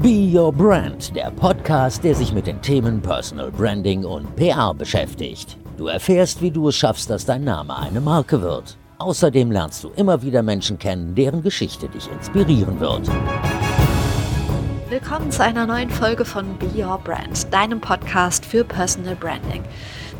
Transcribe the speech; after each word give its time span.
Be 0.00 0.30
Your 0.32 0.52
Brand, 0.52 1.16
der 1.16 1.32
Podcast, 1.32 2.04
der 2.04 2.14
sich 2.14 2.32
mit 2.32 2.46
den 2.46 2.62
Themen 2.62 3.02
Personal 3.02 3.50
Branding 3.50 4.04
und 4.04 4.36
PR 4.36 4.72
beschäftigt. 4.72 5.56
Du 5.76 5.88
erfährst, 5.88 6.40
wie 6.40 6.52
du 6.52 6.68
es 6.68 6.76
schaffst, 6.76 7.10
dass 7.10 7.24
dein 7.24 7.42
Name 7.42 7.76
eine 7.76 8.00
Marke 8.00 8.40
wird. 8.40 8.76
Außerdem 8.98 9.50
lernst 9.50 9.82
du 9.82 9.88
immer 9.96 10.22
wieder 10.22 10.44
Menschen 10.44 10.78
kennen, 10.78 11.16
deren 11.16 11.42
Geschichte 11.42 11.88
dich 11.88 12.08
inspirieren 12.12 12.78
wird. 12.78 13.10
Willkommen 14.88 15.32
zu 15.32 15.42
einer 15.42 15.66
neuen 15.66 15.90
Folge 15.90 16.24
von 16.24 16.56
Be 16.58 16.68
Your 16.76 16.98
Brand, 16.98 17.52
deinem 17.52 17.80
Podcast 17.80 18.46
für 18.46 18.62
Personal 18.62 19.16
Branding. 19.16 19.64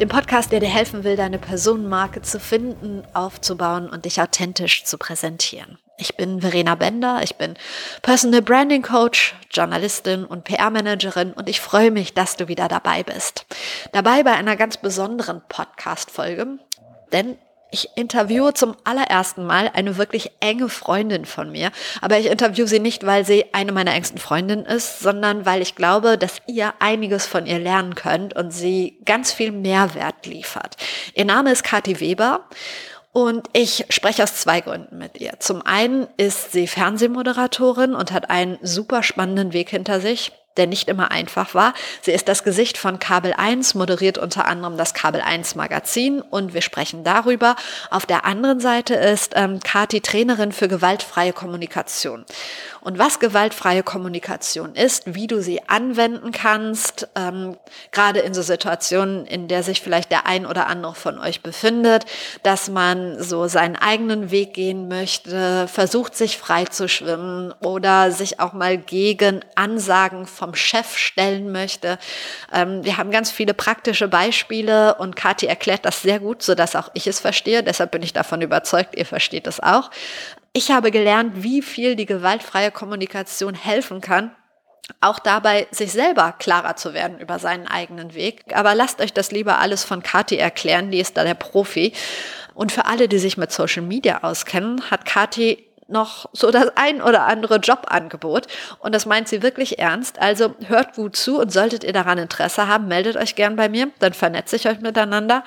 Dem 0.01 0.09
Podcast, 0.09 0.51
der 0.51 0.59
dir 0.59 0.71
helfen 0.71 1.05
will, 1.05 1.15
deine 1.15 1.39
Personenmarke 1.39 2.21
zu 2.23 2.41
finden, 2.41 3.05
aufzubauen 3.15 3.89
und 3.89 4.07
dich 4.07 4.21
authentisch 4.21 4.83
zu 4.83 4.99
präsentieren. 4.99 5.79
Ich 6.01 6.17
bin 6.17 6.41
Verena 6.41 6.77
Bender, 6.77 7.23
ich 7.25 7.35
bin 7.35 7.55
Personal 8.03 8.41
Branding 8.41 8.83
Coach, 8.83 9.35
Journalistin 9.51 10.25
und 10.25 10.45
PR-Managerin 10.45 11.33
und 11.33 11.49
ich 11.49 11.61
freue 11.61 11.91
mich, 11.91 12.15
dass 12.15 12.37
du 12.37 12.47
wieder 12.47 12.69
dabei 12.69 13.03
bist. 13.03 13.47
Dabei 13.91 14.23
bei 14.23 14.33
einer 14.33 14.55
ganz 14.55 14.77
besonderen 14.77 15.43
Podcast-Folge, 15.49 16.61
denn 17.13 17.37
ich 17.73 17.91
interviewe 17.97 18.55
zum 18.55 18.77
allerersten 18.85 19.45
Mal 19.45 19.71
eine 19.75 19.97
wirklich 19.97 20.31
enge 20.41 20.69
Freundin 20.69 21.25
von 21.25 21.51
mir. 21.51 21.71
Aber 22.01 22.17
ich 22.17 22.27
interviewe 22.27 22.69
sie 22.69 22.79
nicht, 22.79 23.05
weil 23.05 23.27
sie 23.27 23.53
eine 23.53 23.73
meiner 23.73 23.93
engsten 23.93 24.19
Freundinnen 24.19 24.65
ist, 24.65 25.01
sondern 25.01 25.45
weil 25.45 25.61
ich 25.61 25.75
glaube, 25.75 26.17
dass 26.17 26.41
ihr 26.47 26.75
einiges 26.79 27.27
von 27.27 27.45
ihr 27.45 27.59
lernen 27.59 27.95
könnt 27.95 28.35
und 28.35 28.53
sie 28.53 28.99
ganz 29.05 29.33
viel 29.33 29.53
Mehrwert 29.53 30.27
liefert. 30.27 30.77
Ihr 31.15 31.25
Name 31.25 31.51
ist 31.51 31.65
Kathi 31.65 32.01
Weber 32.01 32.49
und 33.13 33.49
ich 33.53 33.87
spreche 33.91 34.23
aus 34.23 34.37
zwei 34.37 34.61
Gründen 34.61 34.99
mit 34.99 35.21
ihr. 35.21 35.35
Zum 35.41 35.63
einen 35.63 36.07
ist 36.17 36.53
sie 36.53 36.67
Fernsehmoderatorin 36.67 37.95
und 37.95 38.13
hat 38.13 38.31
einen 38.31 38.59
super 38.63 39.03
spannenden 39.03 39.53
Weg 39.53 39.71
hinter 39.71 40.01
sich 40.01 40.33
der 40.59 40.67
nicht 40.67 40.89
immer 40.89 41.11
einfach 41.11 41.55
war. 41.55 41.73
Sie 42.03 42.11
ist 42.11 42.29
das 42.29 42.45
Gesicht 42.45 42.77
von 42.77 42.99
Kabel 42.99 43.33
1, 43.33 43.75
moderiert 43.75 44.19
unter 44.19 44.47
anderem 44.47 44.77
das 44.77 44.93
Kabel 44.93 45.21
1 45.21 45.55
Magazin 45.55 46.21
und 46.21 46.53
wir 46.53 46.63
sprechen 46.63 47.05
darüber. 47.05 47.57
Auf 47.91 48.05
der 48.05 48.25
anderen 48.25 48.61
Seite 48.61 48.95
ist 48.95 49.33
ähm, 49.37 49.61
Kati 49.61 50.01
Trainerin 50.01 50.53
für 50.53 50.69
gewaltfreie 50.69 51.33
Kommunikation. 51.33 52.27
Und 52.89 52.99
was 52.99 53.19
gewaltfreie 53.19 53.83
Kommunikation 53.83 54.75
ist, 54.75 55.15
wie 55.15 55.27
du 55.27 55.43
sie 55.43 55.61
anwenden 55.69 56.33
kannst, 56.33 57.07
ähm, 57.17 57.59
gerade 57.93 58.21
in 58.21 58.33
so 58.33 58.41
Situationen, 58.41 59.27
in 59.27 59.47
der 59.47 59.63
sich 59.63 59.83
vielleicht 59.83 60.11
der 60.11 60.27
ein 60.27 60.47
oder 60.47 60.69
andere 60.69 60.95
von 60.95 61.19
euch 61.19 61.43
befindet, 61.43 62.07
dass 62.45 62.71
man 62.71 63.23
so 63.23 63.47
seinen 63.47 63.77
eigenen 63.77 64.31
Weg 64.31 64.55
gehen 64.55 64.89
möchte, 64.89 65.69
versucht 65.69 66.17
sich 66.17 66.39
frei 66.39 66.65
zu 66.65 66.89
schwimmen 66.89 67.53
oder 67.61 68.11
sich 68.11 68.41
auch 68.41 68.55
mal 68.55 68.79
gegen 68.79 69.45
Ansagen 69.55 70.27
vom 70.27 70.55
Chef 70.55 70.97
stellen 70.97 71.53
möchte. 71.53 71.99
Ähm, 72.51 72.87
wir 72.87 72.97
haben 72.97 73.11
ganz 73.11 73.31
viele 73.31 73.53
praktische 73.53 74.09
Beispiele 74.09 74.95
und 74.95 75.15
Kathi 75.15 75.45
erklärt 75.45 75.85
das 75.85 76.01
sehr 76.01 76.21
gut, 76.21 76.43
sodass 76.43 76.75
auch 76.75 76.89
ich 76.95 77.07
es 77.07 77.21
verstehe. 77.21 77.63
Deshalb 77.63 77.91
bin 77.91 78.03
ich 78.03 78.15
davon 78.15 78.41
überzeugt, 78.41 78.97
ihr 78.97 79.05
versteht 79.05 79.47
es 79.47 79.61
auch. 79.61 79.91
Ich 80.59 80.73
habe 80.73 80.91
gelernt, 80.91 81.45
wie 81.45 81.63
viel 81.63 81.95
die 81.95 82.05
gewaltfreie 82.05 82.73
Kommunikation 82.73 83.55
helfen 83.55 84.01
kann, 84.01 84.33
auch 85.01 85.21
dabei, 85.21 85.69
sich 85.71 85.93
selber 85.93 86.35
klarer 86.37 86.75
zu 86.75 86.95
werden 86.95 87.21
über 87.21 87.39
seinen 87.39 87.69
eigenen 87.69 88.13
Weg. 88.13 88.43
Aber 88.53 88.75
lasst 88.75 89.01
euch 89.01 89.13
das 89.13 89.31
lieber 89.31 89.61
alles 89.61 89.85
von 89.85 90.03
Kathi 90.03 90.37
erklären, 90.37 90.91
die 90.91 90.99
ist 90.99 91.17
da 91.17 91.23
der 91.23 91.35
Profi. 91.35 91.93
Und 92.55 92.73
für 92.73 92.87
alle, 92.87 93.07
die 93.07 93.21
sich 93.21 93.37
mit 93.37 93.53
Social 93.53 93.85
Media 93.85 94.25
auskennen, 94.25 94.91
hat 94.91 95.05
Kathi 95.05 95.65
noch 95.89 96.29
so 96.33 96.51
das 96.51 96.77
ein 96.77 97.01
oder 97.01 97.27
andere 97.27 97.57
Jobangebot. 97.57 98.47
Und 98.79 98.95
das 98.95 99.07
meint 99.07 99.29
sie 99.29 99.43
wirklich 99.43 99.79
ernst. 99.79 100.21
Also 100.21 100.55
hört 100.67 100.95
gut 100.95 101.17
zu 101.17 101.41
und 101.41 101.53
solltet 101.53 101.83
ihr 101.83 101.93
daran 101.93 102.19
Interesse 102.19 102.69
haben, 102.69 102.89
meldet 102.89 103.17
euch 103.17 103.35
gern 103.35 103.57
bei 103.57 103.69
mir, 103.69 103.89
dann 103.99 104.13
vernetze 104.13 104.57
ich 104.57 104.69
euch 104.69 104.81
miteinander. 104.81 105.43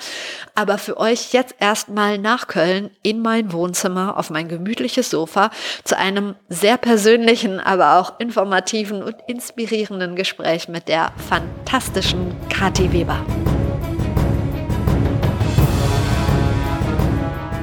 Aber 0.55 0.77
für 0.77 0.97
euch 0.97 1.33
jetzt 1.33 1.55
erstmal 1.59 2.17
nach 2.17 2.47
Köln 2.47 2.89
in 3.03 3.21
mein 3.21 3.53
Wohnzimmer 3.53 4.17
auf 4.17 4.29
mein 4.29 4.47
gemütliches 4.47 5.09
Sofa 5.09 5.51
zu 5.83 5.97
einem 5.97 6.35
sehr 6.49 6.77
persönlichen, 6.77 7.59
aber 7.59 7.99
auch 7.99 8.19
informativen 8.19 9.03
und 9.03 9.15
inspirierenden 9.27 10.15
Gespräch 10.15 10.67
mit 10.67 10.87
der 10.87 11.11
fantastischen 11.29 12.35
Kathi 12.49 12.91
Weber. 12.91 13.23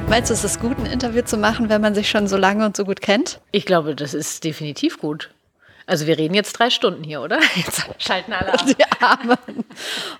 Meinst 0.09 0.31
du, 0.31 0.33
es 0.33 0.43
ist 0.43 0.59
gut, 0.59 0.75
ein 0.79 0.87
Interview 0.87 1.21
zu 1.21 1.37
machen, 1.37 1.69
wenn 1.69 1.81
man 1.81 1.93
sich 1.93 2.09
schon 2.09 2.27
so 2.27 2.35
lange 2.35 2.65
und 2.65 2.75
so 2.75 2.83
gut 2.83 2.99
kennt? 2.99 3.39
Ich 3.51 3.67
glaube, 3.67 3.93
das 3.93 4.15
ist 4.15 4.43
definitiv 4.43 4.97
gut. 4.97 5.29
Also 5.85 6.07
wir 6.07 6.17
reden 6.17 6.33
jetzt 6.33 6.53
drei 6.53 6.71
Stunden 6.71 7.03
hier, 7.03 7.21
oder? 7.21 7.39
Jetzt 7.55 7.83
schalten 7.99 8.33
alle 8.33 8.53
ab. 8.53 8.65
Die 8.65 9.03
Arme. 9.03 9.37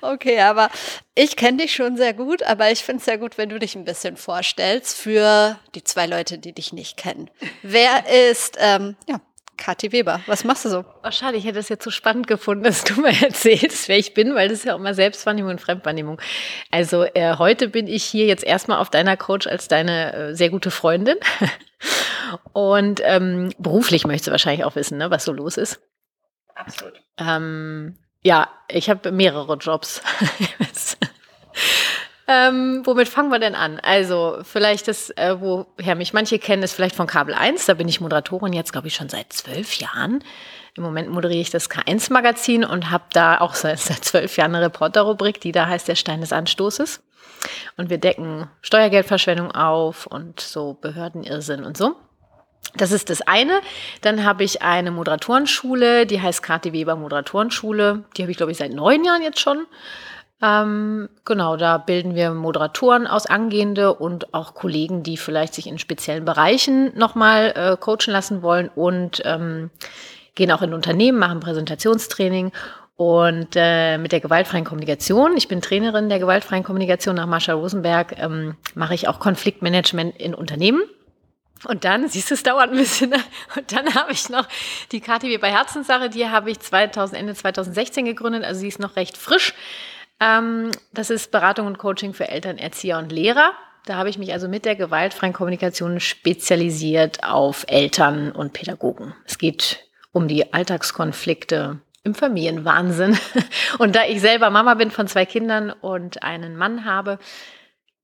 Okay, 0.02 0.42
aber 0.42 0.70
ich 1.16 1.36
kenne 1.36 1.58
dich 1.58 1.74
schon 1.74 1.98
sehr 1.98 2.14
gut, 2.14 2.44
aber 2.44 2.72
ich 2.72 2.84
finde 2.84 3.00
es 3.00 3.06
sehr 3.06 3.18
gut, 3.18 3.40
wenn 3.40 3.50
du 3.50 3.58
dich 3.58 3.76
ein 3.76 3.84
bisschen 3.84 4.16
vorstellst 4.16 4.96
für 4.96 5.58
die 5.74 5.84
zwei 5.84 6.06
Leute, 6.06 6.38
die 6.38 6.54
dich 6.54 6.72
nicht 6.72 6.96
kennen. 6.96 7.30
Wer 7.64 8.30
ist, 8.30 8.58
ähm, 8.60 8.96
ja, 9.08 9.20
Kathi 9.60 9.92
Weber. 9.92 10.22
Was 10.26 10.44
machst 10.44 10.66
du 10.66 10.70
so? 10.70 10.86
Oh, 11.04 11.12
schade, 11.12 11.38
ich 11.38 11.46
hätte 11.46 11.60
es 11.60 11.70
jetzt 11.70 11.84
so 11.84 11.92
spannend 11.92 12.26
gefunden, 12.26 12.64
dass 12.66 12.84
du 12.84 13.00
mir 13.00 13.14
erzählst, 13.22 13.88
wer 13.88 13.98
ich 13.98 14.14
bin, 14.14 14.34
weil 14.34 14.50
das 14.50 14.60
ist 14.60 14.66
ja 14.66 14.74
auch 14.74 14.80
immer 14.80 14.94
Selbstwahrnehmung 14.94 15.52
und 15.52 15.62
Fremdwahrnehmung. 15.62 16.20
Also 16.72 17.04
äh, 17.04 17.36
heute 17.38 17.68
bin 17.68 17.86
ich 17.86 18.04
hier 18.04 18.26
jetzt 18.26 18.44
erstmal 18.44 18.80
auf 18.80 18.90
deiner 18.90 19.18
Coach 19.18 19.46
als 19.46 19.68
deine 19.68 20.14
äh, 20.14 20.36
sehr 20.36 20.50
gute 20.50 20.72
Freundin. 20.72 21.18
und 22.54 23.02
ähm, 23.04 23.54
beruflich 23.60 24.08
möchtest 24.08 24.28
du 24.28 24.32
wahrscheinlich 24.32 24.66
auch 24.66 24.76
wissen, 24.76 24.98
ne, 24.98 25.12
was 25.12 25.26
so 25.26 25.34
los 25.34 25.58
ist. 25.58 25.80
Absolut. 26.56 27.02
Ähm, 27.18 27.98
ja, 28.22 28.50
ich 28.68 28.90
habe 28.90 29.12
mehrere 29.12 29.56
Jobs. 29.56 30.02
Ähm, 32.32 32.84
womit 32.86 33.10
fangen 33.10 33.32
wir 33.32 33.40
denn 33.40 33.56
an? 33.56 33.80
Also 33.80 34.38
vielleicht 34.44 34.88
das, 34.88 35.10
äh, 35.18 35.36
woher 35.40 35.96
mich 35.96 36.14
manche 36.14 36.38
kennen, 36.38 36.62
ist 36.62 36.74
vielleicht 36.74 36.96
von 36.96 37.08
Kabel 37.08 37.34
1. 37.34 37.66
Da 37.66 37.74
bin 37.74 37.88
ich 37.88 38.02
Moderatorin 38.02 38.54
jetzt, 38.54 38.72
glaube 38.72 38.88
ich, 38.88 38.94
schon 38.94 39.10
seit 39.10 39.34
zwölf 39.34 39.74
Jahren. 39.80 40.24
Im 40.76 40.84
Moment 40.84 41.10
moderiere 41.10 41.42
ich 41.42 41.50
das 41.50 41.72
K1-Magazin 41.72 42.64
und 42.64 42.92
habe 42.92 43.06
da 43.14 43.40
auch 43.40 43.56
seit, 43.56 43.80
seit 43.80 44.06
zwölf 44.06 44.38
Jahren 44.38 44.54
eine 44.54 44.66
Reporterrubrik, 44.66 45.42
die 45.42 45.52
da 45.52 45.66
heißt 45.66 45.88
der 45.88 45.96
Stein 45.96 46.22
des 46.22 46.32
Anstoßes. 46.32 47.02
Und 47.78 47.90
wir 47.90 47.98
decken 47.98 48.48
Steuergeldverschwendung 48.62 49.52
auf 49.52 50.06
und 50.06 50.40
so 50.40 50.78
Behördenirrsinn 50.80 51.64
und 51.64 51.78
so. 51.78 51.96
Das 52.76 52.92
ist 52.92 53.10
das 53.10 53.22
eine. 53.22 53.60
Dann 54.02 54.24
habe 54.24 54.44
ich 54.44 54.62
eine 54.62 54.92
Moderatorenschule, 54.92 56.06
die 56.06 56.22
heißt 56.22 56.44
Kati 56.44 56.74
Weber 56.74 56.96
Moderatorenschule. 56.96 58.04
Die 58.16 58.22
habe 58.22 58.30
ich, 58.30 58.38
glaube 58.38 58.52
ich, 58.52 58.60
seit 58.60 58.74
neun 58.74 59.04
Jahren 59.04 59.24
jetzt 59.24 59.40
schon. 59.40 59.66
Ähm, 60.42 61.10
genau, 61.26 61.58
da 61.58 61.78
bilden 61.78 62.16
wir 62.16 62.32
Moderatoren 62.32 63.08
aus 63.08 63.26
Angehende 63.26 63.94
und 63.94 64.34
auch 64.34 64.54
Kollegen, 64.54 65.04
die 65.04 65.18
vielleicht 65.18 65.54
sich 65.54 65.68
in 65.68 65.80
speziellen 65.80 66.24
Bereichen 66.24 66.98
nochmal 66.98 67.54
äh, 67.56 67.78
coachen 67.78 68.14
lassen 68.14 68.42
wollen 68.42 68.70
und 68.70 69.22
ähm, 69.26 69.70
gehen 70.36 70.52
auch 70.52 70.62
in 70.62 70.74
Unternehmen, 70.74 71.20
machen 71.20 71.42
Präsentationstraining 71.42 72.54
und 73.00 73.56
äh, 73.56 73.98
mit 73.98 74.12
der 74.12 74.20
gewaltfreien 74.20 74.66
Kommunikation, 74.66 75.38
ich 75.38 75.48
bin 75.48 75.62
Trainerin 75.62 76.10
der 76.10 76.20
gewaltfreien 76.20 76.66
Kommunikation 76.66 77.16
nach 77.16 77.28
Marsha 77.28 77.54
Rosenberg, 77.54 78.18
ähm, 78.20 78.58
mache 78.76 78.94
ich 78.94 79.08
auch 79.08 79.20
Konfliktmanagement 79.20 80.18
in 80.18 80.34
Unternehmen. 80.34 80.82
Und 81.66 81.86
dann, 81.86 82.10
siehst 82.10 82.30
du, 82.30 82.34
es 82.34 82.44
dauert 82.44 82.72
ein 82.72 82.78
bisschen. 82.78 83.14
Und 83.56 83.72
dann 83.72 83.96
habe 83.96 84.12
ich 84.12 84.30
noch 84.30 84.46
die 84.92 85.00
KTW 85.00 85.38
bei 85.38 85.50
Herzenssache, 85.50 86.10
die 86.10 86.28
habe 86.28 86.52
ich 86.52 86.60
2000, 86.60 87.18
Ende 87.18 87.36
2016 87.36 88.04
gegründet, 88.04 88.44
also 88.44 88.60
sie 88.60 88.68
ist 88.68 88.80
noch 88.80 88.98
recht 88.98 89.18
frisch. 89.18 89.54
Ähm, 90.20 90.72
das 90.94 91.10
ist 91.10 91.32
Beratung 91.32 91.68
und 91.68 91.78
Coaching 91.78 92.14
für 92.14 92.30
Eltern, 92.30 92.58
Erzieher 92.58 92.98
und 92.98 93.12
Lehrer. 93.12 93.54
Da 93.86 93.96
habe 93.96 94.10
ich 94.10 94.18
mich 94.18 94.34
also 94.34 94.48
mit 94.48 94.66
der 94.66 94.76
gewaltfreien 94.76 95.34
Kommunikation 95.34 96.00
spezialisiert 96.00 97.24
auf 97.24 97.66
Eltern 97.68 98.32
und 98.32 98.54
Pädagogen. 98.54 99.16
Es 99.26 99.38
geht 99.38 99.86
um 100.12 100.28
die 100.28 100.54
Alltagskonflikte 100.54 101.80
im 102.04 102.16
Familienwahnsinn. 102.16 103.18
Und 103.78 103.96
da 103.96 104.06
ich 104.06 104.22
selber 104.22 104.50
Mama 104.50 104.74
bin 104.76 104.90
von 104.90 105.08
zwei 105.08 105.26
Kindern 105.26 105.70
und 105.70 106.24
einen 106.24 106.56
Mann 106.56 106.86
habe, 106.86 107.20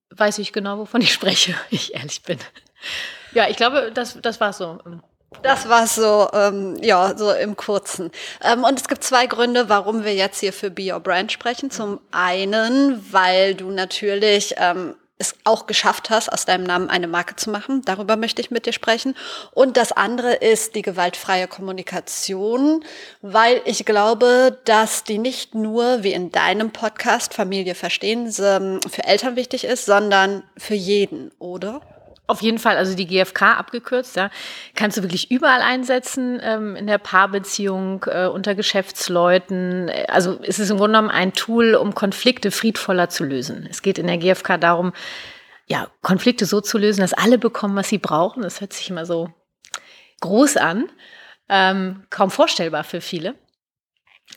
weiß 0.09 0.37
ich 0.39 0.53
genau, 0.53 0.77
wovon 0.77 1.01
ich 1.01 1.13
spreche, 1.13 1.55
ich 1.69 1.95
ehrlich 1.95 2.21
bin. 2.23 2.37
Ja, 3.33 3.47
ich 3.49 3.57
glaube, 3.57 3.91
das, 3.93 4.19
das 4.21 4.39
war 4.41 4.53
so 4.53 4.79
das 5.41 5.69
war 5.69 5.87
so, 5.87 6.27
ähm, 6.33 6.77
ja, 6.81 7.15
so 7.17 7.31
im 7.31 7.55
Kurzen. 7.55 8.11
Ähm, 8.43 8.63
und 8.63 8.79
es 8.79 8.87
gibt 8.87 9.03
zwei 9.03 9.27
Gründe, 9.27 9.69
warum 9.69 10.03
wir 10.03 10.15
jetzt 10.15 10.39
hier 10.39 10.53
für 10.53 10.71
Be 10.71 10.93
Your 10.93 10.99
Brand 10.99 11.31
sprechen. 11.31 11.69
Zum 11.69 11.99
einen, 12.11 13.05
weil 13.11 13.55
du 13.55 13.69
natürlich 13.69 14.55
ähm, 14.57 14.95
es 15.17 15.35
auch 15.45 15.65
geschafft 15.65 16.09
hast, 16.09 16.29
aus 16.29 16.45
deinem 16.45 16.65
Namen 16.65 16.89
eine 16.89 17.07
Marke 17.07 17.35
zu 17.35 17.49
machen. 17.49 17.83
Darüber 17.85 18.17
möchte 18.17 18.41
ich 18.41 18.51
mit 18.51 18.65
dir 18.65 18.73
sprechen. 18.73 19.15
Und 19.51 19.77
das 19.77 19.91
andere 19.93 20.33
ist 20.33 20.75
die 20.75 20.81
gewaltfreie 20.81 21.47
Kommunikation, 21.47 22.83
weil 23.21 23.61
ich 23.65 23.85
glaube, 23.85 24.57
dass 24.65 25.05
die 25.05 25.17
nicht 25.17 25.55
nur, 25.55 26.03
wie 26.03 26.11
in 26.11 26.31
deinem 26.31 26.71
Podcast 26.71 27.33
Familie 27.33 27.75
verstehen, 27.75 28.31
für 28.31 29.03
Eltern 29.05 29.37
wichtig 29.37 29.63
ist, 29.63 29.85
sondern 29.85 30.43
für 30.57 30.75
jeden, 30.75 31.31
oder? 31.39 31.81
Auf 32.27 32.41
jeden 32.41 32.57
Fall, 32.57 32.77
also 32.77 32.95
die 32.95 33.05
GfK 33.05 33.57
abgekürzt, 33.57 34.15
ja, 34.15 34.31
kannst 34.73 34.97
du 34.97 35.03
wirklich 35.03 35.29
überall 35.29 35.61
einsetzen, 35.61 36.39
ähm, 36.41 36.75
in 36.75 36.87
der 36.87 36.97
Paarbeziehung, 36.97 38.03
äh, 38.07 38.25
unter 38.25 38.55
Geschäftsleuten. 38.55 39.91
Also 40.07 40.39
es 40.41 40.57
ist 40.57 40.71
im 40.71 40.77
Grunde 40.77 40.97
genommen 40.97 41.11
ein 41.11 41.33
Tool, 41.33 41.75
um 41.75 41.93
Konflikte 41.93 42.49
friedvoller 42.49 43.09
zu 43.09 43.25
lösen. 43.25 43.67
Es 43.69 43.83
geht 43.83 43.99
in 43.99 44.07
der 44.07 44.17
GfK 44.17 44.57
darum, 44.57 44.93
ja, 45.67 45.87
Konflikte 46.01 46.45
so 46.45 46.61
zu 46.61 46.79
lösen, 46.79 47.01
dass 47.01 47.13
alle 47.13 47.37
bekommen, 47.37 47.75
was 47.75 47.89
sie 47.89 47.99
brauchen. 47.99 48.41
Das 48.41 48.59
hört 48.59 48.73
sich 48.73 48.89
immer 48.89 49.05
so 49.05 49.29
groß 50.21 50.57
an, 50.57 50.89
ähm, 51.49 52.05
kaum 52.09 52.31
vorstellbar 52.31 52.83
für 52.83 53.01
viele. 53.01 53.35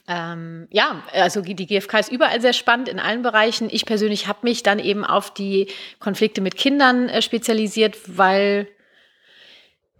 Ähm, 0.06 0.68
ja, 0.70 1.02
also 1.12 1.42
die 1.42 1.66
GfK 1.66 1.98
ist 1.98 2.12
überall 2.12 2.40
sehr 2.40 2.52
spannend 2.52 2.88
in 2.88 2.98
allen 2.98 3.22
Bereichen. 3.22 3.68
Ich 3.70 3.86
persönlich 3.86 4.26
habe 4.26 4.40
mich 4.42 4.62
dann 4.62 4.78
eben 4.78 5.04
auf 5.04 5.32
die 5.32 5.68
Konflikte 5.98 6.40
mit 6.40 6.56
Kindern 6.56 7.08
äh, 7.08 7.22
spezialisiert, 7.22 7.96
weil 8.06 8.68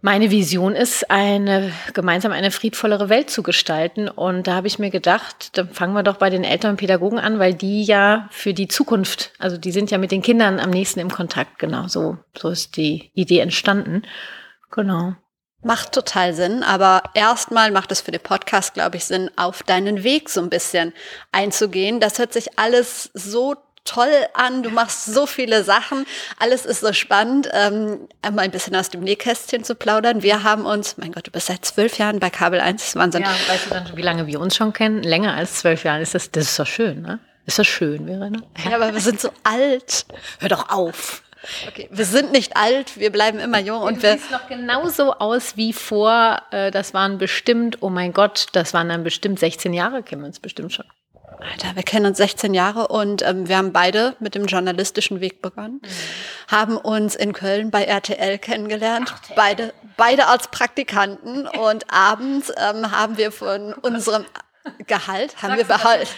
meine 0.01 0.31
Vision 0.31 0.75
ist, 0.75 1.11
eine 1.11 1.73
gemeinsam 1.93 2.31
eine 2.31 2.51
friedvollere 2.51 3.09
Welt 3.09 3.29
zu 3.29 3.43
gestalten. 3.43 4.07
Und 4.07 4.47
da 4.47 4.55
habe 4.55 4.67
ich 4.67 4.79
mir 4.79 4.89
gedacht, 4.89 5.57
dann 5.57 5.69
fangen 5.69 5.93
wir 5.93 6.03
doch 6.03 6.17
bei 6.17 6.29
den 6.29 6.45
Eltern 6.45 6.71
und 6.71 6.77
Pädagogen 6.77 7.19
an, 7.19 7.37
weil 7.37 7.53
die 7.53 7.83
ja 7.83 8.29
für 8.31 8.53
die 8.53 8.69
Zukunft, 8.69 9.33
also 9.39 9.57
die 9.57 9.71
sind 9.71 9.91
ja 9.91 9.97
mit 9.97 10.11
den 10.11 10.21
Kindern 10.21 10.59
am 10.59 10.69
nächsten 10.69 11.01
im 11.01 11.11
Kontakt. 11.11 11.59
Genau, 11.59 11.87
so, 11.87 12.17
so 12.37 12.49
ist 12.49 12.77
die 12.77 13.11
Idee 13.13 13.39
entstanden. 13.39 14.03
Genau. 14.71 15.15
Macht 15.61 15.91
total 15.91 16.33
Sinn, 16.33 16.63
aber 16.63 17.03
erstmal 17.13 17.71
macht 17.71 17.91
es 17.91 17.99
für 17.99 18.11
den 18.11 18.21
Podcast, 18.21 18.73
glaube 18.73 18.95
ich, 18.95 19.05
Sinn, 19.05 19.29
auf 19.35 19.61
deinen 19.63 20.03
Weg 20.03 20.29
so 20.29 20.39
ein 20.39 20.49
bisschen 20.49 20.93
einzugehen. 21.33 21.99
Das 21.99 22.17
hört 22.17 22.31
sich 22.31 22.57
alles 22.57 23.09
so 23.13 23.55
toll 23.83 24.27
an, 24.33 24.63
du 24.63 24.69
machst 24.69 25.05
so 25.05 25.25
viele 25.25 25.63
Sachen, 25.63 26.05
alles 26.37 26.65
ist 26.65 26.81
so 26.81 26.93
spannend, 26.93 27.49
ähm, 27.53 28.07
einmal 28.21 28.45
ein 28.45 28.51
bisschen 28.51 28.75
aus 28.75 28.89
dem 28.89 29.01
Nähkästchen 29.01 29.63
zu 29.63 29.75
plaudern. 29.75 30.21
Wir 30.21 30.43
haben 30.43 30.65
uns, 30.65 30.97
mein 30.97 31.11
Gott, 31.11 31.27
du 31.27 31.31
bist 31.31 31.47
seit 31.47 31.65
zwölf 31.65 31.97
Jahren 31.97 32.19
bei 32.19 32.29
Kabel 32.29 32.61
1, 32.61 32.81
das 32.81 32.89
ist 32.89 32.95
Wahnsinn. 32.95 33.23
Ja, 33.23 33.31
weißt 33.47 33.65
du 33.65 33.69
dann 33.71 33.87
schon, 33.87 33.97
wie 33.97 34.01
lange 34.01 34.27
wir 34.27 34.39
uns 34.39 34.55
schon 34.55 34.73
kennen? 34.73 35.03
Länger 35.03 35.33
als 35.33 35.55
zwölf 35.55 35.83
Jahre, 35.83 36.01
ist 36.01 36.15
das, 36.15 36.31
das 36.31 36.45
ist 36.45 36.59
doch 36.59 36.67
schön, 36.67 37.01
ne? 37.01 37.19
Ist 37.45 37.57
das 37.57 37.67
schön, 37.67 38.05
Verena? 38.05 38.41
Ja, 38.63 38.75
aber 38.75 38.93
wir 38.93 39.01
sind 39.01 39.19
so 39.19 39.31
alt. 39.43 40.05
Hör 40.39 40.49
doch 40.49 40.69
auf. 40.69 41.23
Okay, 41.67 41.87
wir 41.91 42.05
sind 42.05 42.31
nicht 42.31 42.57
alt, 42.57 42.99
wir 42.99 43.11
bleiben 43.11 43.39
immer 43.39 43.59
jung 43.59 43.81
und 43.81 44.03
wir. 44.03 44.13
siehst 44.13 44.31
noch 44.31 44.47
genauso 44.47 45.13
aus 45.13 45.55
wie 45.55 45.71
vor. 45.73 46.41
Äh, 46.51 46.71
das 46.71 46.93
waren 46.93 47.17
bestimmt, 47.17 47.77
oh 47.81 47.89
mein 47.89 48.11
Gott, 48.11 48.47
das 48.53 48.73
waren 48.73 48.89
dann 48.89 49.03
bestimmt 49.03 49.39
16 49.39 49.73
Jahre, 49.73 50.03
kennen 50.03 50.21
wir 50.21 50.27
uns 50.27 50.39
bestimmt 50.39 50.73
schon. 50.73 50.85
Alter, 51.39 51.75
wir 51.75 51.83
kennen 51.83 52.05
uns 52.05 52.17
16 52.17 52.53
Jahre 52.53 52.89
und 52.89 53.21
ähm, 53.21 53.47
wir 53.47 53.57
haben 53.57 53.71
beide 53.71 54.15
mit 54.19 54.35
dem 54.35 54.45
journalistischen 54.45 55.21
Weg 55.21 55.41
begonnen, 55.41 55.81
mhm. 55.81 56.51
haben 56.51 56.77
uns 56.77 57.15
in 57.15 57.31
Köln 57.31 57.71
bei 57.71 57.85
RTL 57.85 58.37
kennengelernt, 58.39 59.13
Ach, 59.13 59.21
beide, 59.35 59.73
beide 59.95 60.27
als 60.27 60.49
Praktikanten 60.49 61.47
und 61.47 61.85
abends 61.93 62.51
ähm, 62.57 62.91
haben 62.91 63.17
wir 63.17 63.31
von 63.31 63.73
unserem 63.73 64.25
Gehalt, 64.85 65.41
haben 65.41 65.55
wir 65.55 65.63
Gehalt, 65.63 66.09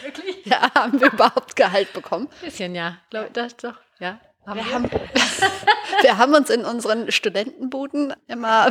ja, 0.44 0.74
haben 0.74 1.00
wir 1.00 1.14
überhaupt 1.14 1.56
Gehalt 1.56 1.94
bekommen? 1.94 2.28
Ein 2.42 2.46
bisschen, 2.46 2.74
ja, 2.74 2.98
glaube 3.12 3.30
das 3.32 3.56
doch, 3.58 3.76
ja. 4.00 4.20
Haben 4.46 4.60
wir, 4.60 4.74
haben, 4.74 4.92
wir 6.02 6.18
haben 6.18 6.34
uns 6.34 6.50
in 6.50 6.66
unseren 6.66 7.12
Studentenbuden 7.12 8.14
immer 8.28 8.70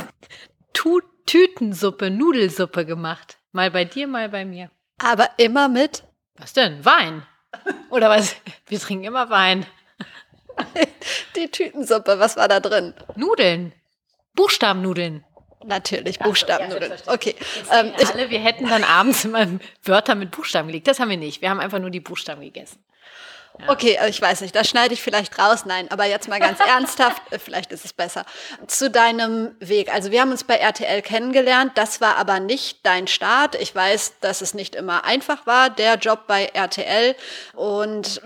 tu 0.73 1.01
Tütensuppe, 1.27 2.11
Nudelsuppe 2.11 2.85
gemacht. 2.85 3.39
Mal 3.53 3.71
bei 3.71 3.85
dir, 3.85 4.09
mal 4.09 4.29
bei 4.31 4.45
mir. 4.45 4.71
Aber 4.99 5.29
immer 5.37 5.69
mit. 5.69 6.03
Was 6.37 6.55
denn? 6.55 6.85
Wein. 6.85 7.25
Oder 7.91 8.11
was? 8.11 8.35
Wir 8.67 8.81
trinken 8.81 9.05
immer 9.05 9.31
Wein. 9.31 9.65
Die 11.37 11.49
Tütensuppe, 11.49 12.19
was 12.19 12.37
war 12.37 12.49
da 12.49 12.59
drin? 12.59 12.95
Nudeln. 13.15 13.73
Buchstabennudeln. 14.35 15.25
Natürlich, 15.65 16.19
Buchstabennudeln. 16.19 16.93
Ja, 16.93 17.13
okay. 17.13 17.37
Ähm, 17.71 17.93
alle, 18.13 18.31
wir 18.31 18.41
hätten 18.41 18.69
dann 18.69 18.83
abends 18.83 19.25
immer 19.25 19.47
Wörter 19.85 20.15
mit 20.15 20.31
Buchstaben 20.31 20.69
gelegt. 20.69 20.89
Das 20.89 20.99
haben 20.99 21.11
wir 21.11 21.17
nicht. 21.17 21.43
Wir 21.43 21.51
haben 21.51 21.61
einfach 21.61 21.79
nur 21.79 21.91
die 21.91 22.01
Buchstaben 22.01 22.41
gegessen. 22.41 22.83
Okay, 23.67 23.99
äh, 24.00 24.08
ich 24.08 24.20
weiß 24.20 24.41
nicht, 24.41 24.55
das 24.55 24.69
schneide 24.69 24.94
ich 24.94 25.02
vielleicht 25.02 25.38
raus. 25.38 25.64
Nein, 25.67 25.91
aber 25.91 26.06
jetzt 26.06 26.29
mal 26.29 26.41
ganz 26.41 26.61
ernsthaft, 26.67 27.23
äh, 27.31 27.38
vielleicht 27.38 27.73
ist 27.73 27.85
es 27.85 27.93
besser. 27.93 28.25
Zu 28.67 28.91
deinem 28.91 29.55
Weg. 29.61 29.93
Also 29.93 30.11
wir 30.11 30.20
haben 30.20 30.31
uns 30.31 30.44
bei 30.44 30.56
RTL 30.56 31.02
kennengelernt. 31.02 31.73
Das 31.75 32.00
war 32.00 32.17
aber 32.17 32.41
nicht 32.41 32.79
dein 32.85 33.06
Start. 33.06 33.55
Ich 33.56 33.75
weiß, 33.75 34.14
dass 34.20 34.41
es 34.41 34.55
nicht 34.55 34.75
immer 34.75 35.05
einfach 35.05 35.47
war, 35.47 35.70
der 35.70 35.97
Job 35.97 36.26
bei 36.26 36.47
RTL. 36.47 37.14
Und 37.55 38.23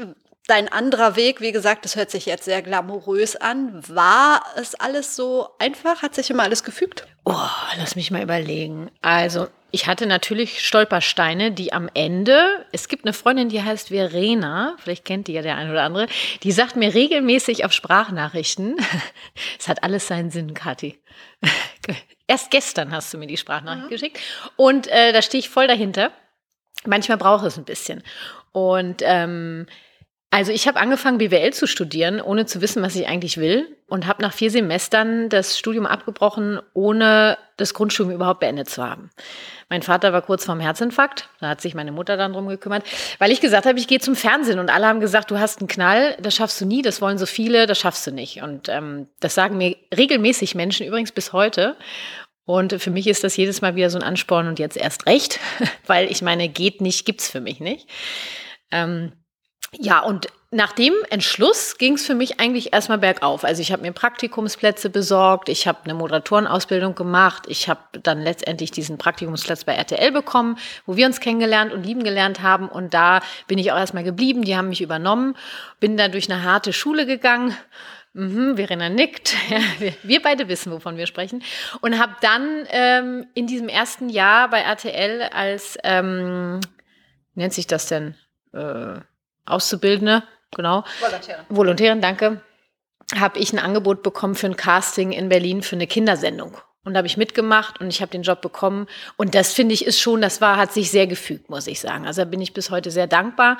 dein 0.46 0.68
anderer 0.70 1.16
Weg, 1.16 1.40
wie 1.40 1.52
gesagt, 1.52 1.84
das 1.84 1.96
hört 1.96 2.10
sich 2.10 2.26
jetzt 2.26 2.44
sehr 2.44 2.62
glamourös 2.62 3.36
an. 3.36 3.82
War 3.88 4.42
es 4.56 4.74
alles 4.74 5.16
so 5.16 5.48
einfach? 5.58 6.02
Hat 6.02 6.14
sich 6.14 6.30
immer 6.30 6.42
alles 6.42 6.64
gefügt? 6.64 7.06
Oh, 7.24 7.34
lass 7.78 7.96
mich 7.96 8.10
mal 8.10 8.22
überlegen. 8.22 8.90
Also, 9.00 9.48
ich 9.70 9.86
hatte 9.86 10.06
natürlich 10.06 10.64
Stolpersteine, 10.64 11.50
die 11.50 11.72
am 11.72 11.88
Ende, 11.94 12.64
es 12.72 12.88
gibt 12.88 13.04
eine 13.04 13.14
Freundin, 13.14 13.48
die 13.48 13.62
heißt 13.62 13.88
Verena, 13.88 14.76
vielleicht 14.78 15.04
kennt 15.04 15.26
die 15.26 15.32
ja 15.32 15.42
der 15.42 15.56
eine 15.56 15.70
oder 15.70 15.82
andere, 15.82 16.06
die 16.42 16.52
sagt 16.52 16.76
mir 16.76 16.94
regelmäßig 16.94 17.64
auf 17.64 17.72
Sprachnachrichten, 17.72 18.76
es 19.58 19.66
hat 19.66 19.82
alles 19.82 20.06
seinen 20.06 20.30
Sinn, 20.30 20.54
Kathi. 20.54 21.00
Erst 22.26 22.50
gestern 22.50 22.92
hast 22.92 23.12
du 23.12 23.18
mir 23.18 23.26
die 23.26 23.36
Sprachnachricht 23.36 23.86
mhm. 23.86 23.90
geschickt 23.90 24.20
und 24.56 24.86
äh, 24.88 25.12
da 25.12 25.22
stehe 25.22 25.40
ich 25.40 25.48
voll 25.48 25.66
dahinter. 25.66 26.12
Manchmal 26.86 27.18
braucht 27.18 27.44
es 27.44 27.56
ein 27.56 27.64
bisschen. 27.64 28.02
Und 28.52 29.02
ähm, 29.02 29.66
also 30.34 30.50
ich 30.50 30.66
habe 30.66 30.80
angefangen, 30.80 31.18
BWL 31.18 31.52
zu 31.52 31.68
studieren, 31.68 32.20
ohne 32.20 32.44
zu 32.44 32.60
wissen, 32.60 32.82
was 32.82 32.96
ich 32.96 33.06
eigentlich 33.06 33.36
will 33.36 33.68
und 33.88 34.08
habe 34.08 34.20
nach 34.20 34.32
vier 34.32 34.50
Semestern 34.50 35.28
das 35.28 35.56
Studium 35.56 35.86
abgebrochen, 35.86 36.58
ohne 36.72 37.38
das 37.56 37.72
Grundstudium 37.72 38.16
überhaupt 38.16 38.40
beendet 38.40 38.68
zu 38.68 38.82
haben. 38.82 39.10
Mein 39.68 39.82
Vater 39.82 40.12
war 40.12 40.22
kurz 40.22 40.44
vorm 40.44 40.58
Herzinfarkt, 40.58 41.28
da 41.38 41.50
hat 41.50 41.60
sich 41.60 41.76
meine 41.76 41.92
Mutter 41.92 42.16
dann 42.16 42.32
drum 42.32 42.48
gekümmert, 42.48 42.82
weil 43.20 43.30
ich 43.30 43.40
gesagt 43.40 43.64
habe, 43.64 43.78
ich 43.78 43.86
gehe 43.86 44.00
zum 44.00 44.16
Fernsehen 44.16 44.58
und 44.58 44.70
alle 44.70 44.88
haben 44.88 44.98
gesagt, 44.98 45.30
du 45.30 45.38
hast 45.38 45.60
einen 45.60 45.68
Knall, 45.68 46.16
das 46.20 46.34
schaffst 46.34 46.60
du 46.60 46.66
nie, 46.66 46.82
das 46.82 47.00
wollen 47.00 47.16
so 47.16 47.26
viele, 47.26 47.68
das 47.68 47.78
schaffst 47.78 48.04
du 48.04 48.10
nicht. 48.10 48.42
Und 48.42 48.68
ähm, 48.68 49.06
das 49.20 49.36
sagen 49.36 49.56
mir 49.56 49.76
regelmäßig 49.96 50.56
Menschen, 50.56 50.84
übrigens 50.84 51.12
bis 51.12 51.32
heute. 51.32 51.76
Und 52.44 52.82
für 52.82 52.90
mich 52.90 53.06
ist 53.06 53.22
das 53.22 53.36
jedes 53.36 53.62
Mal 53.62 53.76
wieder 53.76 53.88
so 53.88 53.98
ein 53.98 54.04
Ansporn 54.04 54.48
und 54.48 54.58
jetzt 54.58 54.76
erst 54.76 55.06
recht, 55.06 55.38
weil 55.86 56.10
ich 56.10 56.22
meine, 56.22 56.48
geht 56.48 56.80
nicht, 56.80 57.06
gibt's 57.06 57.30
für 57.30 57.40
mich 57.40 57.60
nicht. 57.60 57.88
Ähm, 58.72 59.12
ja, 59.78 60.00
und 60.00 60.28
nach 60.54 60.72
dem 60.72 60.94
Entschluss 61.10 61.78
ging 61.78 61.94
es 61.94 62.06
für 62.06 62.14
mich 62.14 62.38
eigentlich 62.38 62.72
erstmal 62.72 62.98
bergauf. 62.98 63.42
Also 63.42 63.60
ich 63.60 63.72
habe 63.72 63.82
mir 63.82 63.90
Praktikumsplätze 63.90 64.88
besorgt, 64.88 65.48
ich 65.48 65.66
habe 65.66 65.80
eine 65.82 65.94
Moderatorenausbildung 65.94 66.94
gemacht, 66.94 67.46
ich 67.48 67.68
habe 67.68 67.80
dann 68.00 68.22
letztendlich 68.22 68.70
diesen 68.70 68.96
Praktikumsplatz 68.96 69.64
bei 69.64 69.74
RTL 69.74 70.12
bekommen, 70.12 70.56
wo 70.86 70.96
wir 70.96 71.06
uns 71.06 71.18
kennengelernt 71.18 71.72
und 71.72 71.84
lieben 71.84 72.04
gelernt 72.04 72.40
haben. 72.40 72.68
Und 72.68 72.94
da 72.94 73.20
bin 73.48 73.58
ich 73.58 73.72
auch 73.72 73.76
erstmal 73.76 74.04
geblieben, 74.04 74.42
die 74.42 74.56
haben 74.56 74.68
mich 74.68 74.80
übernommen, 74.80 75.34
bin 75.80 75.96
dann 75.96 76.12
durch 76.12 76.30
eine 76.30 76.44
harte 76.44 76.72
Schule 76.72 77.04
gegangen. 77.04 77.56
Mhm, 78.12 78.54
Verena 78.54 78.88
nickt. 78.88 79.34
Ja, 79.50 79.58
wir, 79.80 79.94
wir, 80.04 80.22
beide 80.22 80.48
wissen, 80.48 80.70
wovon 80.70 80.96
wir 80.96 81.08
sprechen. 81.08 81.42
Und 81.80 81.98
habe 81.98 82.14
dann 82.20 82.64
ähm, 82.70 83.26
in 83.34 83.48
diesem 83.48 83.68
ersten 83.68 84.08
Jahr 84.08 84.48
bei 84.50 84.60
RTL 84.60 85.22
als, 85.32 85.76
ähm, 85.82 86.60
nennt 87.34 87.52
sich 87.52 87.66
das 87.66 87.86
denn? 87.86 88.14
Äh, 88.52 89.00
Auszubildende, 89.46 90.22
genau. 90.54 90.84
Volontärin. 91.00 91.44
Volontärin, 91.48 92.00
danke. 92.00 92.40
Habe 93.18 93.38
ich 93.38 93.52
ein 93.52 93.58
Angebot 93.58 94.02
bekommen 94.02 94.34
für 94.34 94.46
ein 94.46 94.56
Casting 94.56 95.12
in 95.12 95.28
Berlin 95.28 95.62
für 95.62 95.76
eine 95.76 95.86
Kindersendung. 95.86 96.56
Und 96.84 96.94
da 96.94 96.98
habe 96.98 97.06
ich 97.06 97.16
mitgemacht 97.16 97.80
und 97.80 97.88
ich 97.88 98.02
habe 98.02 98.10
den 98.10 98.22
Job 98.22 98.42
bekommen. 98.42 98.86
Und 99.16 99.34
das 99.34 99.52
finde 99.52 99.74
ich 99.74 99.86
ist 99.86 100.00
schon, 100.00 100.20
das 100.20 100.40
war, 100.40 100.56
hat 100.56 100.72
sich 100.72 100.90
sehr 100.90 101.06
gefügt, 101.06 101.48
muss 101.48 101.66
ich 101.66 101.80
sagen. 101.80 102.06
Also 102.06 102.22
da 102.22 102.24
bin 102.26 102.40
ich 102.40 102.52
bis 102.52 102.70
heute 102.70 102.90
sehr 102.90 103.06
dankbar. 103.06 103.58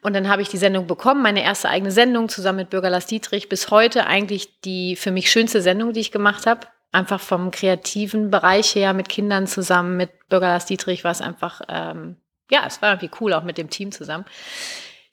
Und 0.00 0.14
dann 0.14 0.28
habe 0.28 0.42
ich 0.42 0.48
die 0.48 0.56
Sendung 0.56 0.86
bekommen, 0.86 1.22
meine 1.22 1.44
erste 1.44 1.68
eigene 1.68 1.92
Sendung 1.92 2.28
zusammen 2.28 2.58
mit 2.58 2.70
Bürger 2.70 2.90
Lars 2.90 3.06
Dietrich. 3.06 3.48
Bis 3.48 3.70
heute 3.70 4.06
eigentlich 4.06 4.60
die 4.62 4.96
für 4.96 5.12
mich 5.12 5.30
schönste 5.30 5.62
Sendung, 5.62 5.92
die 5.92 6.00
ich 6.00 6.10
gemacht 6.10 6.46
habe. 6.46 6.66
Einfach 6.90 7.20
vom 7.20 7.50
kreativen 7.50 8.30
Bereich 8.30 8.74
her 8.74 8.94
mit 8.94 9.08
Kindern 9.08 9.46
zusammen, 9.46 9.96
mit 9.96 10.10
Bürger 10.28 10.48
Lars 10.48 10.66
Dietrich 10.66 11.04
war 11.04 11.12
es 11.12 11.20
einfach, 11.20 11.62
ähm, 11.68 12.16
ja, 12.50 12.64
es 12.66 12.82
war 12.82 12.90
irgendwie 12.90 13.10
cool, 13.20 13.32
auch 13.32 13.44
mit 13.44 13.58
dem 13.58 13.70
Team 13.70 13.92
zusammen. 13.92 14.24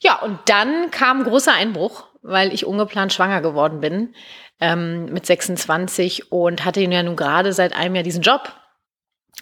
Ja, 0.02 0.20
und 0.20 0.40
dann 0.46 0.92
kam 0.92 1.20
ein 1.20 1.24
großer 1.26 1.54
Einbruch, 1.54 2.06
weil 2.22 2.54
ich 2.54 2.66
ungeplant 2.66 3.14
schwanger 3.14 3.42
geworden 3.42 3.82
bin 3.82 4.14
ähm, 4.60 5.06
mit 5.06 5.26
26 5.26 6.32
und 6.32 6.66
hatte 6.66 6.82
ja 6.82 7.04
nun 7.04 7.16
gerade 7.16 7.54
seit 7.54 7.76
einem 7.76 7.96
Jahr 7.96 8.04
diesen 8.04 8.22
Job. 8.22 8.54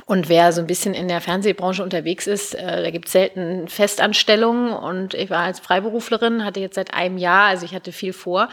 Und 0.06 0.30
wer 0.30 0.52
so 0.54 0.62
ein 0.62 0.68
bisschen 0.68 0.94
in 0.94 1.08
der 1.08 1.22
Fernsehbranche 1.22 1.84
unterwegs 1.84 2.28
ist, 2.28 2.54
äh, 2.54 2.84
da 2.84 2.92
gibt 2.92 3.08
es 3.08 3.14
selten 3.14 3.68
Festanstellungen. 3.68 4.74
Und 4.74 5.14
ich 5.14 5.30
war 5.30 5.40
als 5.40 5.60
Freiberuflerin, 5.60 6.46
hatte 6.46 6.60
jetzt 6.60 6.76
seit 6.76 6.94
einem 6.94 7.18
Jahr, 7.18 7.46
also 7.46 7.66
ich 7.66 7.74
hatte 7.74 7.92
viel 7.92 8.14
vor. 8.14 8.50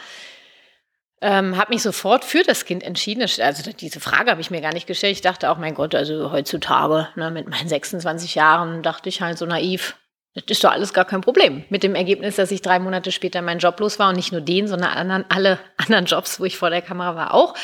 Ähm, 1.20 1.56
habe 1.56 1.72
mich 1.72 1.82
sofort 1.82 2.24
für 2.24 2.42
das 2.42 2.64
Kind 2.64 2.82
entschieden. 2.82 3.22
Also 3.22 3.72
diese 3.72 4.00
Frage 4.00 4.30
habe 4.30 4.40
ich 4.40 4.50
mir 4.50 4.60
gar 4.60 4.72
nicht 4.72 4.86
gestellt. 4.86 5.12
Ich 5.12 5.20
dachte 5.22 5.50
auch, 5.50 5.58
mein 5.58 5.74
Gott, 5.74 5.94
also 5.94 6.32
heutzutage 6.32 7.08
ne, 7.14 7.30
mit 7.30 7.48
meinen 7.48 7.68
26 7.68 8.34
Jahren 8.34 8.82
dachte 8.82 9.08
ich 9.08 9.20
halt 9.20 9.38
so 9.38 9.46
naiv, 9.46 9.96
Das 10.34 10.44
ist 10.48 10.64
doch 10.64 10.72
alles 10.72 10.92
gar 10.92 11.04
kein 11.04 11.20
Problem. 11.20 11.64
Mit 11.70 11.84
dem 11.84 11.94
Ergebnis, 11.94 12.36
dass 12.36 12.50
ich 12.50 12.60
drei 12.60 12.80
Monate 12.80 13.12
später 13.12 13.40
meinen 13.40 13.60
Job 13.60 13.78
los 13.78 13.98
war 13.98 14.08
und 14.08 14.16
nicht 14.16 14.32
nur 14.32 14.40
den, 14.40 14.66
sondern 14.66 14.90
anderen, 14.90 15.24
alle 15.28 15.58
anderen 15.76 16.06
Jobs, 16.06 16.40
wo 16.40 16.44
ich 16.44 16.58
vor 16.58 16.70
der 16.70 16.82
Kamera 16.82 17.14
war, 17.14 17.34
auch. 17.34 17.54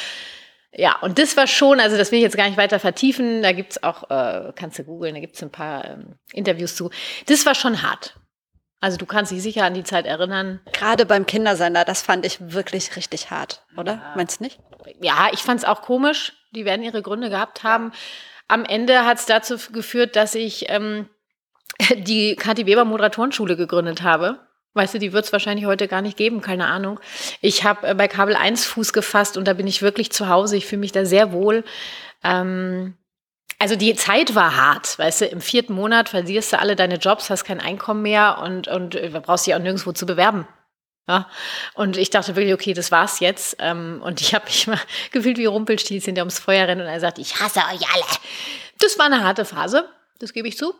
Ja, 0.72 0.96
und 1.00 1.18
das 1.18 1.36
war 1.36 1.48
schon, 1.48 1.80
also 1.80 1.96
das 1.96 2.12
will 2.12 2.18
ich 2.18 2.22
jetzt 2.22 2.36
gar 2.36 2.46
nicht 2.46 2.56
weiter 2.56 2.78
vertiefen. 2.78 3.42
Da 3.42 3.50
gibt's 3.52 3.82
auch, 3.82 4.08
äh, 4.08 4.52
kannst 4.54 4.78
du 4.78 4.84
googeln, 4.84 5.14
da 5.14 5.20
gibt's 5.20 5.42
ein 5.42 5.50
paar 5.50 5.84
ähm, 5.84 6.14
Interviews 6.32 6.76
zu. 6.76 6.90
Das 7.26 7.44
war 7.44 7.56
schon 7.56 7.82
hart. 7.82 8.14
Also 8.78 8.96
du 8.96 9.04
kannst 9.04 9.32
dich 9.32 9.42
sicher 9.42 9.64
an 9.64 9.74
die 9.74 9.82
Zeit 9.82 10.06
erinnern. 10.06 10.60
Gerade 10.72 11.06
beim 11.06 11.26
Kindersender, 11.26 11.84
das 11.84 12.02
fand 12.02 12.24
ich 12.24 12.38
wirklich 12.40 12.96
richtig 12.96 13.30
hart, 13.30 13.64
oder? 13.76 13.94
Ja. 13.94 14.12
Meinst 14.16 14.40
du 14.40 14.44
nicht? 14.44 14.60
Ja, 15.00 15.28
ich 15.32 15.40
fand 15.40 15.58
es 15.58 15.66
auch 15.66 15.82
komisch. 15.82 16.32
Die 16.52 16.64
werden 16.64 16.82
ihre 16.82 17.02
Gründe 17.02 17.30
gehabt 17.30 17.62
haben. 17.62 17.92
Am 18.48 18.64
Ende 18.64 19.04
hat 19.04 19.18
es 19.18 19.26
dazu 19.26 19.56
geführt, 19.72 20.16
dass 20.16 20.34
ich 20.34 20.70
ähm, 20.70 21.08
die 21.96 22.36
Kathi 22.36 22.66
Weber 22.66 22.84
Moderatorenschule 22.84 23.56
gegründet 23.56 24.02
habe. 24.02 24.38
Weißt 24.74 24.94
du, 24.94 24.98
die 24.98 25.12
wird 25.12 25.24
es 25.24 25.32
wahrscheinlich 25.32 25.66
heute 25.66 25.88
gar 25.88 26.00
nicht 26.00 26.16
geben, 26.16 26.40
keine 26.40 26.66
Ahnung. 26.66 27.00
Ich 27.40 27.64
habe 27.64 27.88
äh, 27.88 27.94
bei 27.94 28.06
Kabel 28.06 28.36
1 28.36 28.64
Fuß 28.66 28.92
gefasst 28.92 29.36
und 29.36 29.48
da 29.48 29.54
bin 29.54 29.66
ich 29.66 29.82
wirklich 29.82 30.12
zu 30.12 30.28
Hause. 30.28 30.56
Ich 30.56 30.66
fühle 30.66 30.80
mich 30.80 30.92
da 30.92 31.04
sehr 31.04 31.32
wohl. 31.32 31.64
Ähm, 32.22 32.94
also 33.58 33.76
die 33.76 33.94
Zeit 33.94 34.34
war 34.34 34.56
hart, 34.56 34.98
weißt 34.98 35.22
du, 35.22 35.26
im 35.26 35.40
vierten 35.40 35.74
Monat 35.74 36.08
verlierst 36.08 36.52
du 36.52 36.58
alle 36.58 36.76
deine 36.76 36.96
Jobs, 36.96 37.28
hast 37.28 37.44
kein 37.44 37.60
Einkommen 37.60 38.02
mehr 38.02 38.38
und, 38.42 38.68
und 38.68 38.94
äh, 38.94 39.10
brauchst 39.22 39.46
dich 39.46 39.54
auch 39.54 39.58
nirgendwo 39.58 39.92
zu 39.92 40.06
bewerben. 40.06 40.46
Ja, 41.08 41.28
und 41.74 41.96
ich 41.96 42.10
dachte 42.10 42.36
wirklich, 42.36 42.54
okay, 42.54 42.72
das 42.72 42.92
war's 42.92 43.18
jetzt. 43.18 43.56
Ähm, 43.58 44.00
und 44.04 44.20
ich 44.20 44.34
habe 44.34 44.44
mich 44.44 44.66
mal 44.68 44.80
gefühlt 45.10 45.36
wie 45.36 45.46
Rumpelstilzchen, 45.46 46.14
der 46.14 46.22
ums 46.22 46.38
Feuer 46.38 46.68
rennt 46.68 46.80
und 46.80 46.86
er 46.86 47.00
sagt, 47.00 47.18
ich 47.18 47.40
hasse 47.40 47.58
euch 47.58 47.92
alle. 47.92 48.04
Das 48.78 48.98
war 48.98 49.06
eine 49.06 49.24
harte 49.24 49.44
Phase, 49.44 49.88
das 50.20 50.32
gebe 50.32 50.46
ich 50.46 50.56
zu. 50.56 50.72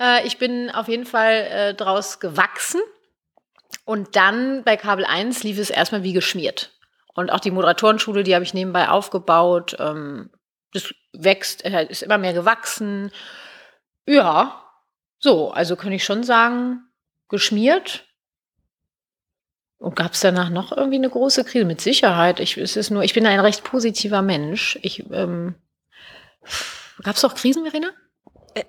Äh, 0.00 0.26
ich 0.26 0.38
bin 0.38 0.70
auf 0.70 0.88
jeden 0.88 1.06
Fall 1.06 1.32
äh, 1.32 1.74
draus 1.74 2.20
gewachsen. 2.20 2.80
Und 3.84 4.16
dann 4.16 4.64
bei 4.64 4.76
Kabel 4.76 5.04
1 5.04 5.42
lief 5.44 5.58
es 5.58 5.70
erstmal 5.70 6.02
wie 6.02 6.12
geschmiert. 6.12 6.72
Und 7.14 7.30
auch 7.30 7.40
die 7.40 7.50
Moderatorenschule, 7.50 8.24
die 8.24 8.34
habe 8.34 8.44
ich 8.44 8.54
nebenbei 8.54 8.88
aufgebaut. 8.88 9.76
Ähm, 9.78 10.30
das 10.72 10.92
wächst, 11.12 11.64
äh, 11.64 11.86
ist 11.86 12.02
immer 12.02 12.18
mehr 12.18 12.32
gewachsen. 12.32 13.10
Ja, 14.06 14.62
so, 15.18 15.50
also 15.50 15.76
kann 15.76 15.92
ich 15.92 16.04
schon 16.04 16.24
sagen, 16.24 16.88
geschmiert. 17.28 18.04
Und 19.78 19.96
gab 19.96 20.12
es 20.12 20.20
danach 20.20 20.50
noch 20.50 20.72
irgendwie 20.72 20.96
eine 20.96 21.10
große 21.10 21.44
Krise? 21.44 21.64
Mit 21.64 21.80
Sicherheit. 21.80 22.40
Ich, 22.40 22.56
es 22.56 22.76
ist 22.76 22.90
nur, 22.90 23.02
ich 23.02 23.14
bin 23.14 23.26
ein 23.26 23.40
recht 23.40 23.62
positiver 23.62 24.22
Mensch. 24.22 24.78
Ähm, 24.82 25.54
gab 27.02 27.16
es 27.16 27.24
auch 27.24 27.34
Krisen, 27.34 27.64
Verena? 27.64 27.90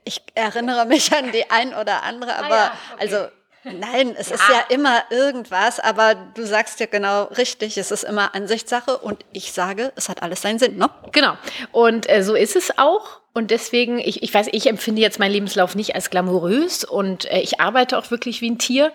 Ich 0.04 0.22
erinnere 0.36 0.86
mich 0.86 1.14
an 1.16 1.32
die 1.32 1.50
ein 1.50 1.74
oder 1.74 2.04
andere, 2.04 2.36
aber 2.36 2.46
ah 2.46 2.58
ja, 2.58 2.72
okay. 2.94 3.02
also 3.02 3.28
Nein, 3.64 4.16
es 4.18 4.30
ja. 4.30 4.36
ist 4.36 4.50
ja 4.50 4.76
immer 4.76 5.04
irgendwas, 5.10 5.80
aber 5.80 6.16
du 6.16 6.46
sagst 6.46 6.80
ja 6.80 6.86
genau 6.86 7.24
richtig, 7.26 7.78
es 7.78 7.92
ist 7.92 8.04
immer 8.04 8.34
Ansichtssache 8.34 8.98
und 8.98 9.26
ich 9.34 9.52
sage, 9.52 9.92
es 9.96 10.10
hat 10.10 10.24
alles 10.24 10.42
seinen 10.42 10.60
Sinn, 10.60 10.78
ne? 10.78 10.90
Genau. 11.12 11.34
Und 11.72 12.10
äh, 12.10 12.24
so 12.24 12.36
ist 12.36 12.56
es 12.56 12.78
auch. 12.78 13.22
Und 13.34 13.52
deswegen, 13.52 14.00
ich, 14.00 14.24
ich 14.24 14.34
weiß, 14.34 14.48
ich 14.52 14.68
empfinde 14.68 15.02
jetzt 15.02 15.20
meinen 15.20 15.32
Lebenslauf 15.32 15.76
nicht 15.76 15.96
als 15.96 16.10
glamourös 16.10 16.84
und 16.84 17.30
äh, 17.32 17.40
ich 17.40 17.60
arbeite 17.60 17.98
auch 17.98 18.10
wirklich 18.10 18.42
wie 18.42 18.50
ein 18.50 18.58
Tier. 18.58 18.92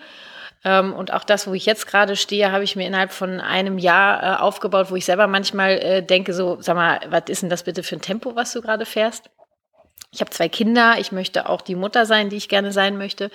Ähm, 0.65 0.93
und 0.93 1.13
auch 1.13 1.23
das, 1.23 1.47
wo 1.47 1.53
ich 1.53 1.65
jetzt 1.65 1.87
gerade 1.87 2.15
stehe, 2.15 2.51
habe 2.51 2.63
ich 2.63 2.75
mir 2.75 2.87
innerhalb 2.87 3.11
von 3.11 3.39
einem 3.41 3.77
Jahr 3.77 4.23
äh, 4.23 4.41
aufgebaut, 4.41 4.87
wo 4.89 4.95
ich 4.95 5.05
selber 5.05 5.27
manchmal 5.27 5.71
äh, 5.71 6.01
denke, 6.03 6.33
so, 6.33 6.57
sag 6.61 6.75
mal, 6.75 6.99
was 7.09 7.23
ist 7.27 7.41
denn 7.41 7.49
das 7.49 7.63
bitte 7.63 7.83
für 7.83 7.95
ein 7.95 8.01
Tempo, 8.01 8.35
was 8.35 8.53
du 8.53 8.61
gerade 8.61 8.85
fährst? 8.85 9.29
Ich 10.11 10.21
habe 10.21 10.31
zwei 10.31 10.47
Kinder, 10.47 10.95
ich 10.99 11.11
möchte 11.11 11.49
auch 11.49 11.61
die 11.61 11.75
Mutter 11.75 12.05
sein, 12.05 12.29
die 12.29 12.37
ich 12.37 12.49
gerne 12.49 12.71
sein 12.71 12.97
möchte 12.97 13.31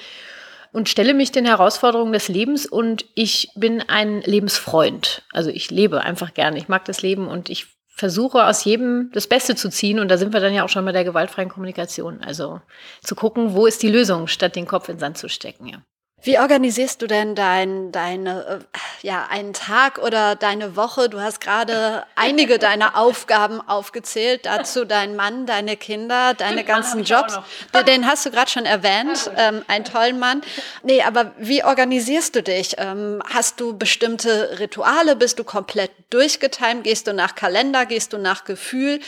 und 0.72 0.88
stelle 0.88 1.14
mich 1.14 1.32
den 1.32 1.46
Herausforderungen 1.46 2.12
des 2.12 2.28
Lebens 2.28 2.66
und 2.66 3.04
ich 3.14 3.50
bin 3.56 3.82
ein 3.88 4.20
Lebensfreund. 4.22 5.22
Also 5.32 5.50
ich 5.50 5.70
lebe 5.70 6.02
einfach 6.02 6.34
gerne. 6.34 6.58
Ich 6.58 6.68
mag 6.68 6.84
das 6.84 7.02
Leben 7.02 7.26
und 7.26 7.48
ich 7.48 7.66
versuche 7.88 8.46
aus 8.46 8.64
jedem 8.64 9.10
das 9.12 9.26
Beste 9.26 9.56
zu 9.56 9.70
ziehen 9.70 9.98
und 9.98 10.08
da 10.08 10.18
sind 10.18 10.32
wir 10.32 10.40
dann 10.40 10.54
ja 10.54 10.64
auch 10.64 10.68
schon 10.68 10.84
bei 10.84 10.92
der 10.92 11.04
gewaltfreien 11.04 11.48
Kommunikation. 11.48 12.22
Also 12.22 12.60
zu 13.02 13.16
gucken, 13.16 13.54
wo 13.54 13.66
ist 13.66 13.82
die 13.82 13.88
Lösung, 13.88 14.28
statt 14.28 14.54
den 14.54 14.66
Kopf 14.66 14.88
in 14.88 14.96
den 14.96 15.00
Sand 15.00 15.18
zu 15.18 15.28
stecken. 15.28 15.66
Ja. 15.66 15.82
Wie 16.20 16.36
organisierst 16.38 17.00
du 17.00 17.06
denn 17.06 17.36
dein, 17.36 17.92
deine, 17.92 18.60
äh, 18.72 19.06
ja, 19.06 19.28
einen 19.30 19.52
Tag 19.52 19.98
oder 19.98 20.34
deine 20.34 20.74
Woche? 20.74 21.08
Du 21.08 21.20
hast 21.20 21.40
gerade 21.40 22.04
einige 22.16 22.58
deiner 22.58 22.96
Aufgaben 22.96 23.60
aufgezählt, 23.60 24.44
dazu 24.44 24.84
dein 24.84 25.14
Mann, 25.14 25.46
deine 25.46 25.76
Kinder, 25.76 26.34
deine 26.34 26.64
ganzen 26.64 27.04
Jobs. 27.04 27.38
Den 27.86 28.04
hast 28.06 28.26
du 28.26 28.32
gerade 28.32 28.50
schon 28.50 28.66
erwähnt, 28.66 29.30
ähm, 29.36 29.64
einen 29.68 29.84
tollen 29.84 30.18
Mann. 30.18 30.42
Nee, 30.82 31.02
aber 31.02 31.32
wie 31.38 31.62
organisierst 31.62 32.34
du 32.34 32.42
dich? 32.42 32.74
Ähm, 32.78 33.22
hast 33.32 33.60
du 33.60 33.78
bestimmte 33.78 34.58
Rituale? 34.58 35.14
Bist 35.14 35.38
du 35.38 35.44
komplett 35.44 35.92
durchgetimt? 36.10 36.82
Gehst 36.82 37.06
du 37.06 37.14
nach 37.14 37.36
Kalender? 37.36 37.86
Gehst 37.86 38.12
du 38.12 38.18
nach 38.18 38.44
Gefühl? 38.44 38.98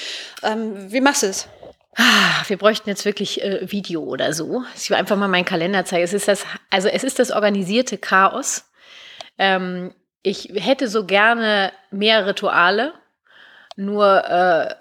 Ähm, 0.44 0.92
wie 0.92 1.00
machst 1.00 1.24
du 1.24 1.26
es? 1.26 1.48
Ah, 1.96 2.42
wir 2.46 2.56
bräuchten 2.56 2.88
jetzt 2.88 3.04
wirklich 3.04 3.42
äh, 3.42 3.70
Video 3.70 4.02
oder 4.02 4.32
so. 4.32 4.62
Ich 4.76 4.90
will 4.90 4.96
einfach 4.96 5.16
mal 5.16 5.28
meinen 5.28 5.44
Kalender 5.44 5.84
zeigen. 5.84 6.04
Es 6.04 6.12
ist 6.12 6.28
das, 6.28 6.46
also 6.70 6.88
es 6.88 7.02
ist 7.02 7.18
das 7.18 7.32
organisierte 7.32 7.98
Chaos. 7.98 8.70
Ähm, 9.38 9.92
ich 10.22 10.52
hätte 10.54 10.88
so 10.88 11.04
gerne 11.04 11.72
mehr 11.90 12.26
Rituale. 12.26 12.92
Nur, 13.76 14.24
äh, 14.24 14.74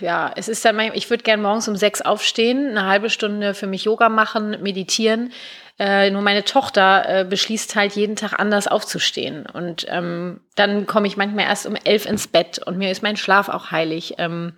ja, 0.00 0.30
es 0.36 0.48
ist 0.48 0.64
dann, 0.64 0.76
mein, 0.76 0.94
ich 0.94 1.10
würde 1.10 1.24
gerne 1.24 1.42
morgens 1.42 1.66
um 1.66 1.76
sechs 1.76 2.00
aufstehen, 2.00 2.68
eine 2.68 2.86
halbe 2.86 3.10
Stunde 3.10 3.52
für 3.52 3.66
mich 3.66 3.84
Yoga 3.84 4.08
machen, 4.08 4.62
meditieren. 4.62 5.32
Äh, 5.78 6.10
nur 6.10 6.22
meine 6.22 6.44
Tochter 6.44 7.04
äh, 7.08 7.24
beschließt 7.24 7.74
halt 7.76 7.94
jeden 7.94 8.16
Tag 8.16 8.38
anders 8.38 8.68
aufzustehen. 8.68 9.46
Und 9.46 9.86
ähm, 9.88 10.40
dann 10.54 10.86
komme 10.86 11.06
ich 11.08 11.16
manchmal 11.16 11.46
erst 11.46 11.66
um 11.66 11.76
elf 11.76 12.06
ins 12.06 12.26
Bett 12.26 12.58
und 12.58 12.78
mir 12.78 12.90
ist 12.90 13.02
mein 13.02 13.16
Schlaf 13.16 13.48
auch 13.48 13.70
heilig. 13.70 14.14
Ähm, 14.18 14.54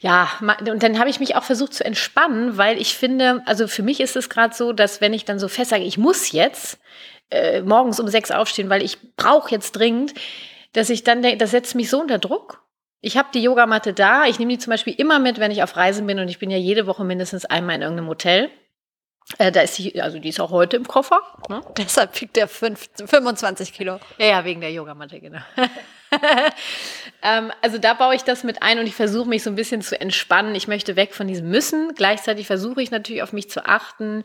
ja, 0.00 0.28
und 0.40 0.82
dann 0.82 0.98
habe 0.98 1.10
ich 1.10 1.18
mich 1.18 1.34
auch 1.34 1.42
versucht 1.42 1.74
zu 1.74 1.84
entspannen, 1.84 2.56
weil 2.56 2.80
ich 2.80 2.96
finde, 2.96 3.42
also 3.46 3.66
für 3.66 3.82
mich 3.82 4.00
ist 4.00 4.16
es 4.16 4.28
gerade 4.28 4.54
so, 4.54 4.72
dass 4.72 5.00
wenn 5.00 5.12
ich 5.12 5.24
dann 5.24 5.40
so 5.40 5.48
fest 5.48 5.70
sage, 5.70 5.82
ich 5.82 5.98
muss 5.98 6.30
jetzt 6.30 6.78
äh, 7.30 7.62
morgens 7.62 7.98
um 7.98 8.06
sechs 8.06 8.30
aufstehen, 8.30 8.70
weil 8.70 8.82
ich 8.82 8.98
brauche 9.16 9.50
jetzt 9.50 9.72
dringend, 9.72 10.14
dass 10.72 10.90
ich 10.90 11.02
dann 11.02 11.22
denke, 11.22 11.38
das 11.38 11.50
setzt 11.50 11.74
mich 11.74 11.90
so 11.90 12.00
unter 12.00 12.18
Druck. 12.18 12.62
Ich 13.00 13.16
habe 13.16 13.28
die 13.34 13.42
Yogamatte 13.42 13.92
da, 13.92 14.26
ich 14.26 14.38
nehme 14.38 14.52
die 14.52 14.58
zum 14.58 14.70
Beispiel 14.70 14.94
immer 14.94 15.18
mit, 15.18 15.40
wenn 15.40 15.50
ich 15.50 15.62
auf 15.62 15.76
Reisen 15.76 16.06
bin 16.06 16.18
und 16.20 16.28
ich 16.28 16.38
bin 16.38 16.50
ja 16.50 16.58
jede 16.58 16.86
Woche 16.86 17.04
mindestens 17.04 17.44
einmal 17.44 17.76
in 17.76 17.82
irgendeinem 17.82 18.08
Hotel. 18.08 18.50
Äh, 19.36 19.52
da 19.52 19.60
ist 19.60 19.74
sie, 19.74 20.00
also 20.00 20.18
die 20.18 20.30
ist 20.30 20.40
auch 20.40 20.50
heute 20.50 20.76
im 20.76 20.88
Koffer. 20.88 21.20
Ne? 21.48 21.60
Deshalb 21.76 22.18
wiegt 22.20 22.36
der 22.36 22.48
25 22.48 23.72
Kilo. 23.72 24.00
Ja, 24.16 24.26
ja, 24.26 24.44
wegen 24.44 24.60
der 24.60 24.72
Yogamatte, 24.72 25.20
genau. 25.20 25.40
ähm, 27.22 27.52
also 27.60 27.76
da 27.76 27.92
baue 27.92 28.14
ich 28.14 28.22
das 28.22 28.42
mit 28.42 28.62
ein 28.62 28.78
und 28.78 28.86
ich 28.86 28.94
versuche 28.94 29.28
mich 29.28 29.42
so 29.42 29.50
ein 29.50 29.56
bisschen 29.56 29.82
zu 29.82 30.00
entspannen. 30.00 30.54
Ich 30.54 30.66
möchte 30.66 30.96
weg 30.96 31.14
von 31.14 31.28
diesem 31.28 31.50
Müssen. 31.50 31.94
Gleichzeitig 31.94 32.46
versuche 32.46 32.80
ich 32.80 32.90
natürlich 32.90 33.22
auf 33.22 33.34
mich 33.34 33.50
zu 33.50 33.66
achten. 33.66 34.24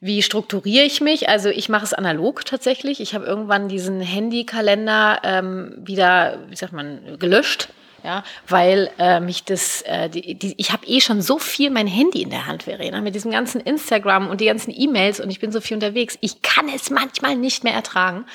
Wie 0.00 0.22
strukturiere 0.22 0.86
ich 0.86 1.02
mich? 1.02 1.28
Also 1.28 1.50
ich 1.50 1.68
mache 1.68 1.84
es 1.84 1.92
analog 1.92 2.46
tatsächlich. 2.46 3.00
Ich 3.00 3.14
habe 3.14 3.26
irgendwann 3.26 3.68
diesen 3.68 4.00
Handykalender 4.00 5.20
ähm, 5.22 5.74
wieder, 5.80 6.38
wie 6.48 6.56
sagt 6.56 6.72
man, 6.72 7.18
gelöscht 7.18 7.68
ja, 8.02 8.24
weil 8.48 8.90
äh, 8.98 9.20
mich 9.20 9.44
das, 9.44 9.82
äh, 9.82 10.08
die, 10.08 10.34
die, 10.34 10.54
ich 10.56 10.72
habe 10.72 10.86
eh 10.86 11.00
schon 11.00 11.22
so 11.22 11.38
viel 11.38 11.70
mein 11.70 11.86
Handy 11.86 12.22
in 12.22 12.30
der 12.30 12.46
Hand, 12.46 12.64
Verena, 12.64 13.00
mit 13.00 13.14
diesem 13.14 13.30
ganzen 13.30 13.60
Instagram 13.60 14.28
und 14.28 14.40
die 14.40 14.46
ganzen 14.46 14.72
E-Mails 14.74 15.20
und 15.20 15.30
ich 15.30 15.40
bin 15.40 15.52
so 15.52 15.60
viel 15.60 15.76
unterwegs. 15.76 16.18
Ich 16.20 16.42
kann 16.42 16.68
es 16.68 16.90
manchmal 16.90 17.36
nicht 17.36 17.64
mehr 17.64 17.74
ertragen 17.74 18.26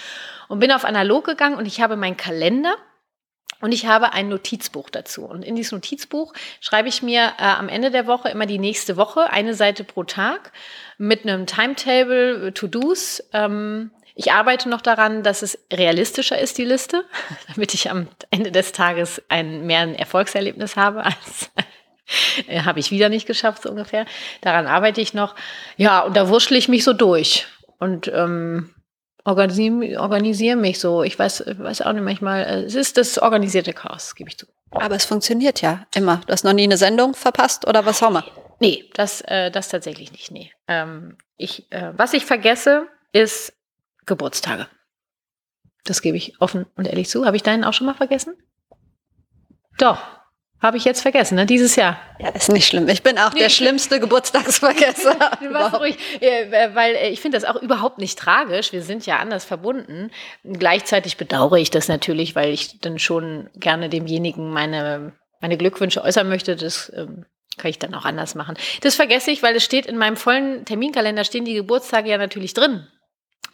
und 0.47 0.59
bin 0.59 0.71
auf 0.71 0.85
analog 0.85 1.25
gegangen 1.25 1.57
und 1.57 1.65
ich 1.65 1.81
habe 1.81 1.95
meinen 1.95 2.17
Kalender 2.17 2.75
und 3.61 3.71
ich 3.71 3.85
habe 3.85 4.13
ein 4.13 4.29
Notizbuch 4.29 4.89
dazu. 4.89 5.25
Und 5.25 5.43
in 5.43 5.55
dieses 5.55 5.71
Notizbuch 5.71 6.33
schreibe 6.59 6.89
ich 6.89 7.01
mir 7.01 7.33
äh, 7.39 7.43
am 7.43 7.69
Ende 7.69 7.89
der 7.89 8.05
Woche 8.05 8.29
immer 8.29 8.45
die 8.45 8.59
nächste 8.59 8.97
Woche, 8.97 9.31
eine 9.31 9.53
Seite 9.53 9.83
pro 9.83 10.03
Tag, 10.03 10.51
mit 10.97 11.23
einem 11.23 11.45
Timetable, 11.45 12.53
To-Dos. 12.53 13.23
Ähm, 13.33 13.91
ich 14.15 14.31
arbeite 14.31 14.69
noch 14.69 14.81
daran, 14.81 15.23
dass 15.23 15.41
es 15.41 15.59
realistischer 15.71 16.39
ist, 16.39 16.57
die 16.57 16.63
Liste, 16.63 17.03
damit 17.53 17.73
ich 17.73 17.91
am 17.91 18.07
Ende 18.31 18.51
des 18.51 18.71
Tages 18.71 19.21
ein, 19.29 19.65
mehr 19.65 19.81
ein 19.81 19.95
Erfolgserlebnis 19.95 20.77
habe 20.77 21.03
als 21.03 21.51
äh, 22.47 22.61
habe 22.61 22.79
ich 22.79 22.91
wieder 22.91 23.09
nicht 23.09 23.27
geschafft, 23.27 23.63
so 23.63 23.69
ungefähr. 23.69 24.05
Daran 24.41 24.67
arbeite 24.67 25.01
ich 25.01 25.13
noch. 25.13 25.35
Ja, 25.75 26.01
und 26.01 26.15
da 26.15 26.29
wurschtle 26.29 26.57
ich 26.57 26.69
mich 26.69 26.83
so 26.83 26.93
durch 26.93 27.45
und 27.77 28.07
ähm, 28.07 28.73
organisiere 29.25 29.99
organisier 29.99 30.55
mich 30.55 30.79
so. 30.79 31.03
Ich 31.03 31.19
weiß, 31.19 31.43
weiß 31.57 31.81
auch 31.81 31.91
nicht 31.91 32.03
manchmal, 32.03 32.43
äh, 32.45 32.63
es 32.63 32.75
ist 32.75 32.97
das 32.97 33.19
organisierte 33.19 33.73
Chaos, 33.73 34.15
gebe 34.15 34.29
ich 34.29 34.37
zu. 34.37 34.45
Aber 34.71 34.95
es 34.95 35.05
funktioniert 35.05 35.61
ja 35.61 35.85
immer. 35.93 36.21
Du 36.25 36.31
hast 36.31 36.43
noch 36.43 36.53
nie 36.53 36.63
eine 36.63 36.77
Sendung 36.77 37.15
verpasst 37.15 37.67
oder 37.67 37.85
was 37.85 38.01
auch 38.01 38.09
immer? 38.09 38.25
Nee, 38.59 38.89
das, 38.93 39.21
äh, 39.21 39.51
das 39.51 39.69
tatsächlich 39.69 40.11
nicht. 40.11 40.31
Nee. 40.31 40.51
Ähm, 40.67 41.17
ich, 41.37 41.69
äh, 41.71 41.91
was 41.97 42.13
ich 42.13 42.25
vergesse, 42.25 42.87
ist 43.11 43.53
Geburtstage. 44.05 44.67
Das 45.83 46.01
gebe 46.01 46.17
ich 46.17 46.41
offen 46.41 46.65
und 46.75 46.87
ehrlich 46.87 47.09
zu. 47.09 47.25
Habe 47.25 47.37
ich 47.37 47.43
deinen 47.43 47.63
auch 47.63 47.73
schon 47.73 47.87
mal 47.87 47.93
vergessen? 47.93 48.35
Doch. 49.77 49.99
Habe 50.61 50.77
ich 50.77 50.85
jetzt 50.85 51.01
vergessen, 51.01 51.35
ne? 51.35 51.45
Dieses 51.45 51.75
Jahr. 51.75 51.99
Ja, 52.17 52.29
ist 52.29 52.49
nicht 52.49 52.65
schlimm. 52.65 52.87
Ich 52.87 53.03
bin 53.03 53.19
auch 53.19 53.33
nee, 53.33 53.39
der 53.39 53.49
schlimmste 53.49 53.99
Geburtstagsvergesser. 53.99 55.15
ruhig, 55.79 55.97
äh, 56.21 56.73
weil 56.73 56.95
äh, 56.95 57.09
ich 57.09 57.21
finde 57.21 57.37
das 57.37 57.45
auch 57.45 57.61
überhaupt 57.61 57.99
nicht 57.99 58.17
tragisch. 58.17 58.71
Wir 58.71 58.81
sind 58.81 59.05
ja 59.05 59.17
anders 59.17 59.45
verbunden. 59.45 60.09
Gleichzeitig 60.43 61.17
bedauere 61.17 61.57
ich 61.57 61.69
das 61.69 61.87
natürlich, 61.87 62.35
weil 62.35 62.51
ich 62.51 62.79
dann 62.79 62.97
schon 62.97 63.49
gerne 63.55 63.89
demjenigen 63.89 64.49
meine, 64.49 65.11
meine 65.39 65.57
Glückwünsche 65.57 66.01
äußern 66.01 66.27
möchte. 66.27 66.55
Das 66.55 66.91
ähm, 66.95 67.25
kann 67.57 67.69
ich 67.69 67.77
dann 67.77 67.93
auch 67.93 68.05
anders 68.05 68.33
machen. 68.33 68.57
Das 68.81 68.95
vergesse 68.95 69.31
ich, 69.31 69.43
weil 69.43 69.55
es 69.55 69.63
steht 69.63 69.85
in 69.85 69.97
meinem 69.97 70.17
vollen 70.17 70.65
Terminkalender, 70.65 71.25
stehen 71.25 71.45
die 71.45 71.53
Geburtstage 71.53 72.09
ja 72.09 72.17
natürlich 72.17 72.53
drin. 72.53 72.87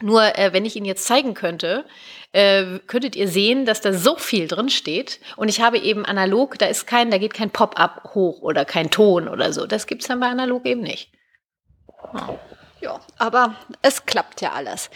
Nur 0.02 0.38
äh, 0.38 0.54
wenn 0.54 0.66
ich 0.66 0.76
Ihnen 0.76 0.86
jetzt 0.86 1.06
zeigen 1.06 1.34
könnte, 1.34 1.86
äh, 2.34 2.80
könntet 2.88 3.16
ihr 3.16 3.28
sehen, 3.28 3.66
dass 3.66 3.82
da 3.82 3.94
so 3.94 4.16
viel 4.16 4.48
drin 4.48 4.70
steht. 4.70 5.20
Und 5.36 5.50
ich 5.50 5.62
habe 5.62 5.78
eben 5.78 6.06
analog, 6.06 6.58
da 6.58 6.68
ist 6.68 6.88
kein, 6.88 7.12
da 7.12 7.18
geht 7.18 7.34
kein 7.34 7.50
Pop-up 7.50 8.12
hoch 8.14 8.42
oder 8.42 8.66
kein 8.66 8.90
Ton 8.90 9.28
oder 9.28 9.54
so. 9.54 9.66
Das 9.66 9.88
gibt 9.88 10.02
es 10.02 10.08
dann 10.08 10.20
bei 10.20 10.28
analog 10.28 10.66
eben 10.66 10.82
nicht. 10.82 11.12
Oh. 12.14 12.38
Ja, 12.82 13.00
aber 13.20 13.56
es 13.84 14.08
klappt 14.08 14.42
ja 14.42 14.54
alles. 14.54 14.90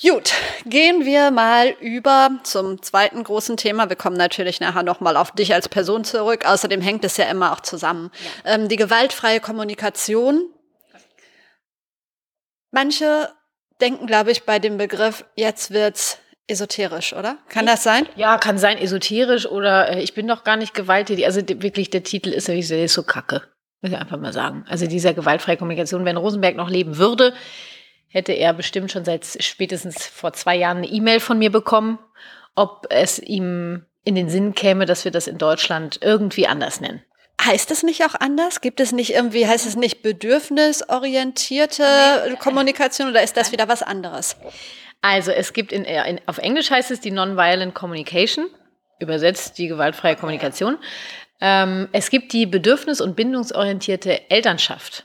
Gut, 0.00 0.32
gehen 0.64 1.04
wir 1.04 1.30
mal 1.30 1.68
über 1.80 2.30
zum 2.44 2.80
zweiten 2.80 3.22
großen 3.22 3.58
Thema. 3.58 3.90
Wir 3.90 3.96
kommen 3.96 4.16
natürlich 4.16 4.58
nachher 4.60 4.82
nochmal 4.82 5.18
auf 5.18 5.32
dich 5.32 5.52
als 5.52 5.68
Person 5.68 6.04
zurück. 6.04 6.46
Außerdem 6.46 6.80
hängt 6.80 7.04
es 7.04 7.18
ja 7.18 7.26
immer 7.26 7.52
auch 7.52 7.60
zusammen. 7.60 8.10
Ja. 8.44 8.54
Ähm, 8.54 8.68
die 8.70 8.76
gewaltfreie 8.76 9.40
Kommunikation. 9.40 10.48
Manche 12.70 13.28
denken, 13.80 14.06
glaube 14.06 14.30
ich, 14.30 14.44
bei 14.44 14.58
dem 14.58 14.76
Begriff, 14.76 15.24
jetzt 15.34 15.70
wird's 15.70 16.18
esoterisch, 16.48 17.12
oder? 17.12 17.38
Kann 17.48 17.66
das 17.66 17.82
sein? 17.82 18.06
Ja, 18.16 18.38
kann 18.38 18.58
sein, 18.58 18.78
esoterisch 18.78 19.46
oder 19.46 19.90
äh, 19.90 20.02
ich 20.02 20.14
bin 20.14 20.28
doch 20.28 20.44
gar 20.44 20.56
nicht 20.56 20.74
gewalttätig. 20.74 21.26
Also 21.26 21.40
wirklich, 21.40 21.90
der 21.90 22.02
Titel 22.02 22.30
ist, 22.30 22.48
ich 22.48 22.68
sehe, 22.68 22.88
so 22.88 23.02
kacke. 23.02 23.42
Muss 23.82 23.92
ich 23.92 23.98
einfach 23.98 24.18
mal 24.18 24.32
sagen. 24.32 24.64
Also 24.68 24.86
dieser 24.86 25.12
gewaltfreie 25.12 25.56
Kommunikation, 25.56 26.04
wenn 26.04 26.16
Rosenberg 26.16 26.56
noch 26.56 26.70
leben 26.70 26.98
würde, 26.98 27.34
hätte 28.08 28.32
er 28.32 28.54
bestimmt 28.54 28.92
schon 28.92 29.04
seit 29.04 29.26
spätestens 29.40 30.06
vor 30.06 30.32
zwei 30.32 30.56
Jahren 30.56 30.78
eine 30.78 30.88
E-Mail 30.88 31.20
von 31.20 31.38
mir 31.38 31.50
bekommen, 31.50 31.98
ob 32.54 32.86
es 32.90 33.18
ihm 33.18 33.84
in 34.04 34.14
den 34.14 34.30
Sinn 34.30 34.54
käme, 34.54 34.86
dass 34.86 35.04
wir 35.04 35.12
das 35.12 35.26
in 35.26 35.36
Deutschland 35.36 35.98
irgendwie 36.00 36.46
anders 36.46 36.80
nennen. 36.80 37.02
Heißt 37.42 37.70
es 37.70 37.82
nicht 37.82 38.04
auch 38.04 38.14
anders? 38.14 38.60
Gibt 38.60 38.80
es 38.80 38.92
nicht 38.92 39.14
irgendwie, 39.14 39.46
heißt 39.46 39.66
es 39.66 39.76
nicht 39.76 40.02
bedürfnisorientierte 40.02 42.36
Kommunikation 42.40 43.08
oder 43.10 43.22
ist 43.22 43.36
das 43.36 43.52
wieder 43.52 43.68
was 43.68 43.82
anderes? 43.82 44.36
Also 45.02 45.32
es 45.32 45.52
gibt 45.52 45.72
in, 45.72 45.84
in, 45.84 46.20
auf 46.26 46.38
Englisch 46.38 46.70
heißt 46.70 46.90
es 46.90 47.00
die 47.00 47.10
Nonviolent 47.10 47.74
Communication, 47.74 48.46
übersetzt 48.98 49.58
die 49.58 49.68
gewaltfreie 49.68 50.16
Kommunikation. 50.16 50.78
Ähm, 51.40 51.88
es 51.92 52.08
gibt 52.10 52.32
die 52.32 52.46
bedürfnis- 52.46 53.02
und 53.02 53.14
bindungsorientierte 53.14 54.30
Elternschaft. 54.30 55.04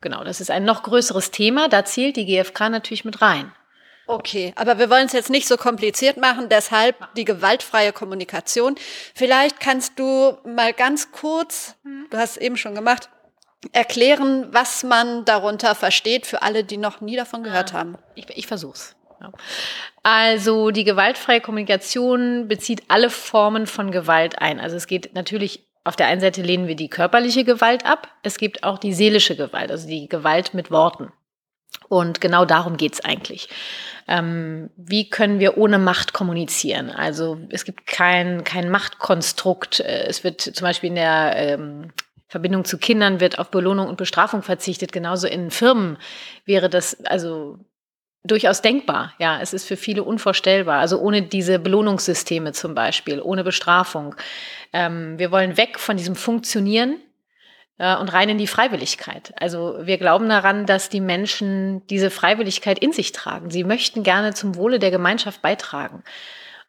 Genau, 0.00 0.24
das 0.24 0.40
ist 0.40 0.50
ein 0.50 0.64
noch 0.64 0.84
größeres 0.84 1.30
Thema. 1.30 1.68
Da 1.68 1.84
zählt 1.84 2.16
die 2.16 2.26
GfK 2.26 2.70
natürlich 2.70 3.04
mit 3.04 3.22
rein. 3.22 3.52
Okay, 4.12 4.52
aber 4.56 4.78
wir 4.78 4.90
wollen 4.90 5.06
es 5.06 5.12
jetzt 5.12 5.30
nicht 5.30 5.48
so 5.48 5.56
kompliziert 5.56 6.18
machen, 6.18 6.50
deshalb 6.50 6.96
die 7.14 7.24
gewaltfreie 7.24 7.94
Kommunikation. 7.94 8.74
Vielleicht 9.14 9.58
kannst 9.58 9.98
du 9.98 10.36
mal 10.44 10.74
ganz 10.74 11.12
kurz, 11.12 11.76
du 12.10 12.18
hast 12.18 12.32
es 12.32 12.36
eben 12.36 12.58
schon 12.58 12.74
gemacht, 12.74 13.08
erklären, 13.72 14.48
was 14.50 14.82
man 14.82 15.24
darunter 15.24 15.74
versteht 15.74 16.26
für 16.26 16.42
alle, 16.42 16.62
die 16.62 16.76
noch 16.76 17.00
nie 17.00 17.16
davon 17.16 17.42
gehört 17.42 17.72
ah, 17.72 17.78
haben. 17.78 17.96
Ich, 18.14 18.28
ich 18.36 18.46
versuch's. 18.46 18.96
Also 20.02 20.72
die 20.72 20.84
gewaltfreie 20.84 21.40
Kommunikation 21.40 22.48
bezieht 22.48 22.82
alle 22.88 23.08
Formen 23.08 23.66
von 23.66 23.92
Gewalt 23.92 24.40
ein. 24.40 24.60
Also 24.60 24.76
es 24.76 24.86
geht 24.86 25.14
natürlich 25.14 25.64
auf 25.84 25.96
der 25.96 26.08
einen 26.08 26.20
Seite 26.20 26.42
lehnen 26.42 26.68
wir 26.68 26.76
die 26.76 26.90
körperliche 26.90 27.44
Gewalt 27.44 27.86
ab. 27.86 28.08
Es 28.22 28.36
gibt 28.36 28.62
auch 28.62 28.78
die 28.78 28.92
seelische 28.92 29.36
Gewalt, 29.36 29.70
also 29.70 29.88
die 29.88 30.06
Gewalt 30.08 30.52
mit 30.52 30.70
Worten. 30.70 31.12
Und 31.88 32.20
genau 32.20 32.44
darum 32.44 32.76
geht's 32.76 33.04
eigentlich. 33.04 33.48
Ähm, 34.08 34.70
wie 34.76 35.10
können 35.10 35.40
wir 35.40 35.58
ohne 35.58 35.78
Macht 35.78 36.12
kommunizieren? 36.12 36.90
Also 36.90 37.38
es 37.50 37.64
gibt 37.64 37.86
kein, 37.86 38.44
kein 38.44 38.70
Machtkonstrukt. 38.70 39.80
Äh, 39.80 40.06
es 40.06 40.24
wird 40.24 40.40
zum 40.40 40.64
Beispiel 40.64 40.88
in 40.88 40.96
der 40.96 41.34
ähm, 41.36 41.92
Verbindung 42.28 42.64
zu 42.64 42.78
Kindern 42.78 43.20
wird 43.20 43.38
auf 43.38 43.50
Belohnung 43.50 43.88
und 43.88 43.98
Bestrafung 43.98 44.42
verzichtet. 44.42 44.90
Genauso 44.90 45.26
in 45.26 45.50
Firmen 45.50 45.98
wäre 46.46 46.70
das 46.70 47.04
also 47.04 47.58
durchaus 48.24 48.62
denkbar. 48.62 49.12
Ja, 49.18 49.40
es 49.42 49.52
ist 49.52 49.66
für 49.66 49.76
viele 49.76 50.02
unvorstellbar. 50.02 50.80
Also 50.80 50.98
ohne 50.98 51.20
diese 51.20 51.58
Belohnungssysteme 51.58 52.52
zum 52.52 52.74
Beispiel, 52.74 53.20
ohne 53.20 53.44
Bestrafung. 53.44 54.14
Ähm, 54.72 55.18
wir 55.18 55.30
wollen 55.30 55.58
weg 55.58 55.78
von 55.78 55.98
diesem 55.98 56.16
Funktionieren 56.16 56.96
äh, 57.82 57.96
und 57.96 58.12
rein 58.12 58.28
in 58.28 58.38
die 58.38 58.46
Freiwilligkeit. 58.46 59.34
Also 59.36 59.76
wir 59.82 59.98
glauben 59.98 60.28
daran, 60.28 60.66
dass 60.66 60.88
die 60.88 61.00
Menschen 61.00 61.84
diese 61.88 62.10
Freiwilligkeit 62.10 62.78
in 62.78 62.92
sich 62.92 63.10
tragen. 63.10 63.50
Sie 63.50 63.64
möchten 63.64 64.04
gerne 64.04 64.34
zum 64.34 64.54
Wohle 64.54 64.78
der 64.78 64.92
Gemeinschaft 64.92 65.42
beitragen. 65.42 66.04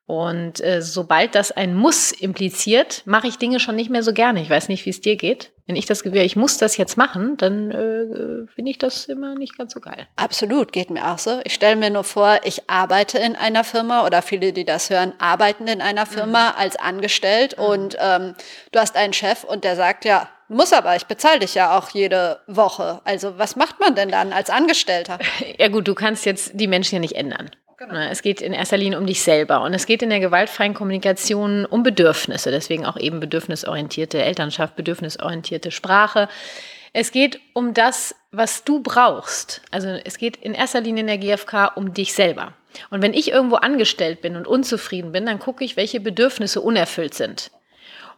Und 0.05 0.61
äh, 0.61 0.81
sobald 0.81 1.35
das 1.35 1.51
ein 1.51 1.75
Muss 1.75 2.11
impliziert, 2.11 3.03
mache 3.05 3.27
ich 3.27 3.37
Dinge 3.37 3.59
schon 3.59 3.75
nicht 3.75 3.89
mehr 3.89 4.03
so 4.03 4.11
gerne. 4.11 4.41
Ich 4.41 4.49
weiß 4.49 4.67
nicht, 4.67 4.85
wie 4.85 4.89
es 4.89 4.99
dir 4.99 5.15
geht. 5.15 5.51
Wenn 5.65 5.77
ich 5.77 5.85
das 5.85 6.03
Gefühl, 6.03 6.21
ich 6.21 6.35
muss 6.35 6.57
das 6.57 6.75
jetzt 6.75 6.97
machen, 6.97 7.37
dann 7.37 7.71
äh, 7.71 8.47
finde 8.53 8.71
ich 8.71 8.79
das 8.79 9.05
immer 9.05 9.35
nicht 9.35 9.57
ganz 9.57 9.73
so 9.73 9.79
geil. 9.79 10.07
Absolut, 10.17 10.73
geht 10.73 10.89
mir 10.89 11.09
auch 11.09 11.19
so. 11.19 11.39
Ich 11.45 11.53
stelle 11.53 11.77
mir 11.77 11.89
nur 11.89 12.03
vor, 12.03 12.39
ich 12.43 12.69
arbeite 12.69 13.17
in 13.19 13.37
einer 13.37 13.63
Firma 13.63 14.05
oder 14.05 14.21
viele, 14.21 14.51
die 14.51 14.65
das 14.65 14.89
hören, 14.89 15.13
arbeiten 15.19 15.67
in 15.67 15.79
einer 15.79 16.05
Firma 16.05 16.49
mhm. 16.49 16.55
als 16.57 16.75
angestellt 16.75 17.55
mhm. 17.57 17.63
und 17.63 17.97
ähm, 17.99 18.33
du 18.73 18.79
hast 18.79 18.97
einen 18.97 19.13
Chef 19.13 19.45
und 19.45 19.63
der 19.63 19.77
sagt, 19.77 20.03
ja, 20.03 20.27
muss 20.53 20.73
aber, 20.73 20.95
ich 20.95 21.05
bezahle 21.05 21.39
dich 21.39 21.55
ja 21.55 21.77
auch 21.77 21.89
jede 21.89 22.39
Woche. 22.47 23.01
Also 23.03 23.37
was 23.37 23.55
macht 23.55 23.79
man 23.79 23.95
denn 23.95 24.09
dann 24.09 24.33
als 24.33 24.49
Angestellter? 24.49 25.19
Ja 25.57 25.67
gut, 25.67 25.87
du 25.87 25.93
kannst 25.93 26.25
jetzt 26.25 26.51
die 26.53 26.67
Menschen 26.67 26.95
ja 26.95 26.99
nicht 26.99 27.15
ändern. 27.15 27.51
Genau. 27.77 27.95
Es 27.95 28.21
geht 28.21 28.41
in 28.41 28.53
erster 28.53 28.77
Linie 28.77 28.97
um 28.97 29.05
dich 29.05 29.21
selber 29.21 29.61
und 29.61 29.73
es 29.73 29.85
geht 29.85 30.01
in 30.01 30.09
der 30.09 30.19
gewaltfreien 30.19 30.73
Kommunikation 30.73 31.65
um 31.65 31.83
Bedürfnisse, 31.83 32.49
deswegen 32.49 32.85
auch 32.85 32.97
eben 32.97 33.19
bedürfnisorientierte 33.19 34.21
Elternschaft, 34.21 34.75
bedürfnisorientierte 34.75 35.71
Sprache. 35.71 36.29
Es 36.93 37.11
geht 37.11 37.39
um 37.53 37.73
das, 37.73 38.15
was 38.31 38.63
du 38.63 38.81
brauchst. 38.81 39.61
Also 39.71 39.89
es 39.89 40.17
geht 40.17 40.37
in 40.37 40.53
erster 40.53 40.81
Linie 40.81 41.01
in 41.01 41.07
der 41.07 41.17
GfK 41.17 41.75
um 41.75 41.93
dich 41.93 42.13
selber. 42.13 42.53
Und 42.89 43.01
wenn 43.01 43.13
ich 43.13 43.31
irgendwo 43.31 43.55
angestellt 43.55 44.21
bin 44.21 44.35
und 44.35 44.47
unzufrieden 44.47 45.11
bin, 45.11 45.25
dann 45.25 45.39
gucke 45.39 45.63
ich, 45.63 45.75
welche 45.75 45.99
Bedürfnisse 45.99 46.61
unerfüllt 46.61 47.13
sind. 47.13 47.51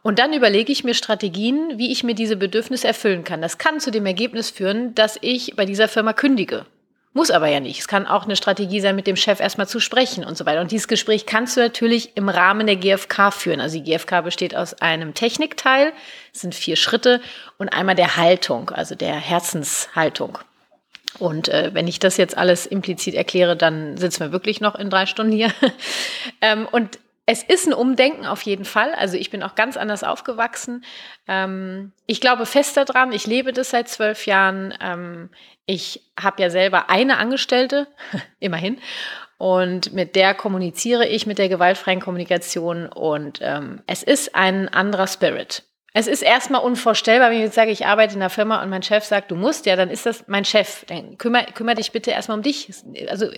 Und 0.06 0.20
dann 0.20 0.32
überlege 0.32 0.70
ich 0.70 0.84
mir 0.84 0.94
Strategien, 0.94 1.78
wie 1.78 1.90
ich 1.90 2.04
mir 2.04 2.14
diese 2.14 2.36
Bedürfnisse 2.36 2.86
erfüllen 2.86 3.24
kann. 3.24 3.42
Das 3.42 3.58
kann 3.58 3.80
zu 3.80 3.90
dem 3.90 4.06
Ergebnis 4.06 4.50
führen, 4.50 4.94
dass 4.94 5.18
ich 5.20 5.56
bei 5.56 5.64
dieser 5.64 5.88
Firma 5.88 6.12
kündige. 6.12 6.64
Muss 7.12 7.32
aber 7.32 7.48
ja 7.48 7.58
nicht. 7.58 7.80
Es 7.80 7.88
kann 7.88 8.06
auch 8.06 8.22
eine 8.22 8.36
Strategie 8.36 8.80
sein, 8.80 8.94
mit 8.94 9.08
dem 9.08 9.16
Chef 9.16 9.40
erstmal 9.40 9.66
zu 9.66 9.80
sprechen 9.80 10.24
und 10.24 10.38
so 10.38 10.46
weiter. 10.46 10.60
Und 10.60 10.70
dieses 10.70 10.86
Gespräch 10.86 11.26
kannst 11.26 11.56
du 11.56 11.60
natürlich 11.60 12.12
im 12.16 12.28
Rahmen 12.28 12.68
der 12.68 12.76
GfK 12.76 13.32
führen. 13.32 13.60
Also 13.60 13.80
die 13.80 13.90
GfK 13.90 14.20
besteht 14.20 14.54
aus 14.54 14.74
einem 14.74 15.12
Technikteil, 15.12 15.92
es 16.32 16.42
sind 16.42 16.54
vier 16.54 16.76
Schritte, 16.76 17.20
und 17.58 17.70
einmal 17.70 17.96
der 17.96 18.16
Haltung, 18.16 18.70
also 18.70 18.94
der 18.94 19.16
Herzenshaltung. 19.16 20.38
Und 21.18 21.48
äh, 21.48 21.70
wenn 21.72 21.88
ich 21.88 21.98
das 21.98 22.16
jetzt 22.16 22.38
alles 22.38 22.64
implizit 22.66 23.16
erkläre, 23.16 23.56
dann 23.56 23.96
sitzen 23.96 24.20
wir 24.20 24.30
wirklich 24.30 24.60
noch 24.60 24.76
in 24.76 24.88
drei 24.88 25.06
Stunden 25.06 25.32
hier. 25.32 25.50
ähm, 26.42 26.68
und 26.70 27.00
es 27.26 27.42
ist 27.42 27.66
ein 27.66 27.74
Umdenken 27.74 28.24
auf 28.24 28.42
jeden 28.42 28.64
Fall. 28.64 28.94
Also 28.94 29.16
ich 29.16 29.30
bin 29.30 29.42
auch 29.42 29.56
ganz 29.56 29.76
anders 29.76 30.04
aufgewachsen. 30.04 30.84
Ähm, 31.26 31.92
ich 32.06 32.20
glaube 32.20 32.46
fest 32.46 32.76
daran, 32.76 33.12
ich 33.12 33.26
lebe 33.26 33.52
das 33.52 33.70
seit 33.70 33.88
zwölf 33.88 34.26
Jahren. 34.26 34.72
Ähm, 34.80 35.30
ich 35.66 36.02
habe 36.18 36.40
ja 36.40 36.50
selber 36.50 36.88
eine 36.88 37.18
Angestellte, 37.18 37.88
immerhin. 38.38 38.78
Und 39.38 39.92
mit 39.92 40.14
der 40.16 40.34
kommuniziere 40.34 41.06
ich 41.06 41.26
mit 41.26 41.38
der 41.38 41.48
gewaltfreien 41.48 42.00
Kommunikation. 42.00 42.86
Und 42.86 43.40
ähm, 43.42 43.82
es 43.88 44.04
ist 44.04 44.36
ein 44.36 44.68
anderer 44.68 45.08
Spirit. 45.08 45.64
Es 45.98 46.06
ist 46.06 46.20
erstmal 46.20 46.60
unvorstellbar, 46.60 47.30
wenn 47.30 47.38
ich 47.38 47.44
jetzt 47.44 47.54
sage, 47.54 47.70
ich 47.70 47.86
arbeite 47.86 48.16
in 48.16 48.20
einer 48.20 48.28
Firma 48.28 48.62
und 48.62 48.68
mein 48.68 48.82
Chef 48.82 49.02
sagt, 49.02 49.30
du 49.30 49.34
musst, 49.34 49.64
ja, 49.64 49.76
dann 49.76 49.88
ist 49.88 50.04
das 50.04 50.28
mein 50.28 50.44
Chef. 50.44 50.84
Dann 50.88 51.16
kümmere, 51.16 51.46
kümmere 51.54 51.76
dich 51.76 51.90
bitte 51.90 52.10
erstmal 52.10 52.36
um 52.36 52.42
dich. 52.42 52.70
Also 53.08 53.30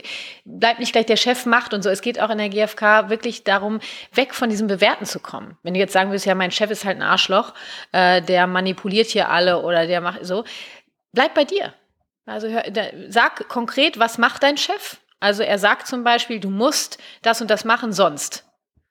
bleib 0.44 0.80
nicht 0.80 0.90
gleich 0.90 1.06
der 1.06 1.14
Chef 1.14 1.46
macht 1.46 1.72
und 1.72 1.82
so. 1.82 1.88
Es 1.88 2.02
geht 2.02 2.20
auch 2.20 2.30
in 2.30 2.38
der 2.38 2.48
GfK 2.48 3.10
wirklich 3.10 3.44
darum, 3.44 3.78
weg 4.12 4.34
von 4.34 4.50
diesem 4.50 4.66
Bewerten 4.66 5.04
zu 5.04 5.20
kommen. 5.20 5.56
Wenn 5.62 5.74
du 5.74 5.78
jetzt 5.78 5.92
sagen 5.92 6.10
würdest, 6.10 6.26
ja, 6.26 6.34
mein 6.34 6.50
Chef 6.50 6.68
ist 6.72 6.84
halt 6.84 6.96
ein 6.96 7.02
Arschloch, 7.02 7.54
äh, 7.92 8.22
der 8.22 8.48
manipuliert 8.48 9.06
hier 9.06 9.28
alle 9.28 9.62
oder 9.62 9.86
der 9.86 10.00
macht 10.00 10.26
so, 10.26 10.42
bleib 11.12 11.34
bei 11.34 11.44
dir. 11.44 11.74
Also 12.26 12.48
hör, 12.48 12.62
da, 12.62 12.86
sag 13.08 13.48
konkret, 13.48 14.00
was 14.00 14.18
macht 14.18 14.42
dein 14.42 14.56
Chef? 14.56 14.96
Also 15.20 15.44
er 15.44 15.60
sagt 15.60 15.86
zum 15.86 16.02
Beispiel, 16.02 16.40
du 16.40 16.50
musst 16.50 16.98
das 17.22 17.40
und 17.40 17.52
das 17.52 17.64
machen, 17.64 17.92
sonst. 17.92 18.44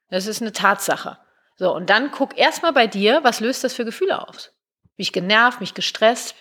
Das 0.09 0.25
ist 0.25 0.41
eine 0.41 0.53
Tatsache. 0.53 1.17
So, 1.57 1.73
und 1.73 1.89
dann 1.89 2.11
guck 2.11 2.37
erstmal 2.37 2.73
bei 2.73 2.87
dir, 2.87 3.19
was 3.23 3.39
löst 3.39 3.63
das 3.63 3.73
für 3.73 3.85
Gefühle 3.85 4.27
aus? 4.27 4.53
Bin 4.95 5.03
ich 5.03 5.11
genervt, 5.11 5.59
mich 5.59 5.73
gestresst, 5.73 6.35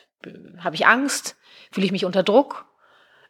habe 0.58 0.76
ich 0.76 0.86
Angst, 0.86 1.36
fühle 1.72 1.86
ich 1.86 1.92
mich 1.92 2.04
unter 2.04 2.22
Druck, 2.22 2.66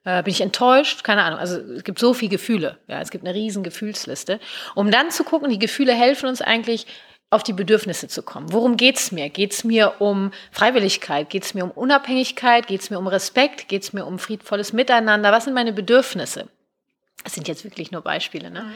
äh, 0.05 0.23
bin 0.23 0.33
ich 0.33 0.41
enttäuscht, 0.41 1.05
keine 1.05 1.23
Ahnung. 1.23 1.39
Also 1.39 1.59
es 1.59 1.85
gibt 1.85 1.99
so 1.99 2.13
viele 2.13 2.31
Gefühle, 2.31 2.79
ja, 2.89 3.01
es 3.01 3.11
gibt 3.11 3.25
eine 3.25 3.35
riesen 3.35 3.63
Gefühlsliste. 3.63 4.41
Um 4.75 4.91
dann 4.91 5.11
zu 5.11 5.25
gucken, 5.25 5.49
die 5.49 5.59
Gefühle 5.59 5.95
helfen 5.95 6.29
uns 6.29 6.43
eigentlich, 6.43 6.87
auf 7.29 7.43
die 7.43 7.53
Bedürfnisse 7.53 8.07
zu 8.07 8.23
kommen. 8.23 8.53
Worum 8.53 8.77
geht 8.77 8.97
es 8.99 9.11
mir? 9.11 9.29
Geht 9.31 9.53
es 9.53 9.65
mir 9.65 10.01
um 10.01 10.31
Freiwilligkeit? 10.53 11.29
Geht 11.29 11.45
es 11.45 11.55
mir 11.55 11.65
um 11.65 11.73
Unabhängigkeit? 11.73 12.69
Geht 12.69 12.83
es 12.83 12.91
mir 12.91 12.99
um 12.99 13.09
Respekt? 13.09 13.69
Geht 13.69 13.83
es 13.83 13.93
mir 13.93 14.07
um 14.07 14.19
friedvolles 14.19 14.73
Miteinander? 14.73 15.33
Was 15.33 15.45
sind 15.45 15.55
meine 15.55 15.73
Bedürfnisse? 15.73 16.49
Das 17.25 17.35
sind 17.35 17.49
jetzt 17.49 17.65
wirklich 17.65 17.91
nur 17.91 18.03
Beispiele. 18.03 18.51
Ne? 18.51 18.63
Mhm. 18.63 18.75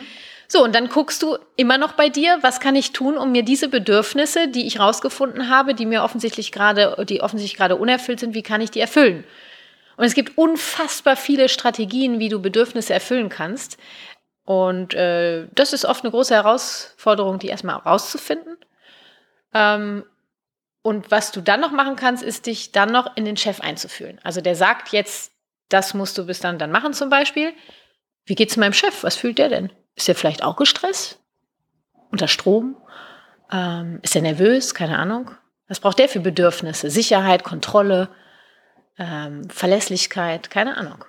So, 0.52 0.64
und 0.64 0.74
dann 0.74 0.88
guckst 0.88 1.22
du 1.22 1.38
immer 1.54 1.78
noch 1.78 1.92
bei 1.92 2.08
dir, 2.08 2.38
was 2.40 2.58
kann 2.58 2.74
ich 2.74 2.92
tun, 2.92 3.16
um 3.16 3.30
mir 3.30 3.44
diese 3.44 3.68
Bedürfnisse, 3.68 4.48
die 4.48 4.66
ich 4.66 4.80
rausgefunden 4.80 5.48
habe, 5.48 5.74
die 5.74 5.86
mir 5.86 6.02
offensichtlich 6.02 6.50
gerade, 6.50 6.96
die 7.08 7.20
offensichtlich 7.20 7.56
gerade 7.56 7.76
unerfüllt 7.76 8.18
sind, 8.18 8.34
wie 8.34 8.42
kann 8.42 8.60
ich 8.60 8.72
die 8.72 8.80
erfüllen? 8.80 9.22
Und 9.96 10.06
es 10.06 10.14
gibt 10.14 10.36
unfassbar 10.36 11.14
viele 11.14 11.48
Strategien, 11.48 12.18
wie 12.18 12.28
du 12.28 12.42
Bedürfnisse 12.42 12.92
erfüllen 12.92 13.28
kannst. 13.28 13.78
Und 14.44 14.92
äh, 14.94 15.46
das 15.52 15.72
ist 15.72 15.84
oft 15.84 16.02
eine 16.02 16.10
große 16.10 16.34
Herausforderung, 16.34 17.38
die 17.38 17.46
erstmal 17.46 17.76
rauszufinden. 17.76 18.56
Ähm, 19.54 20.04
und 20.82 21.12
was 21.12 21.30
du 21.30 21.42
dann 21.42 21.60
noch 21.60 21.70
machen 21.70 21.94
kannst, 21.94 22.24
ist 22.24 22.46
dich 22.46 22.72
dann 22.72 22.90
noch 22.90 23.16
in 23.16 23.24
den 23.24 23.36
Chef 23.36 23.60
einzufühlen. 23.60 24.18
Also 24.24 24.40
der 24.40 24.56
sagt 24.56 24.88
jetzt, 24.88 25.30
das 25.68 25.94
musst 25.94 26.18
du 26.18 26.26
bis 26.26 26.40
dann 26.40 26.58
dann 26.58 26.72
machen 26.72 26.92
zum 26.92 27.08
Beispiel. 27.08 27.52
Wie 28.24 28.34
geht's 28.34 28.56
meinem 28.56 28.72
Chef? 28.72 29.04
Was 29.04 29.14
fühlt 29.14 29.38
der 29.38 29.48
denn? 29.48 29.70
Ist 30.00 30.08
er 30.08 30.14
vielleicht 30.14 30.42
auch 30.42 30.56
gestresst? 30.56 31.18
Unter 32.10 32.26
Strom? 32.26 32.74
Ähm, 33.52 33.98
ist 34.00 34.16
er 34.16 34.22
nervös? 34.22 34.72
Keine 34.74 34.98
Ahnung. 34.98 35.32
Was 35.68 35.78
braucht 35.78 35.98
der 35.98 36.08
für 36.08 36.20
Bedürfnisse? 36.20 36.88
Sicherheit, 36.88 37.44
Kontrolle, 37.44 38.08
ähm, 38.98 39.50
Verlässlichkeit? 39.50 40.48
Keine 40.48 40.78
Ahnung. 40.78 41.04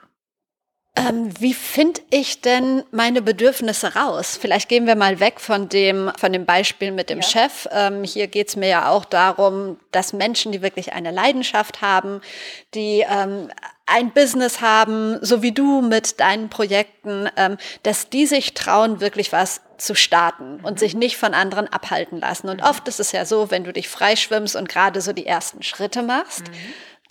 Ähm, 0.98 1.32
wie 1.40 1.54
finde 1.54 2.02
ich 2.10 2.42
denn 2.42 2.84
meine 2.92 3.22
Bedürfnisse 3.22 3.96
raus? 3.96 4.38
Vielleicht 4.40 4.68
gehen 4.68 4.88
wir 4.88 4.98
mal 4.98 5.22
weg 5.22 5.40
von 5.40 5.70
dem, 5.70 6.12
von 6.18 6.34
dem 6.34 6.46
Beispiel 6.46 6.92
mit 6.92 7.10
dem 7.10 7.22
ja. 7.22 7.24
Chef. 7.24 7.70
Ähm, 7.72 8.04
hier 8.04 8.28
geht 8.28 8.50
es 8.50 8.58
mir 8.58 8.68
ja 8.68 8.90
auch 8.90 9.06
darum, 9.06 9.80
dass 9.94 10.12
Menschen, 10.12 10.52
die 10.52 10.62
wirklich 10.62 10.92
eine 10.92 11.12
Leidenschaft 11.12 11.82
haben, 11.82 12.20
die 12.74 13.06
ähm, 13.10 13.50
ein 13.92 14.12
Business 14.12 14.62
haben, 14.62 15.18
so 15.22 15.42
wie 15.42 15.52
du 15.52 15.82
mit 15.82 16.20
deinen 16.20 16.50
Projekten, 16.50 17.30
ähm, 17.38 17.58
dass 17.84 18.10
die 18.10 18.26
sich 18.26 18.54
trauen, 18.54 19.02
wirklich 19.02 19.32
was 19.32 19.62
zu 19.78 19.96
starten 19.96 20.60
und 20.64 20.74
mhm. 20.74 20.78
sich 20.78 20.96
nicht 20.96 21.18
von 21.18 21.34
anderen 21.34 21.68
abhalten 21.68 22.20
lassen. 22.20 22.50
Und 22.50 22.62
mhm. 22.62 22.68
oft 22.68 22.88
ist 22.88 23.00
es 23.00 23.12
ja 23.12 23.26
so, 23.26 23.52
wenn 23.52 23.64
du 23.64 23.74
dich 23.74 23.90
freischwimmst 23.90 24.56
und 24.56 24.70
gerade 24.70 25.02
so 25.02 25.14
die 25.14 25.26
ersten 25.26 25.64
Schritte 25.64 26.04
machst, 26.04 26.48
mhm 26.48 26.56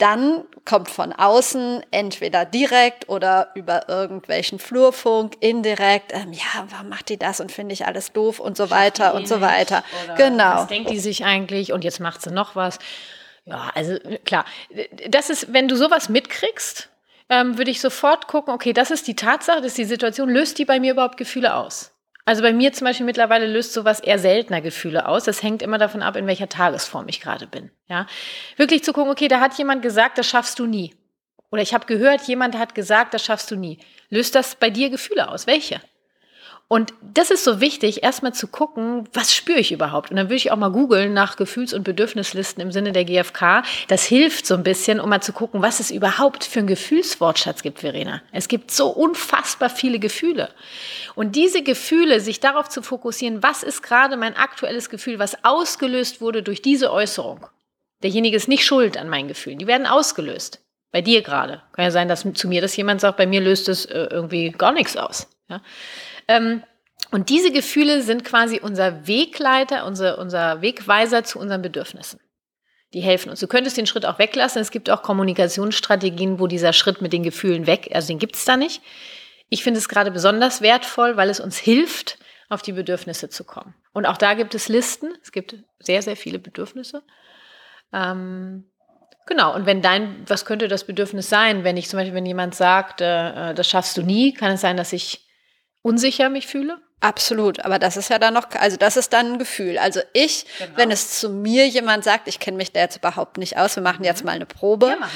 dann 0.01 0.45
kommt 0.65 0.89
von 0.89 1.13
außen 1.13 1.85
entweder 1.91 2.47
direkt 2.47 3.09
oder 3.11 3.51
über 3.55 3.89
irgendwelchen 3.89 4.59
Flurfunk 4.59 5.35
indirekt, 5.41 6.13
ähm, 6.15 6.33
ja, 6.33 6.67
warum 6.71 6.89
macht 6.89 7.11
die 7.11 7.19
das 7.19 7.41
und 7.41 7.53
finde 7.53 7.75
ich 7.75 7.87
alles 7.87 8.13
doof 8.13 8.41
und 8.41 8.57
so 8.57 8.71
weiter 8.71 9.15
und 9.15 9.29
so 9.29 9.43
weiter. 9.43 9.85
genau. 10.17 10.55
Was 10.55 10.69
denkt 10.69 10.91
die 10.91 10.99
sich 10.99 11.25
eigentlich 11.25 11.73
und 11.73 11.85
jetzt 11.85 12.01
macht 12.01 12.23
sie 12.23 12.31
noch 12.31 12.57
was? 12.57 12.79
Ja, 13.45 13.71
also 13.75 13.99
klar, 14.25 14.45
das 15.09 15.31
ist, 15.31 15.53
wenn 15.53 15.69
du 15.69 15.77
sowas 15.77 16.09
mitkriegst, 16.09 16.89
ähm, 17.29 17.59
würde 17.59 17.71
ich 17.71 17.81
sofort 17.81 18.27
gucken, 18.27 18.53
okay, 18.53 18.73
das 18.73 18.91
ist 18.91 19.07
die 19.07 19.17
Tatsache, 19.17 19.59
das 19.59 19.69
ist 19.69 19.79
die 19.79 19.85
Situation, 19.85 20.29
löst 20.29 20.59
die 20.59 20.65
bei 20.65 20.81
mir 20.81 20.93
überhaupt 20.93 21.17
Gefühle 21.17 21.55
aus? 21.55 21.93
Also 22.27 22.43
bei 22.43 22.53
mir 22.53 22.73
zum 22.73 22.85
Beispiel 22.85 23.07
mittlerweile 23.07 23.47
löst 23.47 23.73
sowas 23.73 24.01
eher 24.01 24.19
seltener 24.19 24.61
Gefühle 24.61 25.07
aus. 25.07 25.25
Das 25.25 25.43
hängt 25.43 25.63
immer 25.63 25.79
davon 25.79 26.03
ab, 26.03 26.17
in 26.17 26.27
welcher 26.27 26.49
Tagesform 26.49 27.09
ich 27.09 27.21
gerade 27.21 27.47
bin. 27.47 27.71
Ja, 27.89 28.07
wirklich 28.57 28.85
zu 28.85 28.93
gucken, 28.93 29.11
okay, 29.11 29.29
da 29.29 29.41
hat 29.41 29.55
jemand 29.55 29.83
gesagt, 29.83 30.19
das 30.19 30.29
schaffst 30.29 30.59
du 30.59 30.67
nie. 30.67 30.95
Oder 31.51 31.63
ich 31.63 31.75
habe 31.75 31.87
gehört, 31.87 32.23
jemand 32.29 32.57
hat 32.57 32.75
gesagt, 32.75 33.15
das 33.15 33.25
schaffst 33.25 33.51
du 33.51 33.57
nie. 33.57 33.79
Löst 34.11 34.35
das 34.35 34.55
bei 34.55 34.71
dir 34.71 34.91
Gefühle 34.91 35.29
aus? 35.29 35.47
Welche? 35.47 35.81
Und 36.73 36.95
das 37.03 37.33
ist 37.33 37.43
so 37.43 37.61
wichtig, 37.61 38.05
erstmal 38.05 38.33
zu 38.33 38.47
gucken, 38.47 39.09
was 39.13 39.35
spüre 39.35 39.59
ich 39.59 39.73
überhaupt? 39.73 40.13
Und 40.13 40.17
dann 40.17 40.27
würde 40.27 40.37
ich 40.37 40.53
auch 40.53 40.57
mal 40.57 40.71
googeln 40.71 41.13
nach 41.13 41.35
Gefühls- 41.35 41.73
und 41.73 41.83
Bedürfnislisten 41.83 42.63
im 42.63 42.71
Sinne 42.71 42.93
der 42.93 43.05
GfK. 43.05 43.65
Das 43.89 44.05
hilft 44.05 44.47
so 44.47 44.55
ein 44.55 44.63
bisschen, 44.63 45.01
um 45.01 45.09
mal 45.11 45.21
zu 45.21 45.33
gucken, 45.33 45.63
was 45.63 45.81
es 45.81 45.91
überhaupt 45.91 46.45
für 46.45 46.61
ein 46.61 46.69
Gefühlswortschatz 46.69 47.63
gibt, 47.63 47.81
Verena. 47.81 48.23
Es 48.31 48.47
gibt 48.47 48.71
so 48.71 48.87
unfassbar 48.87 49.69
viele 49.69 49.99
Gefühle. 49.99 50.49
Und 51.17 51.35
diese 51.35 51.65
Gefühle, 51.65 52.21
sich 52.21 52.39
darauf 52.39 52.69
zu 52.69 52.83
fokussieren, 52.83 53.43
was 53.43 53.65
ist 53.65 53.83
gerade 53.83 54.17
mein 54.17 54.37
aktuelles 54.37 54.91
Gefühl, 54.91 55.19
was 55.19 55.45
ausgelöst 55.45 56.21
wurde 56.21 56.45
durch 56.45 56.63
diese 56.63 56.93
Äußerung. 56.93 57.49
Derjenige 58.05 58.37
ist 58.37 58.47
nicht 58.47 58.65
schuld 58.65 58.97
an 58.97 59.09
meinen 59.09 59.27
Gefühlen. 59.27 59.59
Die 59.59 59.67
werden 59.67 59.89
ausgelöst. 59.89 60.63
Bei 60.93 61.03
dir 61.03 61.23
gerade. 61.23 61.63
Kann 61.73 61.87
ja 61.87 61.91
sein, 61.91 62.07
dass 62.07 62.25
zu 62.35 62.47
mir 62.47 62.61
das 62.61 62.77
jemand 62.77 63.01
sagt, 63.01 63.17
bei 63.17 63.27
mir 63.27 63.41
löst 63.41 63.69
es 63.69 63.87
äh, 63.87 64.07
irgendwie 64.09 64.51
gar 64.51 64.71
nichts 64.71 64.97
aus. 64.97 65.29
Ja? 65.49 65.61
Ähm, 66.31 66.63
und 67.11 67.29
diese 67.29 67.51
Gefühle 67.51 68.03
sind 68.03 68.25
quasi 68.25 68.61
unser 68.63 69.09
Wegleiter, 69.09 69.85
unser, 69.85 70.19
unser 70.19 70.63
Wegweiser 70.63 71.25
zu 71.25 71.41
unseren 71.41 71.61
Bedürfnissen. 71.61 72.21
Die 72.93 73.01
helfen 73.01 73.31
uns. 73.31 73.41
Du 73.41 73.49
könntest 73.49 73.77
den 73.77 73.87
Schritt 73.87 74.07
auch 74.07 74.21
weglassen. 74.21 74.63
Es 74.63 74.71
gibt 74.71 74.91
auch 74.91 75.03
Kommunikationsstrategien, 75.03 76.39
wo 76.39 76.47
dieser 76.47 76.73
Schritt 76.73 77.03
mit 77.03 77.13
den 77.13 77.25
Gefühlen 77.25 77.67
weg, 77.67 77.91
also 77.93 78.09
den 78.09 78.21
gibt 78.21 78.37
es 78.37 78.45
da 78.45 78.57
nicht. 78.57 78.81
Ich 79.49 79.65
finde 79.65 79.79
es 79.79 79.89
gerade 79.89 80.13
besonders 80.13 80.63
wertvoll, 80.63 81.17
weil 81.17 81.31
es 81.31 81.41
uns 81.41 81.59
hilft, 81.59 82.19
auf 82.49 82.63
die 82.63 82.73
Bedürfnisse 82.73 83.29
zu 83.29 83.43
kommen. 83.43 83.75
Und 83.93 84.07
auch 84.07 84.17
da 84.17 84.35
gibt 84.35 84.55
es 84.55 84.69
Listen. 84.69 85.13
Es 85.23 85.33
gibt 85.33 85.57
sehr, 85.81 86.03
sehr 86.03 86.17
viele 86.17 86.39
Bedürfnisse. 86.39 87.03
Ähm, 87.93 88.71
genau. 89.27 89.55
Und 89.55 89.67
wenn 89.67 89.83
dein, 89.83 90.25
was 90.29 90.45
könnte 90.45 90.69
das 90.69 90.85
Bedürfnis 90.85 91.29
sein? 91.29 91.65
Wenn 91.65 91.77
ich 91.77 91.89
zum 91.89 91.99
Beispiel, 91.99 92.15
wenn 92.15 92.27
jemand 92.27 92.55
sagt, 92.55 93.01
äh, 93.01 93.51
äh 93.51 93.55
das 93.55 93.69
schaffst 93.69 93.97
du 93.97 94.03
nie, 94.03 94.33
kann 94.33 94.53
es 94.53 94.61
sein, 94.61 94.77
dass 94.77 94.93
ich 94.93 95.30
unsicher 95.83 96.29
mich 96.29 96.47
fühle? 96.47 96.81
Absolut, 97.01 97.65
aber 97.65 97.79
das 97.79 97.97
ist 97.97 98.11
ja 98.11 98.19
dann 98.19 98.35
noch, 98.35 98.51
also 98.53 98.77
das 98.77 98.99
ist 98.99 99.13
dann 99.15 99.33
ein 99.33 99.39
Gefühl. 99.39 99.79
Also 99.79 100.01
ich, 100.13 100.45
genau. 100.59 100.77
wenn 100.77 100.91
es 100.91 101.19
zu 101.19 101.31
mir 101.31 101.67
jemand 101.67 102.05
sagt, 102.05 102.29
ich 102.29 102.41
kenne 102.41 102.59
mich 102.59 102.73
da 102.73 102.81
jetzt 102.81 102.99
überhaupt 102.99 103.39
nicht 103.39 103.57
aus, 103.57 103.77
wir 103.77 103.83
machen 103.83 104.05
jetzt 104.05 104.21
mhm. 104.21 104.27
mal 104.27 104.33
eine 104.33 104.47
Probe. 104.47 104.97
Ja, 105.01 105.09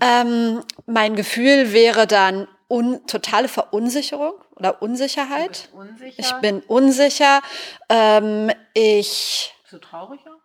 ähm, 0.00 0.62
mein 0.86 1.16
Gefühl 1.16 1.72
wäre 1.72 2.06
dann 2.06 2.46
un, 2.68 3.06
totale 3.06 3.48
Verunsicherung 3.48 4.34
oder 4.56 4.82
Unsicherheit. 4.82 5.68
Unsicher. 5.72 6.18
Ich 6.18 6.32
bin 6.40 6.60
unsicher. 6.60 7.40
Ähm, 7.88 8.50
ich. 8.74 9.54
Bist 9.62 9.72
du 9.72 9.78
trauriger? 9.78 10.36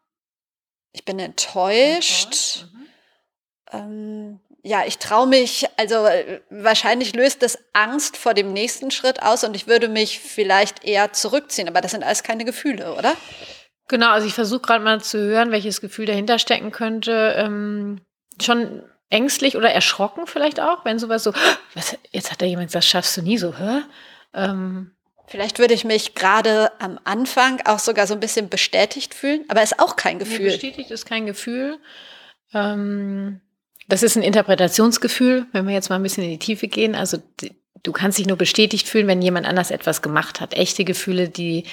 Ich 0.92 1.04
bin 1.06 1.20
enttäuscht. 1.20 2.64
enttäuscht. 2.64 2.68
Mhm. 2.74 2.88
Ähm, 3.72 4.40
ja, 4.64 4.84
ich 4.86 4.98
traue 4.98 5.28
mich, 5.28 5.66
also 5.78 6.06
äh, 6.06 6.42
wahrscheinlich 6.50 7.16
löst 7.16 7.42
das 7.42 7.58
Angst 7.74 8.18
vor 8.18 8.34
dem 8.34 8.54
nächsten 8.54 8.92
Schritt 8.92 9.22
aus 9.22 9.44
und 9.44 9.56
ich 9.56 9.68
würde 9.68 9.88
mich 9.88 10.20
vielleicht 10.20 10.84
eher 10.84 11.14
zurückziehen, 11.14 11.68
aber 11.68 11.82
das 11.82 11.92
sind 11.92 12.04
alles 12.04 12.24
keine 12.24 12.46
Gefühle, 12.46 12.96
oder? 12.96 13.16
Genau, 13.88 14.10
also 14.10 14.28
ich 14.28 14.34
versuche 14.34 14.62
gerade 14.62 14.84
mal 14.84 15.02
zu 15.02 15.18
hören, 15.18 15.52
welches 15.52 15.82
Gefühl 15.82 16.06
dahinter 16.06 16.40
stecken 16.40 16.72
könnte. 16.72 17.34
Ähm, 17.38 18.02
schon 18.42 18.84
ängstlich 19.10 19.58
oder 19.58 19.72
erschrocken 19.72 20.28
vielleicht 20.28 20.60
auch, 20.60 20.86
wenn 20.86 21.00
sowas 21.00 21.24
so, 21.24 21.34
was, 21.74 21.98
jetzt 22.12 22.32
hat 22.32 22.42
da 22.42 22.46
jemand 22.46 22.68
gesagt, 22.68 22.86
schaffst 22.86 23.18
du 23.18 23.22
nie 23.22 23.38
so, 23.38 23.58
hä? 23.58 23.82
Ähm, 24.34 24.92
Vielleicht 25.30 25.60
würde 25.60 25.76
ich 25.76 25.86
mich 25.86 26.16
gerade 26.16 26.72
am 26.80 27.00
Anfang 27.04 27.62
auch 27.66 27.78
sogar 27.78 28.08
so 28.08 28.16
ein 28.16 28.20
bisschen 28.20 28.50
bestätigt 28.50 29.14
fühlen, 29.14 29.46
aber 29.48 29.62
ist 29.62 29.80
auch 29.80 29.96
kein 29.96 30.18
Gefühl. 30.18 30.48
Nee, 30.48 30.52
bestätigt 30.54 30.90
ist 30.90 31.06
kein 31.06 31.28
Gefühl. 31.28 31.78
Ähm, 32.52 33.40
das 33.90 34.04
ist 34.04 34.16
ein 34.16 34.24
Interpretationsgefühl, 34.24 35.48
wenn 35.52 35.68
wir 35.68 35.74
jetzt 35.74 35.90
mal 35.90 35.96
ein 35.96 36.04
bisschen 36.04 36.24
in 36.24 36.30
die 36.30 36.40
Tiefe 36.40 36.68
gehen. 36.68 36.94
Also 36.96 37.18
du 37.82 37.92
kannst 37.92 38.20
dich 38.20 38.28
nur 38.28 38.38
bestätigt 38.38 38.88
fühlen, 38.88 39.08
wenn 39.08 39.22
jemand 39.22 39.48
anders 39.48 39.72
etwas 39.72 40.02
gemacht 40.02 40.40
hat. 40.40 40.54
Echte 40.54 40.86
Gefühle, 40.86 41.28
die 41.28 41.66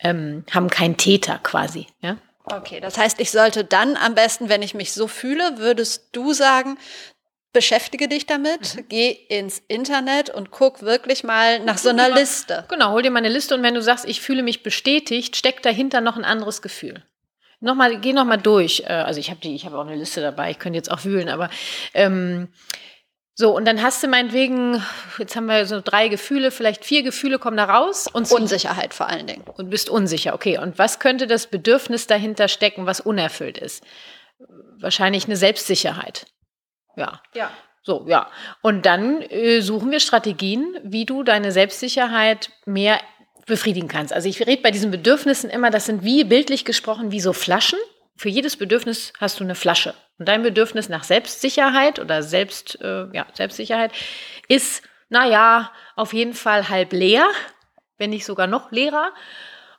ähm, 0.00 0.44
haben 0.50 0.68
keinen 0.68 0.96
Täter 0.96 1.38
quasi. 1.42 1.86
Ja? 2.00 2.18
Okay, 2.44 2.80
das 2.80 2.98
heißt, 2.98 3.20
ich 3.20 3.30
sollte 3.30 3.64
dann 3.64 3.96
am 3.96 4.16
besten, 4.16 4.48
wenn 4.48 4.62
ich 4.62 4.74
mich 4.74 4.92
so 4.92 5.06
fühle, 5.06 5.58
würdest 5.58 6.08
du 6.10 6.32
sagen, 6.32 6.78
beschäftige 7.52 8.08
dich 8.08 8.26
damit, 8.26 8.74
mhm. 8.74 8.88
geh 8.88 9.10
ins 9.10 9.62
Internet 9.68 10.30
und 10.30 10.50
guck 10.50 10.82
wirklich 10.82 11.22
mal 11.22 11.60
nach 11.60 11.78
so 11.78 11.90
einer 11.90 12.10
Liste. 12.10 12.64
Genau, 12.70 12.90
hol 12.90 13.02
dir 13.02 13.10
mal 13.12 13.18
eine 13.18 13.28
Liste 13.28 13.54
und 13.54 13.62
wenn 13.62 13.74
du 13.74 13.82
sagst, 13.82 14.04
ich 14.04 14.20
fühle 14.20 14.42
mich 14.42 14.64
bestätigt, 14.64 15.36
steckt 15.36 15.64
dahinter 15.64 16.00
noch 16.00 16.16
ein 16.16 16.24
anderes 16.24 16.60
Gefühl 16.60 17.04
nochmal, 17.62 17.98
geh 17.98 18.12
nochmal 18.12 18.38
durch. 18.38 18.82
Äh, 18.86 18.92
also 18.92 19.20
ich 19.20 19.30
habe 19.30 19.40
die, 19.40 19.54
ich 19.54 19.64
habe 19.64 19.78
auch 19.78 19.86
eine 19.86 19.96
Liste 19.96 20.20
dabei, 20.20 20.50
ich 20.50 20.58
könnte 20.58 20.76
jetzt 20.76 20.90
auch 20.90 21.04
wühlen, 21.04 21.28
aber 21.28 21.48
ähm, 21.94 22.48
so, 23.34 23.56
und 23.56 23.64
dann 23.64 23.80
hast 23.82 24.02
du 24.02 24.08
meinetwegen, 24.08 24.84
jetzt 25.18 25.36
haben 25.36 25.46
wir 25.46 25.64
so 25.64 25.80
drei 25.80 26.08
Gefühle, 26.08 26.50
vielleicht 26.50 26.84
vier 26.84 27.02
Gefühle 27.02 27.38
kommen 27.38 27.56
da 27.56 27.64
raus. 27.64 28.06
Und 28.12 28.30
Unsicherheit 28.30 28.92
vor 28.92 29.08
allen 29.08 29.26
Dingen. 29.26 29.44
Und 29.56 29.70
bist 29.70 29.88
unsicher, 29.88 30.34
okay. 30.34 30.58
Und 30.58 30.78
was 30.78 30.98
könnte 30.98 31.26
das 31.26 31.46
Bedürfnis 31.46 32.06
dahinter 32.06 32.48
stecken, 32.48 32.84
was 32.84 33.00
unerfüllt 33.00 33.56
ist? 33.56 33.82
Wahrscheinlich 34.78 35.24
eine 35.24 35.36
Selbstsicherheit. 35.36 36.26
Ja. 36.94 37.22
Ja. 37.34 37.50
So, 37.82 38.04
ja. 38.06 38.30
Und 38.60 38.84
dann 38.84 39.22
äh, 39.22 39.60
suchen 39.60 39.90
wir 39.90 40.00
Strategien, 40.00 40.78
wie 40.84 41.06
du 41.06 41.22
deine 41.22 41.52
Selbstsicherheit 41.52 42.50
mehr 42.66 43.00
befriedigen 43.52 43.88
kannst. 43.88 44.14
Also 44.14 44.30
ich 44.30 44.40
rede 44.46 44.62
bei 44.62 44.70
diesen 44.70 44.90
Bedürfnissen 44.90 45.50
immer, 45.50 45.68
das 45.68 45.84
sind 45.84 46.02
wie 46.04 46.24
bildlich 46.24 46.64
gesprochen 46.64 47.12
wie 47.12 47.20
so 47.20 47.34
Flaschen. 47.34 47.78
Für 48.16 48.30
jedes 48.30 48.56
Bedürfnis 48.56 49.12
hast 49.20 49.40
du 49.40 49.44
eine 49.44 49.54
Flasche. 49.54 49.94
Und 50.18 50.26
dein 50.26 50.42
Bedürfnis 50.42 50.88
nach 50.88 51.04
Selbstsicherheit 51.04 51.98
oder 51.98 52.22
Selbst, 52.22 52.80
äh, 52.80 53.08
ja, 53.12 53.26
Selbstsicherheit 53.34 53.92
ist, 54.48 54.82
naja, 55.10 55.70
auf 55.96 56.14
jeden 56.14 56.32
Fall 56.32 56.70
halb 56.70 56.94
leer, 56.94 57.26
wenn 57.98 58.08
nicht 58.08 58.24
sogar 58.24 58.46
noch 58.46 58.72
leerer. 58.72 59.12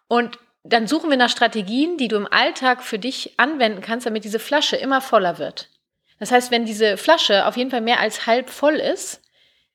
Und 0.08 0.38
dann 0.64 0.86
suchen 0.86 1.10
wir 1.10 1.18
nach 1.18 1.32
Strategien, 1.32 1.98
die 1.98 2.10
du 2.10 2.16
im 2.16 2.32
Alltag 2.32 2.84
für 2.84 3.00
dich 3.00 3.40
anwenden 3.40 3.82
kannst, 3.82 4.06
damit 4.06 4.24
diese 4.24 4.38
Flasche 4.38 4.76
immer 4.76 5.02
voller 5.02 5.40
wird. 5.40 5.70
Das 6.20 6.32
heißt, 6.32 6.52
wenn 6.52 6.66
diese 6.66 6.98
Flasche 6.98 7.48
auf 7.48 7.58
jeden 7.58 7.72
Fall 7.72 7.82
mehr 7.82 8.00
als 8.00 8.28
halb 8.28 8.52
voll 8.52 8.76
ist, 8.76 9.20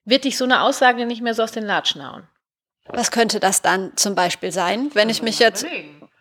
wird 0.04 0.24
dich 0.24 0.38
so 0.38 0.44
eine 0.44 0.62
Aussage 0.62 1.04
nicht 1.04 1.20
mehr 1.20 1.34
so 1.34 1.42
aus 1.42 1.52
den 1.52 1.66
Latschen 1.66 2.08
hauen. 2.08 2.28
Was 2.92 3.10
könnte 3.10 3.40
das 3.40 3.62
dann 3.62 3.92
zum 3.96 4.14
Beispiel 4.14 4.52
sein, 4.52 4.90
wenn 4.94 5.10
ich 5.10 5.22
mich 5.22 5.38
jetzt 5.38 5.66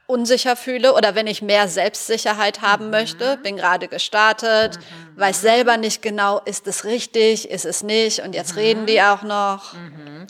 unsicher 0.08 0.56
fühle 0.56 0.94
oder 0.94 1.16
wenn 1.16 1.28
ich 1.28 1.42
mehr 1.42 1.68
Selbstsicherheit 1.68 2.62
haben 2.62 2.86
mhm. 2.86 2.92
möchte, 2.92 3.38
bin 3.38 3.58
gerade 3.58 3.88
gestartet, 3.88 4.78
mhm. 4.78 5.20
weiß 5.20 5.42
selber 5.42 5.78
nicht 5.78 6.02
genau, 6.02 6.40
ist 6.40 6.66
es 6.68 6.86
richtig, 6.86 7.50
ist 7.50 7.66
es 7.66 7.84
nicht 7.84 8.22
und 8.22 8.34
jetzt 8.34 8.54
mhm. 8.54 8.60
reden 8.60 8.86
die 8.86 9.02
auch 9.02 9.24
noch. 9.24 9.74
Mhm. 9.74 10.28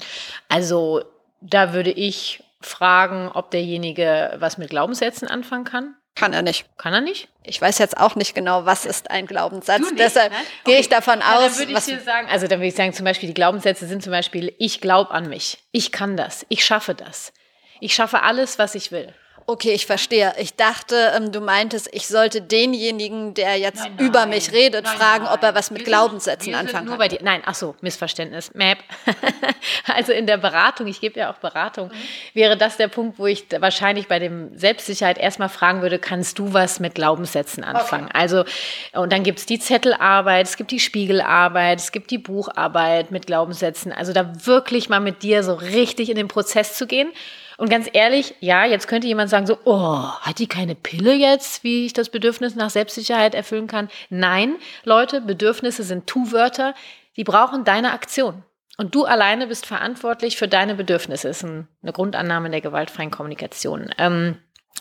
Also 0.49 1.03
da 1.41 1.73
würde 1.73 1.91
ich 1.91 2.43
fragen, 2.59 3.29
ob 3.33 3.51
derjenige 3.51 4.35
was 4.39 4.57
mit 4.57 4.71
Glaubenssätzen 4.71 5.27
anfangen 5.27 5.63
kann. 5.63 5.95
Kann 6.17 6.33
er 6.33 6.41
nicht. 6.41 6.65
Kann 6.77 6.93
er 6.93 7.01
nicht? 7.01 7.27
Ich 7.43 7.61
weiß 7.61 7.77
jetzt 7.77 7.95
auch 7.95 8.15
nicht 8.15 8.33
genau, 8.33 8.65
was 8.65 8.85
ist 8.85 9.11
ein 9.11 9.27
Glaubenssatz. 9.27 9.81
Nicht, 9.81 9.99
Deshalb 9.99 10.31
ne? 10.31 10.37
okay. 10.39 10.71
gehe 10.71 10.79
ich 10.79 10.89
davon 10.89 11.19
ja, 11.19 11.37
aus. 11.37 11.57
Dann 11.57 11.67
würde 11.67 11.73
ich 11.73 11.85
dir 11.85 11.99
sagen, 11.99 12.27
also 12.27 12.47
dann 12.47 12.59
würde 12.59 12.69
ich 12.69 12.75
sagen, 12.75 12.91
zum 12.91 13.05
Beispiel 13.05 13.27
die 13.27 13.35
Glaubenssätze 13.35 13.85
sind 13.85 14.01
zum 14.01 14.11
Beispiel, 14.11 14.51
ich 14.57 14.81
glaube 14.81 15.11
an 15.11 15.29
mich, 15.29 15.59
ich 15.71 15.91
kann 15.91 16.17
das, 16.17 16.43
ich 16.49 16.65
schaffe 16.65 16.95
das, 16.95 17.33
ich 17.81 17.93
schaffe 17.93 18.23
alles, 18.23 18.57
was 18.57 18.73
ich 18.73 18.91
will. 18.91 19.13
Okay, 19.49 19.71
ich 19.71 19.85
verstehe. 19.85 20.33
Ich 20.39 20.55
dachte, 20.55 21.13
ähm, 21.15 21.31
du 21.31 21.39
meintest, 21.39 21.87
ich 21.93 22.05
sollte 22.07 22.41
denjenigen, 22.41 23.33
der 23.33 23.55
jetzt 23.55 23.79
nein, 23.79 23.93
nein, 23.95 24.07
über 24.07 24.25
mich 24.25 24.51
redet, 24.51 24.83
nein, 24.83 24.97
fragen, 24.97 25.25
ob 25.25 25.41
er 25.41 25.55
was 25.55 25.71
mit 25.71 25.79
wir 25.79 25.85
Glaubenssätzen 25.85 26.51
sind, 26.51 26.55
anfangen 26.55 26.83
nur 26.83 26.95
kann. 26.95 26.99
Bei 26.99 27.07
dir. 27.07 27.19
Nein, 27.23 27.43
ach 27.45 27.55
so, 27.55 27.73
Missverständnis. 27.79 28.53
Map. 28.53 28.79
also 29.95 30.11
in 30.11 30.27
der 30.27 30.35
Beratung, 30.35 30.87
ich 30.87 30.99
gebe 30.99 31.17
ja 31.21 31.31
auch 31.31 31.37
Beratung, 31.37 31.87
mhm. 31.87 31.93
wäre 32.33 32.57
das 32.57 32.75
der 32.75 32.89
Punkt, 32.89 33.19
wo 33.19 33.25
ich 33.25 33.45
wahrscheinlich 33.57 34.09
bei 34.09 34.19
dem 34.19 34.57
Selbstsicherheit 34.57 35.17
erstmal 35.17 35.47
fragen 35.47 35.81
würde, 35.81 35.97
kannst 35.97 36.39
du 36.39 36.51
was 36.51 36.81
mit 36.81 36.95
Glaubenssätzen 36.95 37.63
anfangen? 37.63 38.07
Okay. 38.07 38.19
Also, 38.19 38.43
und 38.91 39.13
dann 39.13 39.23
gibt 39.23 39.39
es 39.39 39.45
die 39.45 39.59
Zettelarbeit, 39.59 40.45
es 40.45 40.57
gibt 40.57 40.71
die 40.71 40.81
Spiegelarbeit, 40.81 41.79
es 41.79 41.93
gibt 41.93 42.11
die 42.11 42.17
Bucharbeit 42.17 43.11
mit 43.11 43.27
Glaubenssätzen. 43.27 43.93
Also 43.93 44.11
da 44.11 44.45
wirklich 44.45 44.89
mal 44.89 44.99
mit 44.99 45.23
dir 45.23 45.41
so 45.41 45.53
richtig 45.53 46.09
in 46.09 46.17
den 46.17 46.27
Prozess 46.27 46.73
zu 46.73 46.85
gehen. 46.85 47.13
Und 47.57 47.69
ganz 47.69 47.89
ehrlich, 47.91 48.35
ja, 48.39 48.65
jetzt 48.65 48.87
könnte 48.87 49.07
jemand 49.07 49.31
sagen 49.31 49.47
so, 49.47 49.57
oh, 49.65 50.09
hat 50.21 50.37
die 50.37 50.47
keine 50.47 50.75
Pille 50.75 51.13
jetzt, 51.13 51.63
wie 51.63 51.85
ich 51.87 51.93
das 51.93 52.09
Bedürfnis 52.09 52.55
nach 52.55 52.69
Selbstsicherheit 52.69 53.33
erfüllen 53.33 53.67
kann? 53.67 53.89
Nein, 54.09 54.55
Leute, 54.83 55.21
Bedürfnisse 55.21 55.83
sind 55.83 56.05
Tu-Wörter, 56.05 56.75
die 57.15 57.23
brauchen 57.23 57.63
deine 57.63 57.93
Aktion. 57.93 58.43
Und 58.77 58.93
du 58.93 59.05
alleine 59.05 59.47
bist 59.47 59.65
verantwortlich 59.65 60.37
für 60.37 60.47
deine 60.47 60.75
Bedürfnisse. 60.75 61.27
Das 61.27 61.41
ist 61.41 61.45
eine 61.45 61.93
Grundannahme 61.93 62.51
der 62.51 62.61
gewaltfreien 62.61 63.09
Kommunikation. 63.09 63.89
Ähm, 63.97 64.37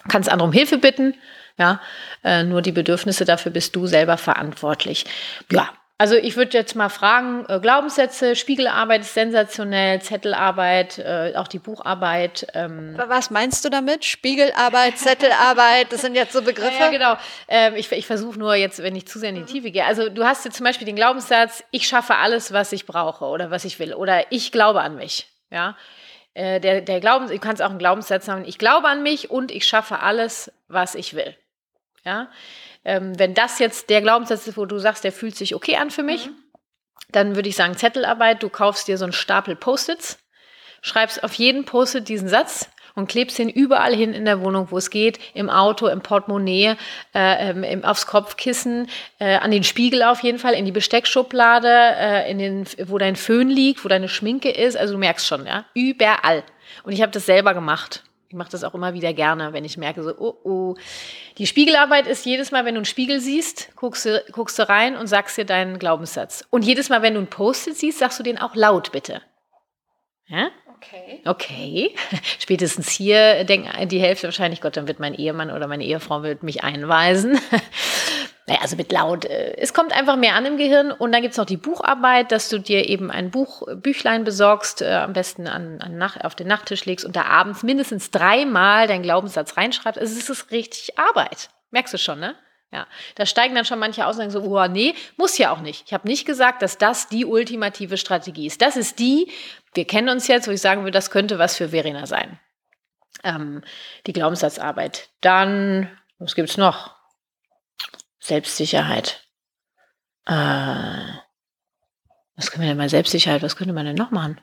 kannst 0.08 0.28
andere 0.28 0.46
um 0.46 0.52
Hilfe 0.52 0.76
bitten, 0.76 1.14
ja, 1.58 1.80
äh, 2.22 2.42
nur 2.42 2.60
die 2.60 2.72
Bedürfnisse 2.72 3.24
dafür 3.24 3.52
bist 3.52 3.74
du 3.74 3.86
selber 3.86 4.18
verantwortlich. 4.18 5.06
Ja, 5.50 5.70
also 5.98 6.14
ich 6.14 6.36
würde 6.36 6.58
jetzt 6.58 6.76
mal 6.76 6.90
fragen, 6.90 7.46
äh, 7.48 7.58
Glaubenssätze, 7.58 8.36
Spiegelarbeit 8.36 9.00
ist 9.00 9.14
sensationell, 9.14 10.02
Zettelarbeit, 10.02 10.98
äh, 10.98 11.32
auch 11.36 11.48
die 11.48 11.58
Bucharbeit. 11.58 12.46
Ähm. 12.52 12.98
Was 13.06 13.30
meinst 13.30 13.64
du 13.64 13.70
damit? 13.70 14.04
Spiegelarbeit, 14.04 14.98
Zettelarbeit, 14.98 15.90
das 15.90 16.02
sind 16.02 16.14
jetzt 16.14 16.34
so 16.34 16.42
Begriffe? 16.42 16.74
Ja, 16.78 16.86
ja 16.86 16.90
genau. 16.90 17.16
Ähm, 17.48 17.76
ich 17.76 17.90
ich 17.92 18.06
versuche 18.06 18.38
nur 18.38 18.54
jetzt, 18.54 18.82
wenn 18.82 18.94
ich 18.94 19.08
zu 19.08 19.18
sehr 19.18 19.30
in 19.30 19.36
die 19.36 19.40
mhm. 19.42 19.46
Tiefe 19.46 19.70
gehe. 19.70 19.86
Also 19.86 20.10
du 20.10 20.24
hast 20.24 20.44
jetzt 20.44 20.58
zum 20.58 20.64
Beispiel 20.64 20.86
den 20.86 20.96
Glaubenssatz, 20.96 21.64
ich 21.70 21.88
schaffe 21.88 22.16
alles, 22.16 22.52
was 22.52 22.72
ich 22.72 22.84
brauche 22.84 23.24
oder 23.24 23.50
was 23.50 23.64
ich 23.64 23.78
will. 23.78 23.94
Oder 23.94 24.30
ich 24.30 24.52
glaube 24.52 24.82
an 24.82 24.96
mich. 24.96 25.28
Ja. 25.50 25.78
Äh, 26.34 26.60
der, 26.60 26.82
der 26.82 27.00
Glauben, 27.00 27.28
du 27.28 27.38
kannst 27.38 27.62
auch 27.62 27.70
einen 27.70 27.78
Glaubenssatz 27.78 28.28
haben, 28.28 28.44
ich 28.44 28.58
glaube 28.58 28.88
an 28.88 29.02
mich 29.02 29.30
und 29.30 29.50
ich 29.50 29.66
schaffe 29.66 30.00
alles, 30.00 30.52
was 30.68 30.94
ich 30.94 31.14
will. 31.14 31.34
Ja 32.04 32.28
ähm, 32.86 33.18
wenn 33.18 33.34
das 33.34 33.58
jetzt 33.58 33.90
der 33.90 34.00
Glaubenssatz 34.00 34.46
ist, 34.46 34.56
wo 34.56 34.64
du 34.64 34.78
sagst, 34.78 35.02
der 35.02 35.12
fühlt 35.12 35.36
sich 35.36 35.54
okay 35.54 35.76
an 35.76 35.90
für 35.90 36.04
mich, 36.04 36.26
mhm. 36.26 36.36
dann 37.10 37.34
würde 37.34 37.48
ich 37.48 37.56
sagen 37.56 37.76
Zettelarbeit, 37.76 38.42
du 38.42 38.48
kaufst 38.48 38.86
dir 38.86 38.96
so 38.96 39.04
einen 39.04 39.12
Stapel 39.12 39.56
Post-its, 39.56 40.18
schreibst 40.82 41.24
auf 41.24 41.34
jeden 41.34 41.64
Post-it 41.64 42.08
diesen 42.08 42.28
Satz 42.28 42.70
und 42.94 43.08
klebst 43.08 43.40
ihn 43.40 43.48
überall 43.48 43.94
hin 43.94 44.14
in 44.14 44.24
der 44.24 44.40
Wohnung, 44.40 44.68
wo 44.70 44.78
es 44.78 44.90
geht, 44.90 45.18
im 45.34 45.50
Auto, 45.50 45.88
im 45.88 46.00
Portemonnaie, 46.00 46.76
äh, 47.12 47.50
im, 47.50 47.84
aufs 47.84 48.06
Kopfkissen, 48.06 48.88
äh, 49.18 49.34
an 49.34 49.50
den 49.50 49.64
Spiegel 49.64 50.04
auf 50.04 50.22
jeden 50.22 50.38
Fall, 50.38 50.54
in 50.54 50.64
die 50.64 50.72
Besteckschublade, 50.72 51.68
äh, 51.68 52.30
in 52.30 52.38
den, 52.38 52.66
wo 52.86 52.98
dein 52.98 53.16
Föhn 53.16 53.50
liegt, 53.50 53.84
wo 53.84 53.88
deine 53.88 54.08
Schminke 54.08 54.50
ist. 54.50 54.76
Also 54.76 54.94
du 54.94 54.98
merkst 55.00 55.26
schon, 55.26 55.44
ja, 55.44 55.64
überall. 55.74 56.44
Und 56.84 56.92
ich 56.92 57.02
habe 57.02 57.12
das 57.12 57.26
selber 57.26 57.52
gemacht. 57.52 58.04
Ich 58.28 58.34
mache 58.34 58.50
das 58.50 58.64
auch 58.64 58.74
immer 58.74 58.92
wieder 58.92 59.12
gerne, 59.12 59.52
wenn 59.52 59.64
ich 59.64 59.76
merke, 59.76 60.02
so, 60.02 60.12
oh, 60.18 60.34
oh. 60.42 60.74
Die 61.38 61.46
Spiegelarbeit 61.46 62.06
ist 62.06 62.26
jedes 62.26 62.50
Mal, 62.50 62.64
wenn 62.64 62.74
du 62.74 62.80
einen 62.80 62.84
Spiegel 62.84 63.20
siehst, 63.20 63.74
guckst 63.76 64.04
du, 64.04 64.24
guckst 64.32 64.58
du 64.58 64.68
rein 64.68 64.96
und 64.96 65.06
sagst 65.06 65.36
dir 65.36 65.44
deinen 65.44 65.78
Glaubenssatz. 65.78 66.44
Und 66.50 66.64
jedes 66.64 66.88
Mal, 66.88 67.02
wenn 67.02 67.14
du 67.14 67.20
einen 67.20 67.28
Post-it 67.28 67.76
siehst, 67.76 67.98
sagst 67.98 68.18
du 68.18 68.24
den 68.24 68.38
auch 68.38 68.56
laut, 68.56 68.90
bitte. 68.90 69.22
Ja? 70.26 70.50
Okay. 70.76 71.22
Okay. 71.24 71.94
Spätestens 72.38 72.90
hier 72.90 73.44
denken 73.44 73.88
die 73.88 74.00
Hälfte 74.00 74.26
wahrscheinlich, 74.26 74.60
Gott, 74.60 74.76
dann 74.76 74.88
wird 74.88 75.00
mein 75.00 75.14
Ehemann 75.14 75.50
oder 75.50 75.66
meine 75.68 75.84
Ehefrau 75.84 76.22
wird 76.22 76.42
mich 76.42 76.64
einweisen. 76.64 77.38
naja, 78.46 78.60
also 78.62 78.76
mit 78.76 78.92
laut. 78.92 79.24
Äh, 79.24 79.56
es 79.58 79.74
kommt 79.74 79.92
einfach 79.92 80.16
mehr 80.16 80.34
an 80.34 80.46
im 80.46 80.56
Gehirn. 80.56 80.92
Und 80.92 81.12
dann 81.12 81.22
gibt 81.22 81.32
es 81.32 81.38
noch 81.38 81.46
die 81.46 81.56
Bucharbeit, 81.56 82.30
dass 82.30 82.48
du 82.48 82.58
dir 82.58 82.88
eben 82.88 83.10
ein 83.10 83.30
Buch, 83.30 83.62
Büchlein 83.74 84.24
besorgst, 84.24 84.82
äh, 84.82 84.92
am 84.92 85.12
besten 85.12 85.48
an, 85.48 85.80
an 85.80 85.98
Nacht, 85.98 86.24
auf 86.24 86.36
den 86.36 86.46
Nachttisch 86.46 86.84
legst 86.84 87.04
und 87.04 87.16
da 87.16 87.22
abends 87.24 87.64
mindestens 87.64 88.10
dreimal 88.12 88.86
deinen 88.86 89.02
Glaubenssatz 89.02 89.56
reinschreibst. 89.56 89.98
Also 90.00 90.16
es 90.16 90.30
ist 90.30 90.50
richtig 90.52 90.96
Arbeit. 90.98 91.50
Merkst 91.72 91.94
du 91.94 91.98
schon, 91.98 92.20
ne? 92.20 92.36
Ja, 92.72 92.86
da 93.14 93.26
steigen 93.26 93.54
dann 93.54 93.64
schon 93.64 93.78
manche 93.78 94.06
aus 94.06 94.16
und 94.16 94.30
sagen 94.30 94.30
so, 94.30 94.42
oh 94.42 94.66
nee, 94.66 94.94
muss 95.16 95.38
ja 95.38 95.52
auch 95.52 95.60
nicht. 95.60 95.84
Ich 95.86 95.94
habe 95.94 96.06
nicht 96.06 96.26
gesagt, 96.26 96.62
dass 96.62 96.78
das 96.78 97.08
die 97.08 97.24
ultimative 97.24 97.96
Strategie 97.96 98.46
ist. 98.46 98.60
Das 98.60 98.76
ist 98.76 98.98
die, 98.98 99.30
wir 99.74 99.86
kennen 99.86 100.08
uns 100.08 100.26
jetzt, 100.26 100.48
wo 100.48 100.52
ich 100.52 100.60
sagen 100.60 100.82
würde, 100.82 100.90
das 100.90 101.10
könnte 101.10 101.38
was 101.38 101.56
für 101.56 101.68
Verena 101.68 102.06
sein. 102.06 102.40
Ähm, 103.22 103.62
die 104.06 104.12
Glaubenssatzarbeit. 104.12 105.08
Dann, 105.20 105.90
was 106.18 106.34
gibt's 106.34 106.56
noch? 106.56 106.95
Selbstsicherheit. 108.26 109.22
Äh, 110.26 110.32
was 112.34 112.50
können 112.50 112.62
wir 112.62 112.68
denn 112.68 112.76
mal 112.76 112.88
Selbstsicherheit, 112.88 113.42
was 113.42 113.56
könnte 113.56 113.72
man 113.72 113.86
denn 113.86 113.96
noch 113.96 114.10
machen? 114.10 114.40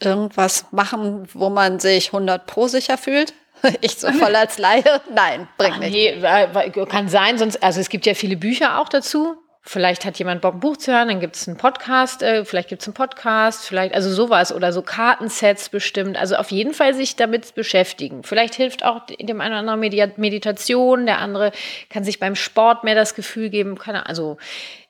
Irgendwas 0.00 0.66
machen, 0.70 1.28
wo 1.34 1.50
man 1.50 1.80
sich 1.80 2.08
100 2.08 2.46
pro 2.46 2.68
sicher 2.68 2.98
fühlt? 2.98 3.34
Ich 3.80 3.96
so 3.96 4.12
voll 4.12 4.36
als 4.36 4.58
Laie? 4.58 5.00
Nein, 5.12 5.48
bringt 5.58 5.74
Ach, 5.74 5.80
nicht. 5.80 5.92
Nee, 5.92 6.84
kann 6.86 7.08
sein, 7.08 7.38
sonst, 7.38 7.60
also 7.60 7.80
es 7.80 7.88
gibt 7.88 8.06
ja 8.06 8.14
viele 8.14 8.36
Bücher 8.36 8.80
auch 8.80 8.88
dazu. 8.88 9.36
Vielleicht 9.70 10.06
hat 10.06 10.18
jemand 10.18 10.40
Bock, 10.40 10.54
ein 10.54 10.60
Buch 10.60 10.78
zu 10.78 10.94
hören, 10.94 11.08
dann 11.08 11.20
gibt 11.20 11.36
es 11.36 11.46
einen 11.46 11.58
Podcast, 11.58 12.22
äh, 12.22 12.46
vielleicht 12.46 12.70
gibt 12.70 12.80
es 12.80 12.88
einen 12.88 12.94
Podcast, 12.94 13.66
vielleicht, 13.66 13.94
also 13.94 14.10
sowas 14.10 14.50
oder 14.50 14.72
so 14.72 14.80
Kartensets 14.80 15.68
bestimmt. 15.68 16.16
Also 16.16 16.36
auf 16.36 16.50
jeden 16.50 16.72
Fall 16.72 16.94
sich 16.94 17.16
damit 17.16 17.54
beschäftigen. 17.54 18.22
Vielleicht 18.22 18.54
hilft 18.54 18.82
auch 18.82 19.04
dem 19.04 19.42
einen 19.42 19.52
oder 19.52 19.70
anderen 19.70 20.14
Meditation, 20.16 21.04
der 21.04 21.18
andere 21.18 21.52
kann 21.90 22.02
sich 22.02 22.18
beim 22.18 22.34
Sport 22.34 22.82
mehr 22.82 22.94
das 22.94 23.14
Gefühl 23.14 23.50
geben, 23.50 23.76
keine, 23.76 24.06
also 24.06 24.38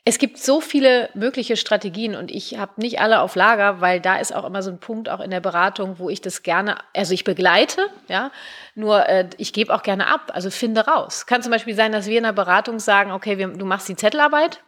es 0.04 0.18
gibt 0.18 0.38
so 0.38 0.60
viele 0.60 1.10
mögliche 1.12 1.56
Strategien 1.56 2.14
und 2.14 2.30
ich 2.30 2.56
habe 2.56 2.80
nicht 2.80 3.00
alle 3.00 3.20
auf 3.20 3.34
Lager, 3.34 3.80
weil 3.80 4.00
da 4.00 4.16
ist 4.16 4.32
auch 4.32 4.44
immer 4.44 4.62
so 4.62 4.70
ein 4.70 4.78
Punkt 4.78 5.08
auch 5.08 5.20
in 5.20 5.30
der 5.30 5.40
Beratung, 5.40 5.98
wo 5.98 6.08
ich 6.08 6.20
das 6.20 6.44
gerne, 6.44 6.76
also 6.94 7.12
ich 7.12 7.24
begleite, 7.24 7.88
ja, 8.06 8.30
nur 8.76 9.08
äh, 9.08 9.28
ich 9.38 9.52
gebe 9.52 9.74
auch 9.74 9.82
gerne 9.82 10.06
ab, 10.06 10.30
also 10.32 10.50
finde 10.50 10.86
raus. 10.86 11.26
Kann 11.26 11.42
zum 11.42 11.50
Beispiel 11.50 11.74
sein, 11.74 11.90
dass 11.90 12.06
wir 12.06 12.16
in 12.16 12.22
der 12.22 12.32
Beratung 12.32 12.78
sagen, 12.78 13.10
okay, 13.10 13.38
wir, 13.38 13.48
du 13.48 13.66
machst 13.66 13.88
die 13.88 13.96
Zettelarbeit, 13.96 14.60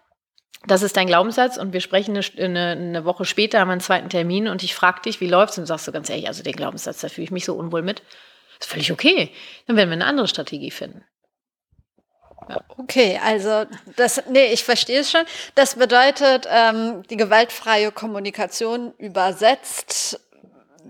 das 0.66 0.82
ist 0.82 0.96
dein 0.96 1.06
Glaubenssatz 1.06 1.56
und 1.56 1.72
wir 1.72 1.80
sprechen 1.80 2.20
eine, 2.36 2.70
eine, 2.70 3.04
Woche 3.04 3.24
später, 3.24 3.60
haben 3.60 3.70
einen 3.70 3.80
zweiten 3.80 4.10
Termin 4.10 4.46
und 4.48 4.62
ich 4.62 4.74
frage 4.74 5.00
dich, 5.02 5.20
wie 5.20 5.26
läuft's? 5.26 5.58
Und 5.58 5.66
sagst 5.66 5.88
du 5.88 5.92
ganz 5.92 6.10
ehrlich, 6.10 6.28
also 6.28 6.42
den 6.42 6.52
Glaubenssatz, 6.52 7.00
da 7.00 7.08
fühle 7.08 7.24
ich 7.24 7.30
mich 7.30 7.44
so 7.44 7.54
unwohl 7.54 7.82
mit. 7.82 8.00
Das 8.58 8.66
ist 8.66 8.72
völlig 8.72 8.92
okay. 8.92 9.30
Dann 9.66 9.76
werden 9.76 9.88
wir 9.88 9.94
eine 9.94 10.04
andere 10.04 10.28
Strategie 10.28 10.70
finden. 10.70 11.02
Ja. 12.48 12.60
Okay, 12.76 13.18
also 13.24 13.64
das, 13.96 14.22
nee, 14.28 14.52
ich 14.52 14.64
verstehe 14.64 15.00
es 15.00 15.10
schon. 15.10 15.22
Das 15.54 15.76
bedeutet, 15.76 16.46
ähm, 16.50 17.04
die 17.08 17.16
gewaltfreie 17.16 17.90
Kommunikation 17.92 18.92
übersetzt, 18.98 20.20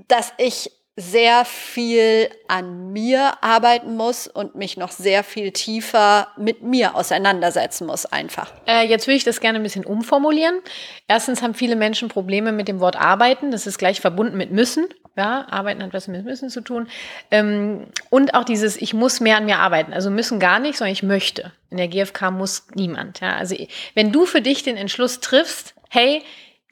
dass 0.09 0.33
ich 0.39 0.73
sehr 1.01 1.45
viel 1.45 2.29
an 2.49 2.93
mir 2.93 3.43
arbeiten 3.43 3.97
muss 3.97 4.27
und 4.27 4.55
mich 4.55 4.77
noch 4.77 4.91
sehr 4.91 5.25
viel 5.25 5.51
tiefer 5.51 6.29
mit 6.37 6.63
mir 6.63 6.95
auseinandersetzen 6.95 7.87
muss, 7.87 8.07
einfach. 8.07 8.53
Äh, 8.67 8.87
jetzt 8.87 9.07
würde 9.07 9.17
ich 9.17 9.25
das 9.25 9.41
gerne 9.41 9.59
ein 9.59 9.63
bisschen 9.63 9.85
umformulieren. 9.85 10.61
Erstens 11.09 11.43
haben 11.43 11.55
viele 11.55 11.77
Menschen 11.77 12.09
Probleme 12.09 12.53
mit 12.53 12.69
dem 12.69 12.81
Wort 12.81 12.97
arbeiten. 12.97 13.51
Das 13.51 13.67
ist 13.67 13.79
gleich 13.79 14.01
verbunden 14.01 14.37
mit 14.37 14.53
müssen. 14.53 14.87
Ja, 15.17 15.47
arbeiten 15.51 15.83
hat 15.83 15.93
was 15.93 16.07
mit 16.07 16.25
müssen 16.25 16.51
zu 16.51 16.61
tun. 16.61 16.89
Ähm, 17.31 17.87
und 18.11 18.35
auch 18.35 18.45
dieses, 18.45 18.77
ich 18.77 18.95
muss 18.95 19.21
mehr 19.21 19.37
an 19.37 19.47
mir 19.47 19.59
arbeiten. 19.59 19.93
Also 19.93 20.11
müssen 20.11 20.39
gar 20.39 20.61
nicht, 20.61 20.79
sondern 20.79 20.93
ich 20.93 21.03
möchte. 21.03 21.53
In 21.71 21.79
der 21.79 21.89
GfK 21.89 22.31
muss 22.31 22.69
niemand. 22.75 23.21
Ja, 23.21 23.37
also 23.37 23.57
wenn 23.95 24.13
du 24.13 24.25
für 24.25 24.41
dich 24.41 24.63
den 24.63 24.77
Entschluss 24.77 25.21
triffst, 25.21 25.75
hey, 25.89 26.23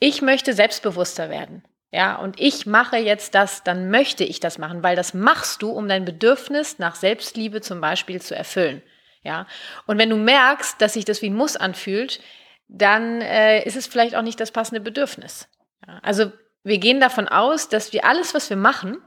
ich 0.01 0.23
möchte 0.23 0.53
selbstbewusster 0.53 1.31
werden 1.31 1.65
ja, 1.91 2.17
und 2.17 2.39
ich 2.39 2.67
mache 2.67 2.99
jetzt 2.99 3.35
das, 3.35 3.65
dann 3.65 3.91
möchte 3.91 4.25
ich 4.25 4.41
das 4.41 4.59
machen, 4.59 4.83
weil 4.83 4.97
das 4.97 5.15
machst 5.15 5.63
du, 5.63 5.71
um 5.71 5.89
dein 5.89 6.05
Bedürfnis 6.05 6.79
nach 6.79 6.95
Selbstliebe 6.95 7.61
zum 7.63 7.81
Beispiel 7.81 8.21
zu 8.21 8.35
erfüllen. 8.35 8.83
Ja, 9.23 9.47
und 9.87 9.99
wenn 9.99 10.11
du 10.11 10.17
merkst, 10.17 10.81
dass 10.81 10.93
sich 10.93 11.05
das 11.05 11.23
wie 11.23 11.31
ein 11.31 11.35
Muss 11.35 11.57
anfühlt, 11.57 12.21
dann 12.69 13.23
äh, 13.23 13.65
ist 13.65 13.77
es 13.77 13.87
vielleicht 13.87 14.15
auch 14.15 14.23
nicht 14.23 14.39
das 14.39 14.53
passende 14.53 14.81
Bedürfnis. 14.81 15.49
Ja, 15.87 15.99
also 16.03 16.31
wir 16.63 16.79
gehen 16.79 17.01
davon 17.01 17.27
aus, 17.27 17.69
dass 17.69 17.93
wir 17.93 18.05
alles, 18.05 18.35
was 18.35 18.51
wir 18.51 18.57
machen, 18.57 18.99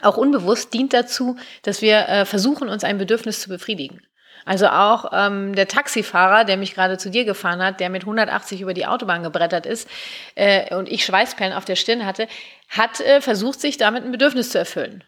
auch 0.00 0.16
unbewusst 0.16 0.74
dient 0.74 0.92
dazu, 0.92 1.36
dass 1.62 1.82
wir 1.82 2.08
äh, 2.08 2.24
versuchen, 2.24 2.68
uns 2.68 2.82
ein 2.82 2.98
Bedürfnis 2.98 3.40
zu 3.40 3.48
befriedigen. 3.48 4.02
Also 4.44 4.68
auch 4.68 5.12
ähm, 5.12 5.54
der 5.54 5.68
Taxifahrer, 5.68 6.44
der 6.44 6.56
mich 6.56 6.74
gerade 6.74 6.98
zu 6.98 7.10
dir 7.10 7.24
gefahren 7.24 7.62
hat, 7.62 7.80
der 7.80 7.90
mit 7.90 8.02
180 8.02 8.60
über 8.60 8.74
die 8.74 8.86
Autobahn 8.86 9.22
gebrettert 9.22 9.66
ist 9.66 9.88
äh, 10.34 10.74
und 10.74 10.88
ich 10.88 11.04
Schweißperlen 11.04 11.52
auf 11.52 11.64
der 11.64 11.76
Stirn 11.76 12.04
hatte, 12.04 12.28
hat 12.68 13.00
äh, 13.00 13.20
versucht, 13.20 13.60
sich 13.60 13.76
damit 13.76 14.04
ein 14.04 14.12
Bedürfnis 14.12 14.50
zu 14.50 14.58
erfüllen. 14.58 15.04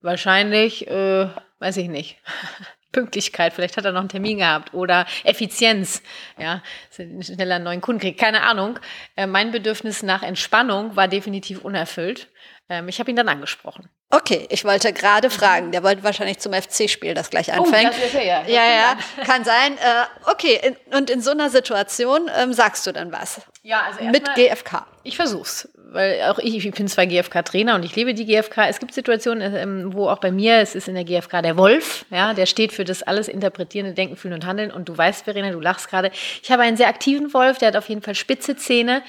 Wahrscheinlich, 0.00 0.88
äh, 0.88 1.28
weiß 1.58 1.76
ich 1.76 1.88
nicht. 1.88 2.18
Pünktlichkeit, 2.92 3.52
vielleicht 3.52 3.76
hat 3.76 3.84
er 3.84 3.92
noch 3.92 4.00
einen 4.00 4.08
Termin 4.08 4.38
gehabt 4.38 4.74
oder 4.74 5.06
Effizienz, 5.22 6.02
ja, 6.38 6.60
schneller 6.90 7.56
einen 7.56 7.64
neuen 7.64 7.80
Kunden 7.80 8.00
kriegt, 8.00 8.18
keine 8.18 8.42
Ahnung. 8.42 8.80
Äh, 9.14 9.28
mein 9.28 9.52
Bedürfnis 9.52 10.02
nach 10.02 10.24
Entspannung 10.24 10.96
war 10.96 11.06
definitiv 11.06 11.64
unerfüllt. 11.64 12.28
Ähm, 12.68 12.88
ich 12.88 12.98
habe 12.98 13.10
ihn 13.10 13.16
dann 13.16 13.28
angesprochen. 13.28 13.88
Okay, 14.12 14.48
ich 14.50 14.64
wollte 14.64 14.92
gerade 14.92 15.28
mhm. 15.28 15.32
fragen, 15.32 15.72
der 15.72 15.84
wollte 15.84 16.02
wahrscheinlich 16.02 16.40
zum 16.40 16.52
FC-Spiel 16.52 17.14
das 17.14 17.30
gleich 17.30 17.52
anfangen. 17.52 17.90
Oh, 17.90 18.00
das 18.02 18.12
ja, 18.12 18.20
ja, 18.20 18.44
ja, 18.46 18.96
ja 19.18 19.24
kann 19.24 19.44
sein. 19.44 19.74
Äh, 19.74 20.30
okay, 20.30 20.60
in, 20.62 20.98
und 20.98 21.10
in 21.10 21.20
so 21.22 21.30
einer 21.30 21.48
Situation 21.48 22.28
ähm, 22.36 22.52
sagst 22.52 22.84
du 22.88 22.92
dann 22.92 23.12
was? 23.12 23.40
Ja, 23.62 23.82
also 23.86 24.04
mit 24.04 24.26
mal, 24.26 24.34
GFK. 24.34 24.84
Ich 25.04 25.14
versuch's, 25.14 25.68
weil 25.76 26.22
auch 26.22 26.40
ich, 26.40 26.56
ich 26.56 26.70
bin 26.72 26.88
zwar 26.88 27.06
GFK-Trainer 27.06 27.76
und 27.76 27.84
ich 27.84 27.94
lebe 27.94 28.12
die 28.12 28.26
GFK. 28.26 28.68
Es 28.68 28.80
gibt 28.80 28.94
Situationen, 28.94 29.54
ähm, 29.54 29.92
wo 29.94 30.08
auch 30.08 30.18
bei 30.18 30.32
mir, 30.32 30.56
es 30.58 30.74
ist 30.74 30.88
in 30.88 30.94
der 30.94 31.04
GFK 31.04 31.42
der 31.42 31.56
Wolf, 31.56 32.04
ja, 32.10 32.34
der 32.34 32.46
steht 32.46 32.72
für 32.72 32.84
das 32.84 33.04
alles 33.04 33.28
interpretierende 33.28 33.94
Denken, 33.94 34.16
Fühlen 34.16 34.34
und 34.34 34.44
Handeln. 34.44 34.72
Und 34.72 34.88
du 34.88 34.98
weißt, 34.98 35.22
Verena, 35.24 35.52
du 35.52 35.60
lachst 35.60 35.88
gerade. 35.88 36.10
Ich 36.42 36.50
habe 36.50 36.62
einen 36.62 36.76
sehr 36.76 36.88
aktiven 36.88 37.32
Wolf, 37.32 37.58
der 37.58 37.68
hat 37.68 37.76
auf 37.76 37.88
jeden 37.88 38.02
Fall 38.02 38.16
spitze 38.16 38.56
Zähne 38.56 39.02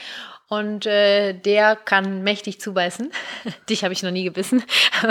und 0.51 0.85
äh, 0.85 1.31
der 1.31 1.77
kann 1.77 2.23
mächtig 2.23 2.59
zubeißen. 2.59 3.09
Dich 3.69 3.85
habe 3.85 3.93
ich 3.93 4.03
noch 4.03 4.11
nie 4.11 4.25
gebissen. 4.25 4.61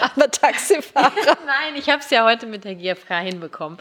Aber 0.00 0.30
Taxifahrer. 0.30 1.10
Nein, 1.46 1.74
ich 1.74 1.88
habe 1.88 1.98
es 1.98 2.10
ja 2.10 2.24
heute 2.24 2.46
mit 2.46 2.64
der 2.64 2.76
GfK 2.76 3.18
hinbekommen. 3.18 3.76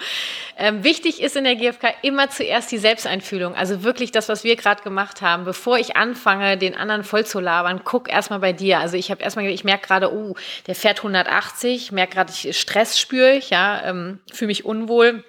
Ähm, 0.57 0.83
wichtig 0.83 1.21
ist 1.21 1.35
in 1.35 1.43
der 1.43 1.55
GfK 1.55 1.93
immer 2.01 2.31
zuerst 2.31 2.71
die 2.71 2.79
Selbsteinfühlung. 2.79 3.53
Also 3.53 3.83
wirklich 3.83 4.11
das, 4.11 4.27
was 4.27 4.43
wir 4.43 4.55
gerade 4.55 4.81
gemacht 4.81 5.21
haben. 5.21 5.45
Bevor 5.45 5.77
ich 5.77 5.97
anfange, 5.97 6.57
den 6.57 6.75
anderen 6.75 7.03
voll 7.03 7.27
zu 7.27 7.39
labern, 7.39 7.81
guck 7.83 8.11
erstmal 8.11 8.39
bei 8.39 8.53
dir. 8.53 8.79
Also 8.79 8.97
ich 8.97 9.11
habe 9.11 9.21
erstmal, 9.21 9.45
ich 9.45 9.63
merke 9.63 9.85
gerade, 9.85 10.11
oh, 10.11 10.35
der 10.65 10.73
fährt 10.73 10.97
180, 10.97 11.91
merke 11.91 12.15
gerade, 12.15 12.33
Stress 12.33 12.99
spüre 12.99 13.33
ich, 13.33 13.51
ja, 13.51 13.83
ähm, 13.85 14.19
fühle 14.31 14.47
mich 14.47 14.65
unwohl 14.65 15.23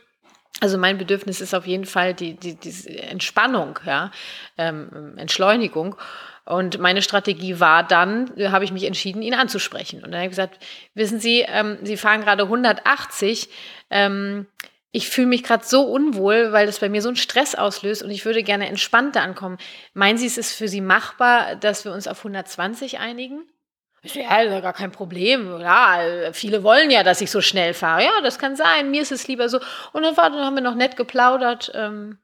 also 0.60 0.78
mein 0.78 0.98
Bedürfnis 0.98 1.40
ist 1.40 1.54
auf 1.54 1.66
jeden 1.66 1.84
Fall 1.84 2.14
die, 2.14 2.34
die, 2.34 2.54
die 2.54 2.98
Entspannung, 2.98 3.78
ja, 3.84 4.10
ähm, 4.56 5.14
Entschleunigung. 5.16 5.96
Und 6.44 6.78
meine 6.78 7.00
Strategie 7.00 7.58
war 7.58 7.82
dann, 7.82 8.30
habe 8.50 8.64
ich 8.64 8.72
mich 8.72 8.84
entschieden, 8.84 9.22
ihn 9.22 9.34
anzusprechen. 9.34 10.04
Und 10.04 10.10
dann 10.10 10.16
habe 10.16 10.24
ich 10.24 10.30
gesagt, 10.30 10.62
wissen 10.94 11.18
Sie, 11.18 11.40
ähm, 11.40 11.78
Sie 11.82 11.96
fahren 11.96 12.20
gerade 12.20 12.44
180. 12.44 13.48
Ähm, 13.90 14.46
ich 14.92 15.08
fühle 15.08 15.26
mich 15.26 15.42
gerade 15.42 15.64
so 15.64 15.82
unwohl, 15.82 16.52
weil 16.52 16.66
das 16.66 16.78
bei 16.78 16.88
mir 16.88 17.02
so 17.02 17.08
einen 17.08 17.16
Stress 17.16 17.54
auslöst 17.54 18.02
und 18.02 18.10
ich 18.10 18.24
würde 18.24 18.42
gerne 18.42 18.68
entspannter 18.68 19.22
ankommen. 19.22 19.58
Meinen 19.92 20.18
Sie, 20.18 20.26
es 20.26 20.38
ist 20.38 20.54
für 20.54 20.68
Sie 20.68 20.80
machbar, 20.80 21.56
dass 21.56 21.84
wir 21.84 21.92
uns 21.92 22.06
auf 22.06 22.18
120 22.18 23.00
einigen? 23.00 23.42
Ja, 24.04 24.42
ja 24.42 24.60
gar 24.60 24.72
kein 24.72 24.92
Problem. 24.92 25.60
Ja, 25.60 26.32
viele 26.32 26.62
wollen 26.62 26.90
ja, 26.90 27.02
dass 27.02 27.20
ich 27.20 27.30
so 27.30 27.40
schnell 27.40 27.74
fahre. 27.74 28.04
Ja, 28.04 28.20
das 28.22 28.38
kann 28.38 28.56
sein. 28.56 28.90
Mir 28.90 29.02
ist 29.02 29.12
es 29.12 29.26
lieber 29.28 29.48
so. 29.48 29.60
Und 29.92 30.02
dann, 30.02 30.16
war, 30.16 30.30
dann 30.30 30.44
haben 30.44 30.54
wir 30.54 30.62
noch 30.62 30.74
nett 30.74 30.96
geplaudert. 30.96 31.72
Ähm, 31.74 32.18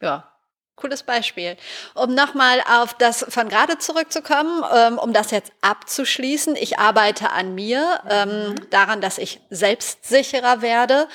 ja. 0.00 0.30
Cooles 0.76 1.04
Beispiel. 1.04 1.56
Um 1.94 2.14
nochmal 2.14 2.60
auf 2.68 2.94
das 2.94 3.24
von 3.28 3.48
gerade 3.48 3.78
zurückzukommen, 3.78 4.64
ähm, 4.74 4.98
um 4.98 5.12
das 5.12 5.30
jetzt 5.30 5.52
abzuschließen. 5.60 6.56
Ich 6.56 6.80
arbeite 6.80 7.30
an 7.30 7.54
mir, 7.54 8.00
ähm, 8.10 8.48
mhm. 8.50 8.70
daran, 8.70 9.00
dass 9.00 9.18
ich 9.18 9.40
selbstsicherer 9.50 10.62
werde. 10.62 11.06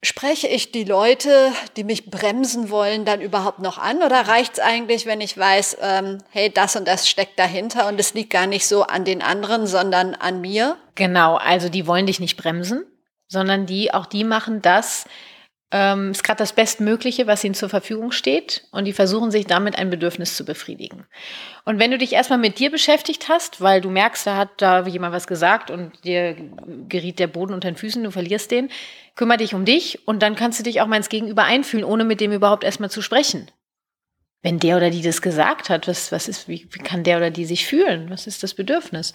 Spreche 0.00 0.46
ich 0.46 0.70
die 0.70 0.84
Leute, 0.84 1.52
die 1.76 1.82
mich 1.82 2.08
bremsen 2.08 2.70
wollen, 2.70 3.04
dann 3.04 3.20
überhaupt 3.20 3.58
noch 3.58 3.78
an? 3.78 4.02
Oder 4.04 4.28
reicht 4.28 4.54
es 4.54 4.58
eigentlich, 4.60 5.06
wenn 5.06 5.20
ich 5.20 5.36
weiß, 5.36 5.78
ähm, 5.80 6.18
hey, 6.30 6.50
das 6.52 6.76
und 6.76 6.86
das 6.86 7.08
steckt 7.08 7.36
dahinter 7.36 7.88
und 7.88 7.98
es 7.98 8.14
liegt 8.14 8.30
gar 8.30 8.46
nicht 8.46 8.68
so 8.68 8.84
an 8.84 9.04
den 9.04 9.22
anderen, 9.22 9.66
sondern 9.66 10.14
an 10.14 10.40
mir? 10.40 10.76
Genau, 10.94 11.34
also 11.34 11.68
die 11.68 11.88
wollen 11.88 12.06
dich 12.06 12.20
nicht 12.20 12.36
bremsen, 12.36 12.84
sondern 13.26 13.66
die, 13.66 13.92
auch 13.92 14.06
die 14.06 14.22
machen 14.22 14.62
das, 14.62 15.04
ähm, 15.70 16.12
ist 16.12 16.24
gerade 16.24 16.38
das 16.38 16.54
Bestmögliche, 16.54 17.26
was 17.26 17.44
ihnen 17.44 17.54
zur 17.54 17.68
Verfügung 17.68 18.10
steht 18.10 18.66
und 18.70 18.86
die 18.86 18.94
versuchen 18.94 19.30
sich 19.30 19.46
damit 19.46 19.76
ein 19.76 19.90
Bedürfnis 19.90 20.34
zu 20.34 20.44
befriedigen. 20.44 21.04
Und 21.66 21.78
wenn 21.78 21.90
du 21.90 21.98
dich 21.98 22.14
erstmal 22.14 22.38
mit 22.38 22.58
dir 22.58 22.70
beschäftigt 22.70 23.28
hast, 23.28 23.60
weil 23.60 23.82
du 23.82 23.90
merkst, 23.90 24.26
da 24.26 24.36
hat 24.36 24.48
da 24.58 24.86
jemand 24.86 25.12
was 25.12 25.26
gesagt 25.26 25.70
und 25.70 26.04
dir 26.04 26.36
geriet 26.88 27.18
der 27.18 27.26
Boden 27.26 27.52
unter 27.52 27.70
den 27.70 27.76
Füßen, 27.76 28.02
du 28.02 28.10
verlierst 28.10 28.50
den, 28.50 28.70
kümmere 29.18 29.36
dich 29.36 29.52
um 29.52 29.66
dich 29.66 30.08
und 30.08 30.22
dann 30.22 30.34
kannst 30.34 30.58
du 30.58 30.62
dich 30.62 30.80
auch 30.80 30.86
mal 30.86 30.96
ins 30.96 31.10
Gegenüber 31.10 31.44
einfühlen, 31.44 31.84
ohne 31.84 32.04
mit 32.04 32.22
dem 32.22 32.32
überhaupt 32.32 32.64
erstmal 32.64 32.90
zu 32.90 33.02
sprechen. 33.02 33.50
Wenn 34.40 34.58
der 34.58 34.78
oder 34.78 34.88
die 34.88 35.02
das 35.02 35.20
gesagt 35.20 35.68
hat, 35.68 35.86
was, 35.86 36.10
was 36.10 36.26
ist, 36.26 36.48
wie, 36.48 36.66
wie 36.70 36.78
kann 36.78 37.04
der 37.04 37.18
oder 37.18 37.30
die 37.30 37.44
sich 37.44 37.66
fühlen? 37.66 38.08
Was 38.08 38.26
ist 38.26 38.42
das 38.42 38.54
Bedürfnis? 38.54 39.12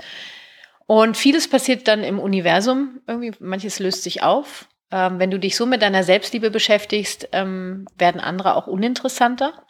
Und 0.85 1.17
vieles 1.17 1.47
passiert 1.47 1.87
dann 1.87 2.03
im 2.03 2.19
Universum, 2.19 3.01
irgendwie, 3.07 3.31
manches 3.39 3.79
löst 3.79 4.03
sich 4.03 4.21
auf 4.21 4.67
ähm, 4.93 5.17
wenn 5.17 5.31
du 5.31 5.39
dich 5.39 5.55
so 5.55 5.65
mit 5.65 5.81
deiner 5.81 6.03
Selbstliebe 6.03 6.51
beschäftigst, 6.51 7.27
ähm, 7.31 7.87
werden 7.97 8.21
andere 8.21 8.55
auch 8.55 8.67
uninteressanter. 8.67 9.65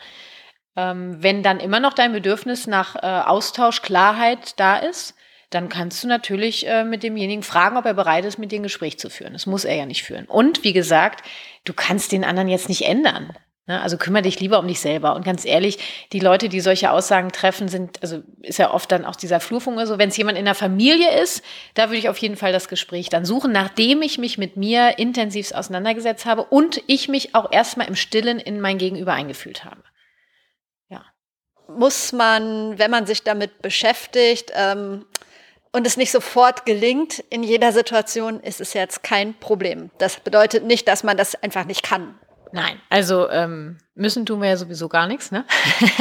Ähm, 0.76 1.24
wenn 1.24 1.44
dann 1.44 1.62
immer 1.62 1.80
noch 1.80 1.94
dein 1.94 2.12
Bedürfnis 2.12 2.68
nach 2.68 2.96
äh, 2.98 3.00
Austausch, 3.08 3.82
Klarheit 3.82 4.60
da 4.60 4.76
ist, 4.76 5.16
dann 5.54 5.70
kannst 5.70 6.04
du 6.04 6.08
natürlich 6.08 6.68
äh, 6.68 6.84
mit 6.84 7.04
demjenigen 7.04 7.44
fragen, 7.44 7.78
ob 7.78 7.86
er 7.86 7.94
bereit 7.94 8.26
ist, 8.26 8.38
mit 8.38 8.52
dir 8.52 8.60
ein 8.60 8.64
Gespräch 8.64 8.98
zu 8.98 9.10
führen. 9.10 9.34
Das 9.34 9.46
muss 9.46 9.66
er 9.66 9.76
ja 9.76 9.86
nicht 9.86 10.04
führen. 10.04 10.26
Und 10.26 10.64
wie 10.64 10.74
gesagt, 10.74 11.24
du 11.66 11.74
kannst 11.74 12.12
den 12.12 12.24
anderen 12.24 12.48
jetzt 12.48 12.70
nicht 12.70 12.84
ändern. 12.84 13.34
Ne? 13.66 13.82
Also 13.82 13.98
kümmere 13.98 14.24
dich 14.24 14.40
lieber 14.40 14.60
um 14.60 14.68
dich 14.68 14.80
selber. 14.80 15.16
Und 15.16 15.24
ganz 15.24 15.46
ehrlich, 15.46 15.78
die 16.12 16.20
Leute, 16.20 16.50
die 16.50 16.60
solche 16.60 16.92
Aussagen 16.92 17.32
treffen, 17.32 17.68
sind, 17.68 18.02
also 18.02 18.22
ist 18.42 18.60
ja 18.60 18.74
oft 18.74 18.92
dann 18.92 19.06
auch 19.06 19.16
dieser 19.16 19.40
Flurfunk 19.40 19.80
so, 19.86 19.98
wenn 19.98 20.10
es 20.10 20.18
jemand 20.18 20.38
in 20.38 20.46
der 20.46 20.56
Familie 20.56 21.22
ist, 21.22 21.44
da 21.74 21.90
würde 21.90 21.98
ich 21.98 22.10
auf 22.10 22.18
jeden 22.18 22.36
Fall 22.36 22.52
das 22.52 22.68
Gespräch 22.68 23.10
dann 23.10 23.24
suchen, 23.24 23.52
nachdem 23.52 24.02
ich 24.02 24.18
mich 24.18 24.38
mit 24.38 24.58
mir 24.58 24.98
intensiv 24.98 25.52
auseinandergesetzt 25.54 26.26
habe 26.26 26.44
und 26.44 26.82
ich 26.88 27.08
mich 27.08 27.36
auch 27.36 27.52
erstmal 27.52 27.88
im 27.88 27.96
Stillen 27.96 28.40
in 28.40 28.60
mein 28.60 28.78
Gegenüber 28.78 29.14
eingefühlt 29.14 29.64
habe. 29.64 29.84
Muss 31.70 32.12
man, 32.12 32.78
wenn 32.78 32.92
man 32.92 33.06
sich 33.06 33.24
damit 33.24 33.62
beschäftigt, 33.62 34.52
ähm 34.56 35.06
und 35.74 35.86
es 35.86 35.98
nicht 35.98 36.12
sofort 36.12 36.66
gelingt 36.66 37.20
in 37.30 37.44
jeder 37.44 37.72
Situation, 37.74 38.40
ist 38.40 38.62
es 38.62 38.74
jetzt 38.74 39.04
kein 39.04 39.34
Problem. 39.34 39.90
Das 39.98 40.20
bedeutet 40.20 40.64
nicht, 40.64 40.88
dass 40.88 41.04
man 41.04 41.18
das 41.18 41.36
einfach 41.36 41.66
nicht 41.66 41.84
kann. 41.84 42.18
Nein, 42.54 42.80
also 42.90 43.30
ähm, 43.30 43.80
müssen 43.96 44.26
tun 44.26 44.42
wir 44.42 44.50
ja 44.50 44.58
sowieso 44.58 44.88
gar 44.88 45.08
nichts, 45.08 45.32
ne? 45.32 45.44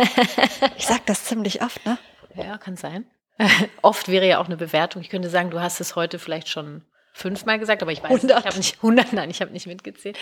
ich 0.76 0.86
sag 0.86 1.06
das 1.06 1.24
ziemlich 1.24 1.62
oft, 1.62 1.84
ne? 1.86 1.98
Ja, 2.34 2.58
kann 2.58 2.76
sein. 2.76 3.06
oft 3.82 4.08
wäre 4.08 4.28
ja 4.28 4.38
auch 4.38 4.46
eine 4.46 4.58
Bewertung. 4.58 5.00
Ich 5.00 5.08
könnte 5.08 5.30
sagen, 5.30 5.50
du 5.50 5.60
hast 5.60 5.80
es 5.80 5.96
heute 5.96 6.18
vielleicht 6.18 6.48
schon 6.48 6.84
fünfmal 7.12 7.58
gesagt, 7.58 7.82
aber 7.82 7.92
ich 7.92 8.02
weiß 8.02 8.10
100. 8.10 8.22
nicht, 8.22 8.38
ich 8.38 8.46
habe 8.46 8.56
nicht 8.56 8.76
100, 8.76 9.12
nein, 9.12 9.30
ich 9.30 9.40
habe 9.40 9.52
nicht 9.52 9.66
mitgezählt. 9.66 10.18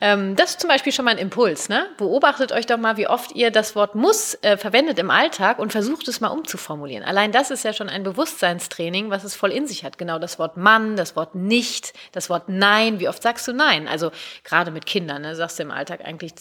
Ähm, 0.00 0.36
das 0.36 0.50
ist 0.50 0.60
zum 0.60 0.68
Beispiel 0.68 0.92
schon 0.92 1.06
mal 1.06 1.12
ein 1.12 1.18
Impuls. 1.18 1.68
Ne? 1.68 1.86
Beobachtet 1.96 2.52
euch 2.52 2.66
doch 2.66 2.76
mal, 2.76 2.96
wie 2.98 3.08
oft 3.08 3.32
ihr 3.32 3.50
das 3.50 3.74
Wort 3.74 3.94
muss 3.94 4.34
äh, 4.42 4.56
verwendet 4.56 4.98
im 4.98 5.10
Alltag 5.10 5.58
und 5.58 5.72
versucht 5.72 6.06
es 6.06 6.20
mal 6.20 6.28
umzuformulieren. 6.28 7.02
Allein 7.02 7.32
das 7.32 7.50
ist 7.50 7.64
ja 7.64 7.72
schon 7.72 7.88
ein 7.88 8.02
Bewusstseinstraining, 8.02 9.10
was 9.10 9.24
es 9.24 9.34
voll 9.34 9.52
in 9.52 9.66
sich 9.66 9.84
hat. 9.84 9.96
Genau 9.96 10.18
das 10.18 10.38
Wort 10.38 10.56
Mann, 10.58 10.96
das 10.96 11.16
Wort 11.16 11.34
nicht, 11.34 11.94
das 12.12 12.28
Wort 12.28 12.48
Nein. 12.48 13.00
Wie 13.00 13.08
oft 13.08 13.22
sagst 13.22 13.48
du 13.48 13.52
Nein? 13.52 13.88
Also 13.88 14.12
gerade 14.44 14.70
mit 14.70 14.84
Kindern, 14.84 15.22
ne, 15.22 15.34
sagst 15.34 15.58
du 15.58 15.62
im 15.62 15.70
Alltag 15.70 16.04
eigentlich 16.04 16.32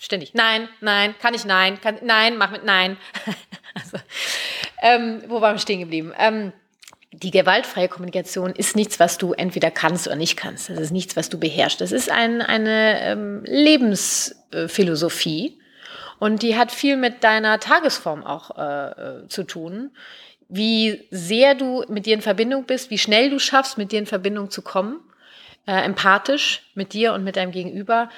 ständig 0.00 0.32
Nein, 0.34 0.68
Nein, 0.80 1.14
kann 1.20 1.34
ich 1.34 1.44
Nein, 1.44 1.78
kann, 1.80 1.98
Nein, 2.02 2.38
mach 2.38 2.50
mit 2.50 2.64
Nein. 2.64 2.96
also, 3.74 3.98
ähm, 4.82 5.22
wo 5.28 5.40
waren 5.42 5.54
wir 5.54 5.60
stehen 5.60 5.80
geblieben? 5.80 6.12
Ähm, 6.18 6.52
die 7.22 7.30
gewaltfreie 7.30 7.88
Kommunikation 7.88 8.52
ist 8.52 8.76
nichts, 8.76 9.00
was 9.00 9.16
du 9.16 9.32
entweder 9.32 9.70
kannst 9.70 10.06
oder 10.06 10.16
nicht 10.16 10.36
kannst. 10.36 10.68
Das 10.68 10.78
ist 10.78 10.90
nichts, 10.90 11.16
was 11.16 11.30
du 11.30 11.38
beherrschst. 11.38 11.80
Das 11.80 11.92
ist 11.92 12.10
ein, 12.10 12.42
eine 12.42 13.00
ähm, 13.00 13.42
Lebensphilosophie 13.44 15.58
und 16.18 16.42
die 16.42 16.58
hat 16.58 16.72
viel 16.72 16.98
mit 16.98 17.24
deiner 17.24 17.58
Tagesform 17.58 18.22
auch 18.22 18.58
äh, 18.58 19.22
äh, 19.22 19.28
zu 19.28 19.44
tun. 19.44 19.92
Wie 20.48 21.08
sehr 21.10 21.54
du 21.54 21.84
mit 21.88 22.04
dir 22.06 22.14
in 22.14 22.22
Verbindung 22.22 22.64
bist, 22.64 22.90
wie 22.90 22.98
schnell 22.98 23.30
du 23.30 23.38
schaffst, 23.38 23.78
mit 23.78 23.92
dir 23.92 23.98
in 23.98 24.06
Verbindung 24.06 24.50
zu 24.50 24.60
kommen, 24.60 25.00
äh, 25.66 25.84
empathisch 25.84 26.70
mit 26.74 26.92
dir 26.92 27.14
und 27.14 27.24
mit 27.24 27.36
deinem 27.36 27.50
Gegenüber. 27.50 28.10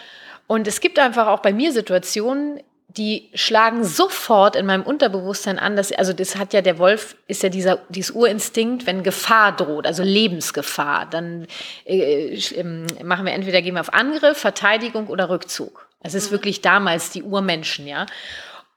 Und 0.46 0.66
es 0.66 0.80
gibt 0.80 0.99
einfach 0.99 1.28
auch 1.28 1.40
bei 1.40 1.53
mir 1.53 1.72
Situationen, 1.72 2.61
die 2.99 3.30
schlagen 3.32 3.84
sofort 3.84 4.57
in 4.57 4.66
meinem 4.66 4.82
Unterbewusstsein 4.82 5.59
an, 5.59 5.76
dass, 5.76 5.92
also 5.92 6.12
das 6.12 6.36
hat 6.36 6.53
ja, 6.53 6.61
der 6.61 6.78
Wolf 6.78 7.16
ist 7.28 7.42
ja 7.42 7.49
dieser, 7.49 7.78
dieses 7.88 8.11
Urinstinkt, 8.11 8.86
wenn 8.86 9.05
Gefahr 9.05 9.55
droht, 9.55 9.86
also 9.86 10.03
Lebensgefahr, 10.03 11.07
dann 11.07 11.46
äh, 11.86 12.34
ähm, 12.57 12.86
machen 13.05 13.24
wir 13.24 13.32
entweder 13.32 13.62
gehen 13.62 13.74
wir 13.74 13.80
auf 13.80 13.94
Angriff, 13.94 14.38
Verteidigung 14.38 15.07
oder 15.07 15.30
Rückzug. 15.30 15.88
Es 16.01 16.14
ist 16.14 16.28
mhm. 16.28 16.32
wirklich 16.32 16.61
damals 16.61 17.11
die 17.11 17.22
Urmenschen, 17.22 17.86
ja. 17.86 18.07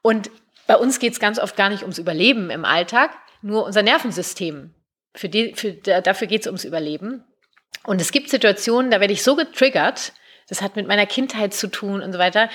Und 0.01 0.29
bei 0.67 0.77
uns 0.77 0.99
geht 0.99 1.13
es 1.13 1.19
ganz 1.19 1.39
oft 1.39 1.57
gar 1.57 1.69
nicht 1.69 1.81
ums 1.81 1.97
Überleben 1.97 2.49
im 2.49 2.63
Alltag, 2.63 3.11
nur 3.41 3.65
unser 3.65 3.81
Nervensystem. 3.81 4.73
Für 5.15 5.29
die, 5.29 5.53
für, 5.55 5.73
dafür 5.73 6.27
geht 6.27 6.41
es 6.41 6.47
ums 6.47 6.63
Überleben. 6.63 7.23
Und 7.83 7.99
es 7.99 8.11
gibt 8.11 8.29
Situationen, 8.29 8.91
da 8.91 8.99
werde 8.99 9.13
ich 9.13 9.23
so 9.23 9.35
getriggert, 9.35 10.13
das 10.47 10.61
hat 10.61 10.75
mit 10.75 10.87
meiner 10.87 11.05
Kindheit 11.05 11.53
zu 11.53 11.67
tun 11.67 12.01
und 12.01 12.13
so 12.13 12.19
weiter 12.19 12.49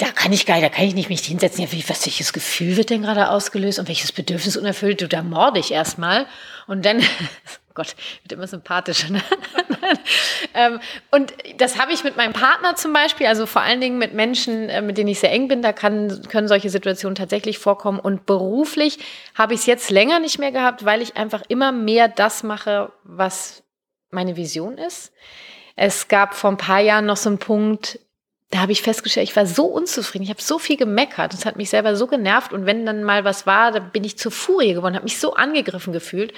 da 0.00 0.10
kann 0.12 0.32
ich 0.32 0.46
geil, 0.46 0.62
da 0.62 0.70
kann 0.70 0.84
ich 0.84 0.94
nicht 0.94 1.10
mich 1.10 1.20
hinsetzen. 1.20 1.62
Ja, 1.62 1.72
wie, 1.72 1.86
was, 1.88 2.06
welches 2.06 2.32
Gefühl 2.32 2.76
wird 2.78 2.88
denn 2.88 3.02
gerade 3.02 3.28
ausgelöst 3.28 3.78
und 3.78 3.86
welches 3.86 4.12
Bedürfnis 4.12 4.56
unerfüllt? 4.56 5.02
Du, 5.02 5.08
da 5.08 5.22
morde 5.22 5.58
ich 5.58 5.72
erstmal. 5.72 6.26
Und 6.66 6.86
dann, 6.86 7.00
oh 7.68 7.72
Gott, 7.74 7.94
wird 8.22 8.32
immer 8.32 8.46
sympathischer. 8.46 9.12
Ne? 9.12 9.20
ähm, 10.54 10.80
und 11.10 11.34
das 11.58 11.78
habe 11.78 11.92
ich 11.92 12.02
mit 12.02 12.16
meinem 12.16 12.32
Partner 12.32 12.76
zum 12.76 12.94
Beispiel, 12.94 13.26
also 13.26 13.44
vor 13.44 13.60
allen 13.60 13.82
Dingen 13.82 13.98
mit 13.98 14.14
Menschen, 14.14 14.70
äh, 14.70 14.80
mit 14.80 14.96
denen 14.96 15.08
ich 15.08 15.20
sehr 15.20 15.32
eng 15.32 15.48
bin, 15.48 15.60
da 15.60 15.74
kann, 15.74 16.22
können 16.28 16.48
solche 16.48 16.70
Situationen 16.70 17.14
tatsächlich 17.14 17.58
vorkommen. 17.58 18.00
Und 18.00 18.24
beruflich 18.24 18.98
habe 19.34 19.52
ich 19.52 19.60
es 19.60 19.66
jetzt 19.66 19.90
länger 19.90 20.18
nicht 20.18 20.38
mehr 20.38 20.52
gehabt, 20.52 20.86
weil 20.86 21.02
ich 21.02 21.16
einfach 21.18 21.42
immer 21.48 21.72
mehr 21.72 22.08
das 22.08 22.42
mache, 22.42 22.90
was 23.04 23.64
meine 24.10 24.36
Vision 24.36 24.78
ist. 24.78 25.12
Es 25.76 26.08
gab 26.08 26.34
vor 26.34 26.50
ein 26.50 26.56
paar 26.56 26.80
Jahren 26.80 27.04
noch 27.04 27.18
so 27.18 27.28
einen 27.28 27.38
Punkt, 27.38 27.98
da 28.50 28.58
habe 28.58 28.72
ich 28.72 28.82
festgestellt, 28.82 29.28
ich 29.28 29.36
war 29.36 29.46
so 29.46 29.66
unzufrieden, 29.66 30.24
ich 30.24 30.30
habe 30.30 30.42
so 30.42 30.58
viel 30.58 30.76
gemeckert, 30.76 31.32
das 31.32 31.46
hat 31.46 31.56
mich 31.56 31.70
selber 31.70 31.94
so 31.94 32.08
genervt 32.08 32.52
und 32.52 32.66
wenn 32.66 32.84
dann 32.84 33.04
mal 33.04 33.24
was 33.24 33.46
war, 33.46 33.70
dann 33.70 33.90
bin 33.90 34.02
ich 34.02 34.18
zur 34.18 34.32
Furie 34.32 34.74
geworden, 34.74 34.96
habe 34.96 35.04
mich 35.04 35.20
so 35.20 35.34
angegriffen 35.34 35.92
gefühlt. 35.92 36.32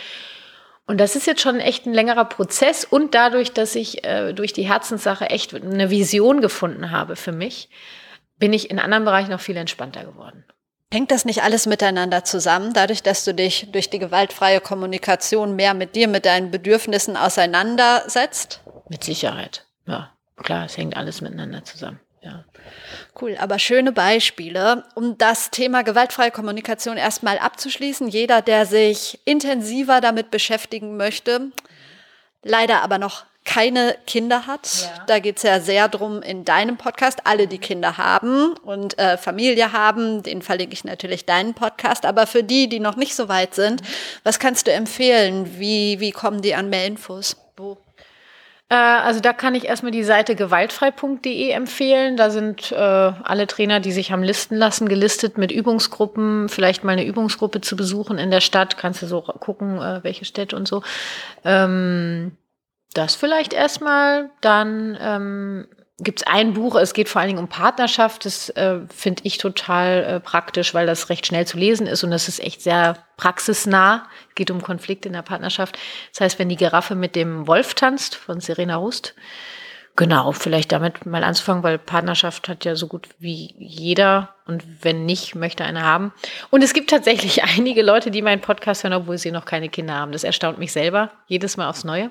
Und 0.87 1.01
das 1.01 1.17
ist 1.17 1.27
jetzt 1.27 1.41
schon 1.41 1.61
echt 1.61 1.87
ein 1.87 1.95
längerer 1.95 2.25
Prozess 2.25 2.85
und 2.85 3.15
dadurch, 3.15 3.53
dass 3.53 3.75
ich 3.77 4.05
äh, 4.05 4.35
durch 4.35 4.53
die 4.53 4.69
Herzenssache 4.69 5.31
echt 5.31 5.55
eine 5.55 5.91
Vision 5.91 6.41
gefunden 6.41 6.91
habe 6.91 7.17
für 7.17 7.33
mich, 7.33 7.71
bin 8.37 8.53
ich 8.53 8.71
in 8.71 8.79
anderen 8.79 9.05
Bereichen 9.05 9.31
noch 9.31 9.41
viel 9.41 9.57
entspannter 9.57 10.05
geworden. 10.05 10.45
Hängt 10.93 11.13
das 11.13 11.25
nicht 11.25 11.43
alles 11.43 11.67
miteinander 11.67 12.25
zusammen, 12.25 12.75
dadurch, 12.75 13.03
dass 13.03 13.25
du 13.25 13.33
dich 13.33 13.69
durch 13.73 13.89
die 13.89 14.01
gewaltfreie 14.01 14.61
Kommunikation 14.61 15.57
mehr 15.57 15.73
mit 15.73 15.95
dir, 15.95 16.09
mit 16.09 16.27
deinen 16.27 16.51
Bedürfnissen 16.51 17.17
auseinandersetzt? 17.17 18.61
Mit 18.91 19.03
Sicherheit, 19.05 19.65
ja 19.87 20.12
klar, 20.37 20.67
es 20.67 20.77
hängt 20.77 20.97
alles 20.97 21.21
miteinander 21.21 21.65
zusammen. 21.65 22.01
Ja. 22.23 22.45
Cool, 23.21 23.37
aber 23.39 23.59
schöne 23.59 23.91
Beispiele, 23.91 24.85
um 24.95 25.19
das 25.19 25.51
Thema 25.51 25.83
gewaltfreie 25.83 26.31
Kommunikation 26.31 26.97
erstmal 26.97 27.39
abzuschließen. 27.39 28.09
Jeder, 28.09 28.43
der 28.43 28.65
sich 28.65 29.19
intensiver 29.25 30.01
damit 30.01 30.31
beschäftigen 30.31 30.97
möchte, 30.97 31.51
leider 32.45 32.83
aber 32.83 32.99
noch 32.99 33.25
keine 33.45 33.97
Kinder 34.07 34.47
hat. 34.47 34.69
Ja. 34.83 35.05
Da 35.07 35.19
geht 35.19 35.39
es 35.39 35.43
ja 35.43 35.59
sehr 35.61 35.89
drum 35.89 36.23
in 36.23 36.45
deinem 36.45 36.77
Podcast. 36.77 37.21
Alle, 37.25 37.49
die 37.49 37.59
Kinder 37.59 37.99
haben 37.99 38.53
und 38.59 38.99
äh, 38.99 39.17
Familie 39.17 39.73
haben, 39.73 40.23
den 40.23 40.43
verlinke 40.43 40.75
ich 40.75 40.85
natürlich 40.85 41.27
deinen 41.27 41.55
Podcast. 41.55 42.07
Aber 42.07 42.27
für 42.27 42.45
die, 42.45 42.69
die 42.69 42.79
noch 42.79 42.97
nicht 42.97 43.17
so 43.17 43.29
weit 43.29 43.55
sind, 43.55 43.83
mhm. 43.83 43.87
was 44.23 44.39
kannst 44.39 44.69
du 44.69 44.73
empfehlen? 44.73 45.59
Wie, 45.59 45.99
wie 45.99 46.13
kommen 46.13 46.41
die 46.41 46.55
an 46.55 46.71
mehr 46.71 46.87
Infos? 46.87 47.37
Wo? 47.57 47.79
Äh, 48.73 48.75
also 48.75 49.21
da 49.21 49.35
kann 49.35 49.55
ich 49.55 49.67
erstmal 49.67 49.93
die 49.93 50.03
Seite 50.03 50.35
gewaltfrei.de 50.35 51.51
empfehlen. 51.51 52.17
Da 52.17 52.31
sind 52.31 52.73
äh, 52.73 52.75
alle 52.75 53.47
Trainer, 53.47 53.81
die 53.81 53.93
sich 53.93 54.11
haben 54.11 54.23
listen 54.23 54.57
lassen, 54.57 54.89
gelistet 54.89 55.37
mit 55.37 55.53
Übungsgruppen, 55.53 56.49
vielleicht 56.49 56.83
mal 56.83 56.93
eine 56.93 57.05
Übungsgruppe 57.05 57.61
zu 57.61 57.77
besuchen 57.77 58.17
in 58.17 58.31
der 58.31 58.41
Stadt. 58.41 58.79
Kannst 58.79 59.03
du 59.03 59.07
so 59.07 59.21
gucken, 59.21 59.77
äh, 59.77 60.03
welche 60.03 60.25
Städte 60.25 60.57
und 60.57 60.67
so. 60.67 60.83
Ähm, 61.45 62.39
das 62.95 63.15
vielleicht 63.15 63.53
erstmal. 63.53 64.31
Dann 64.41 64.97
ähm, 64.99 65.67
gibt 65.99 66.21
es 66.21 66.27
ein 66.27 66.55
Buch, 66.55 66.75
es 66.77 66.95
geht 66.95 67.09
vor 67.09 67.21
allen 67.21 67.29
Dingen 67.29 67.41
um 67.41 67.49
Partnerschaft. 67.49 68.25
Das 68.25 68.49
äh, 68.51 68.81
finde 68.95 69.23
ich 69.25 69.39
total 69.39 70.05
äh, 70.05 70.21
praktisch, 70.21 70.75
weil 70.75 70.87
das 70.87 71.09
recht 71.11 71.27
schnell 71.27 71.47
zu 71.47 71.59
lesen 71.59 71.87
ist 71.87 72.03
und 72.03 72.11
das 72.11 72.29
ist 72.29 72.41
echt 72.41 72.63
sehr 72.63 72.97
praxisnah. 73.17 74.09
Es 74.29 74.35
geht 74.35 74.51
um 74.51 74.63
Konflikte 74.63 75.09
in 75.09 75.15
der 75.15 75.23
Partnerschaft. 75.23 75.79
Das 76.13 76.21
heißt, 76.21 76.39
wenn 76.39 76.49
die 76.49 76.57
Giraffe 76.57 76.95
mit 76.95 77.15
dem 77.15 77.47
Wolf 77.47 77.75
tanzt 77.75 78.17
von 78.17 78.41
Serena 78.41 78.77
Rust. 78.77 79.15
Genau, 79.95 80.33
vielleicht 80.33 80.73
damit 80.73 81.05
mal 81.05 81.23
anzufangen, 81.23 81.63
weil 81.63 81.79
Partnerschaft 81.79 82.49
hat 82.49 82.65
ja 82.65 82.75
so 82.77 82.87
gut 82.87 83.09
wie 83.19 83.55
jeder 83.59 84.35
und 84.47 84.65
wenn 84.83 85.05
nicht, 85.05 85.35
möchte 85.35 85.65
einer 85.65 85.83
haben. 85.83 86.15
Und 86.49 86.65
es 86.65 86.73
gibt 86.73 86.89
tatsächlich 86.89 87.43
einige 87.57 87.83
Leute, 87.83 88.11
die 88.11 88.23
meinen 88.23 88.41
Podcast 88.41 88.85
hören, 88.85 88.95
obwohl 88.95 89.19
sie 89.19 89.31
noch 89.31 89.45
keine 89.45 89.69
Kinder 89.69 89.95
haben. 89.95 90.13
Das 90.13 90.25
erstaunt 90.25 90.59
mich 90.59 90.73
selber 90.73 91.11
jedes 91.27 91.59
Mal 91.59 91.69
aufs 91.69 91.85
Neue. 91.85 92.11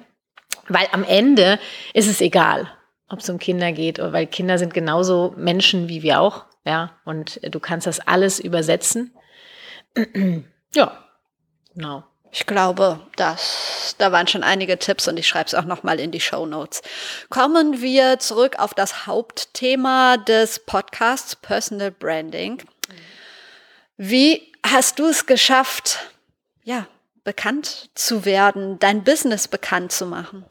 Weil 0.67 0.88
am 0.91 1.03
Ende 1.03 1.59
ist 1.93 2.07
es 2.07 2.21
egal, 2.21 2.71
ob 3.12 3.20
es 3.20 3.30
um 3.30 3.39
Kinder 3.39 3.72
geht, 3.72 3.99
weil 3.99 4.28
Kinder 4.28 4.57
sind 4.57 4.74
genauso 4.74 5.34
Menschen 5.38 5.89
wie 5.89 6.01
wir 6.01 6.20
auch, 6.20 6.45
ja, 6.66 6.91
und 7.05 7.39
du 7.43 7.59
kannst 7.59 7.88
das 7.88 7.99
alles 7.99 8.39
übersetzen. 8.39 9.14
ja, 10.74 11.05
genau. 11.74 12.03
Ich 12.34 12.45
glaube, 12.45 13.01
dass 13.18 13.95
da 13.97 14.14
waren 14.14 14.28
schon 14.28 14.43
einige 14.43 14.80
Tipps 14.80 15.07
und 15.09 15.18
ich 15.18 15.28
schreibe 15.28 15.47
es 15.47 15.53
auch 15.53 15.66
noch 15.66 15.84
mal 15.84 15.99
in 15.99 16.12
die 16.12 16.22
Show 16.22 16.45
Notes. 16.45 16.82
Kommen 17.30 17.82
wir 17.82 18.20
zurück 18.20 18.57
auf 18.57 18.74
das 18.74 19.05
Hauptthema 19.05 20.16
des 20.16 20.59
Podcasts 20.59 21.36
Personal 21.36 21.91
Branding. 21.91 22.64
Wie 23.97 24.53
hast 24.66 24.99
du 24.99 25.07
es 25.07 25.26
geschafft, 25.26 25.99
ja, 26.64 26.88
bekannt 27.26 27.89
zu 27.95 28.24
werden, 28.24 28.80
dein 28.80 29.03
Business 29.03 29.49
bekannt 29.49 29.91
zu 29.91 30.05
machen? 30.05 30.45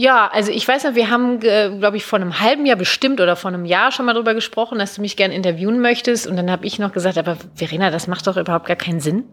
Ja, 0.00 0.28
also 0.28 0.52
ich 0.52 0.68
weiß 0.68 0.84
noch, 0.84 0.94
wir 0.94 1.10
haben, 1.10 1.40
glaube 1.40 1.96
ich, 1.96 2.04
vor 2.04 2.20
einem 2.20 2.38
halben 2.38 2.64
Jahr 2.66 2.76
bestimmt 2.76 3.20
oder 3.20 3.34
vor 3.34 3.48
einem 3.48 3.64
Jahr 3.64 3.90
schon 3.90 4.06
mal 4.06 4.12
drüber 4.12 4.32
gesprochen, 4.32 4.78
dass 4.78 4.94
du 4.94 5.00
mich 5.00 5.16
gerne 5.16 5.34
interviewen 5.34 5.80
möchtest. 5.80 6.28
Und 6.28 6.36
dann 6.36 6.52
habe 6.52 6.64
ich 6.66 6.78
noch 6.78 6.92
gesagt, 6.92 7.18
aber 7.18 7.36
Verena, 7.56 7.90
das 7.90 8.06
macht 8.06 8.24
doch 8.28 8.36
überhaupt 8.36 8.68
gar 8.68 8.76
keinen 8.76 9.00
Sinn. 9.00 9.24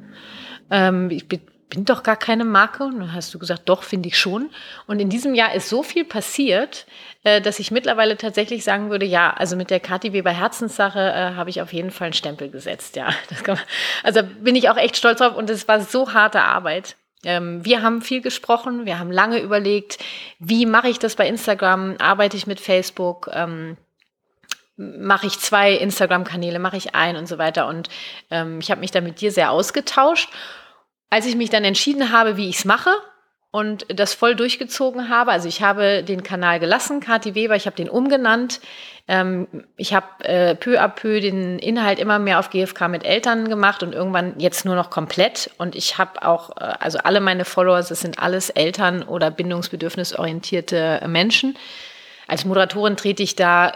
Ähm, 0.71 1.11
ich 1.11 1.27
bin, 1.27 1.41
bin 1.69 1.85
doch 1.85 2.01
gar 2.01 2.15
keine 2.15 2.45
Marke. 2.45 2.85
Und 2.85 2.97
dann 2.97 3.13
hast 3.13 3.31
du 3.31 3.37
gesagt, 3.37 3.69
doch, 3.69 3.83
finde 3.83 4.09
ich 4.09 4.17
schon. 4.17 4.49
Und 4.87 4.99
in 4.99 5.09
diesem 5.09 5.35
Jahr 5.35 5.53
ist 5.53 5.69
so 5.69 5.83
viel 5.83 6.03
passiert, 6.03 6.87
äh, 7.23 7.41
dass 7.41 7.59
ich 7.59 7.69
mittlerweile 7.69 8.17
tatsächlich 8.17 8.63
sagen 8.63 8.89
würde, 8.89 9.05
ja, 9.05 9.35
also 9.37 9.55
mit 9.55 9.69
der 9.69 9.79
Kathi 9.79 10.13
Weber 10.13 10.31
Herzenssache 10.31 10.99
äh, 10.99 11.35
habe 11.35 11.51
ich 11.51 11.61
auf 11.61 11.73
jeden 11.73 11.91
Fall 11.91 12.05
einen 12.05 12.13
Stempel 12.13 12.49
gesetzt. 12.49 12.95
Ja, 12.95 13.09
man, 13.45 13.59
also 14.01 14.21
bin 14.41 14.55
ich 14.55 14.67
auch 14.67 14.77
echt 14.77 14.97
stolz 14.97 15.19
drauf. 15.19 15.35
Und 15.35 15.47
es 15.51 15.67
war 15.67 15.79
so 15.79 16.11
harte 16.15 16.41
Arbeit. 16.41 16.95
Ähm, 17.25 17.65
wir 17.65 17.81
haben 17.81 18.01
viel 18.01 18.21
gesprochen, 18.21 18.85
wir 18.85 18.99
haben 18.99 19.11
lange 19.11 19.39
überlegt, 19.39 19.97
wie 20.39 20.65
mache 20.65 20.89
ich 20.89 20.99
das 20.99 21.15
bei 21.15 21.27
Instagram, 21.27 21.95
arbeite 21.99 22.37
ich 22.37 22.47
mit 22.47 22.61
Facebook, 22.61 23.29
ähm, 23.33 23.77
mache 24.77 25.27
ich 25.27 25.39
zwei 25.39 25.73
Instagram-Kanäle, 25.73 26.59
mache 26.59 26.77
ich 26.77 26.95
ein 26.95 27.17
und 27.17 27.27
so 27.27 27.37
weiter. 27.37 27.67
Und 27.67 27.89
ähm, 28.29 28.59
ich 28.59 28.71
habe 28.71 28.81
mich 28.81 28.91
da 28.91 29.01
mit 29.01 29.21
dir 29.21 29.31
sehr 29.31 29.51
ausgetauscht. 29.51 30.29
Als 31.09 31.25
ich 31.25 31.35
mich 31.35 31.49
dann 31.49 31.63
entschieden 31.63 32.11
habe, 32.11 32.37
wie 32.37 32.49
ich 32.49 32.57
es 32.57 32.65
mache, 32.65 32.91
und 33.55 33.85
das 33.87 34.13
voll 34.13 34.35
durchgezogen 34.35 35.07
habe. 35.07 35.31
Also 35.31 35.47
ich 35.47 35.61
habe 35.61 36.03
den 36.03 36.23
Kanal 36.23 36.59
gelassen, 36.59 36.99
Kathi 36.99 37.35
Weber, 37.35 37.55
ich 37.55 37.67
habe 37.67 37.77
den 37.77 37.87
umgenannt. 37.87 38.59
Ähm, 39.07 39.47
ich 39.77 39.93
habe 39.93 40.25
äh, 40.25 40.55
peu 40.55 40.79
à 40.81 40.87
peu 40.87 41.19
den 41.19 41.59
Inhalt 41.59 41.99
immer 41.99 42.17
mehr 42.17 42.39
auf 42.39 42.49
GFK 42.49 42.87
mit 42.87 43.03
Eltern 43.03 43.49
gemacht 43.49 43.83
und 43.83 43.93
irgendwann 43.93 44.39
jetzt 44.39 44.65
nur 44.65 44.75
noch 44.75 44.89
komplett. 44.89 45.51
Und 45.57 45.75
ich 45.75 45.97
habe 45.97 46.23
auch, 46.23 46.57
äh, 46.57 46.73
also 46.79 46.97
alle 46.99 47.21
meine 47.21 47.45
Follower, 47.45 47.77
das 47.77 47.89
sind 47.89 48.17
alles 48.17 48.49
Eltern 48.49 49.03
oder 49.03 49.29
bindungsbedürfnisorientierte 49.29 51.03
Menschen. 51.07 51.55
Als 52.27 52.45
Moderatorin 52.45 52.97
trete 52.97 53.21
ich 53.21 53.35
da 53.35 53.73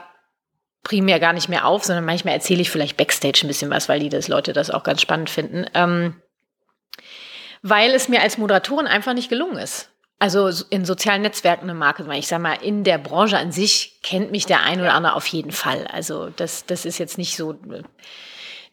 primär 0.84 1.19
gar 1.19 1.34
nicht 1.34 1.49
mehr 1.49 1.65
auf, 1.65 1.84
sondern 1.84 2.05
manchmal 2.05 2.34
erzähle 2.34 2.61
ich 2.61 2.71
vielleicht 2.71 2.97
Backstage 2.97 3.41
ein 3.43 3.47
bisschen 3.47 3.69
was, 3.69 3.88
weil 3.88 3.99
die 3.99 4.09
das 4.09 4.27
Leute 4.27 4.53
das 4.53 4.71
auch 4.71 4.84
ganz 4.84 5.01
spannend 5.01 5.30
finden. 5.30 5.65
Ähm, 5.75 6.15
weil 7.61 7.91
es 7.91 8.07
mir 8.09 8.21
als 8.21 8.38
Moderatorin 8.38 8.88
einfach 8.88 9.13
nicht 9.13 9.30
gelungen 9.30 9.57
ist. 9.57 9.91
Also 10.22 10.49
in 10.70 10.84
sozialen 10.84 11.22
Netzwerken 11.22 11.63
eine 11.63 11.74
Marke, 11.74 12.05
ich 12.13 12.28
sage 12.28 12.43
mal, 12.43 12.57
in 12.61 12.84
der 12.84 12.97
Branche 12.97 13.38
an 13.38 13.53
sich 13.53 13.99
kennt 14.03 14.32
mich 14.32 14.45
der 14.45 14.63
ein 14.63 14.82
oder 14.82 14.93
andere 14.93 15.15
auf 15.15 15.26
jeden 15.28 15.51
Fall. 15.51 15.88
Also 15.88 16.30
das, 16.36 16.65
das 16.65 16.84
ist 16.84 16.97
jetzt 16.97 17.17
nicht 17.17 17.38
so. 17.38 17.55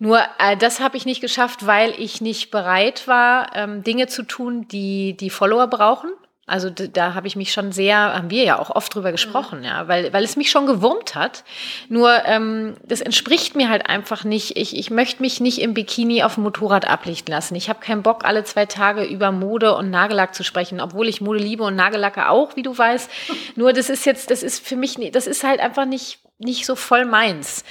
Nur 0.00 0.18
äh, 0.40 0.56
das 0.56 0.80
habe 0.80 0.96
ich 0.96 1.06
nicht 1.06 1.20
geschafft, 1.20 1.64
weil 1.64 1.94
ich 1.98 2.20
nicht 2.20 2.50
bereit 2.50 3.06
war, 3.06 3.54
ähm, 3.54 3.84
Dinge 3.84 4.08
zu 4.08 4.24
tun, 4.24 4.66
die 4.66 5.16
die 5.16 5.30
Follower 5.30 5.68
brauchen. 5.68 6.10
Also 6.48 6.70
da 6.70 7.14
habe 7.14 7.26
ich 7.26 7.34
mich 7.34 7.52
schon 7.52 7.72
sehr, 7.72 7.96
haben 7.96 8.30
wir 8.30 8.44
ja 8.44 8.60
auch 8.60 8.70
oft 8.70 8.94
drüber 8.94 9.10
gesprochen, 9.10 9.64
ja, 9.64 9.88
weil, 9.88 10.12
weil 10.12 10.22
es 10.22 10.36
mich 10.36 10.48
schon 10.48 10.66
gewurmt 10.66 11.16
hat. 11.16 11.42
Nur 11.88 12.24
ähm, 12.24 12.76
das 12.84 13.00
entspricht 13.00 13.56
mir 13.56 13.68
halt 13.68 13.88
einfach 13.88 14.22
nicht. 14.22 14.56
Ich, 14.56 14.76
ich 14.76 14.90
möchte 14.90 15.22
mich 15.22 15.40
nicht 15.40 15.60
im 15.60 15.74
Bikini 15.74 16.22
auf 16.22 16.34
dem 16.34 16.44
Motorrad 16.44 16.86
ablichten 16.86 17.34
lassen. 17.34 17.56
Ich 17.56 17.68
habe 17.68 17.80
keinen 17.80 18.04
Bock, 18.04 18.24
alle 18.24 18.44
zwei 18.44 18.64
Tage 18.64 19.02
über 19.02 19.32
Mode 19.32 19.74
und 19.74 19.90
Nagellack 19.90 20.36
zu 20.36 20.44
sprechen, 20.44 20.80
obwohl 20.80 21.08
ich 21.08 21.20
Mode 21.20 21.40
liebe 21.40 21.64
und 21.64 21.74
Nagellacke 21.74 22.28
auch, 22.28 22.54
wie 22.54 22.62
du 22.62 22.78
weißt. 22.78 23.10
Nur 23.56 23.72
das 23.72 23.90
ist 23.90 24.06
jetzt, 24.06 24.30
das 24.30 24.44
ist 24.44 24.64
für 24.64 24.76
mich, 24.76 24.96
das 25.10 25.26
ist 25.26 25.42
halt 25.42 25.58
einfach 25.58 25.84
nicht, 25.84 26.20
nicht 26.38 26.64
so 26.64 26.76
voll 26.76 27.06
meins. 27.06 27.64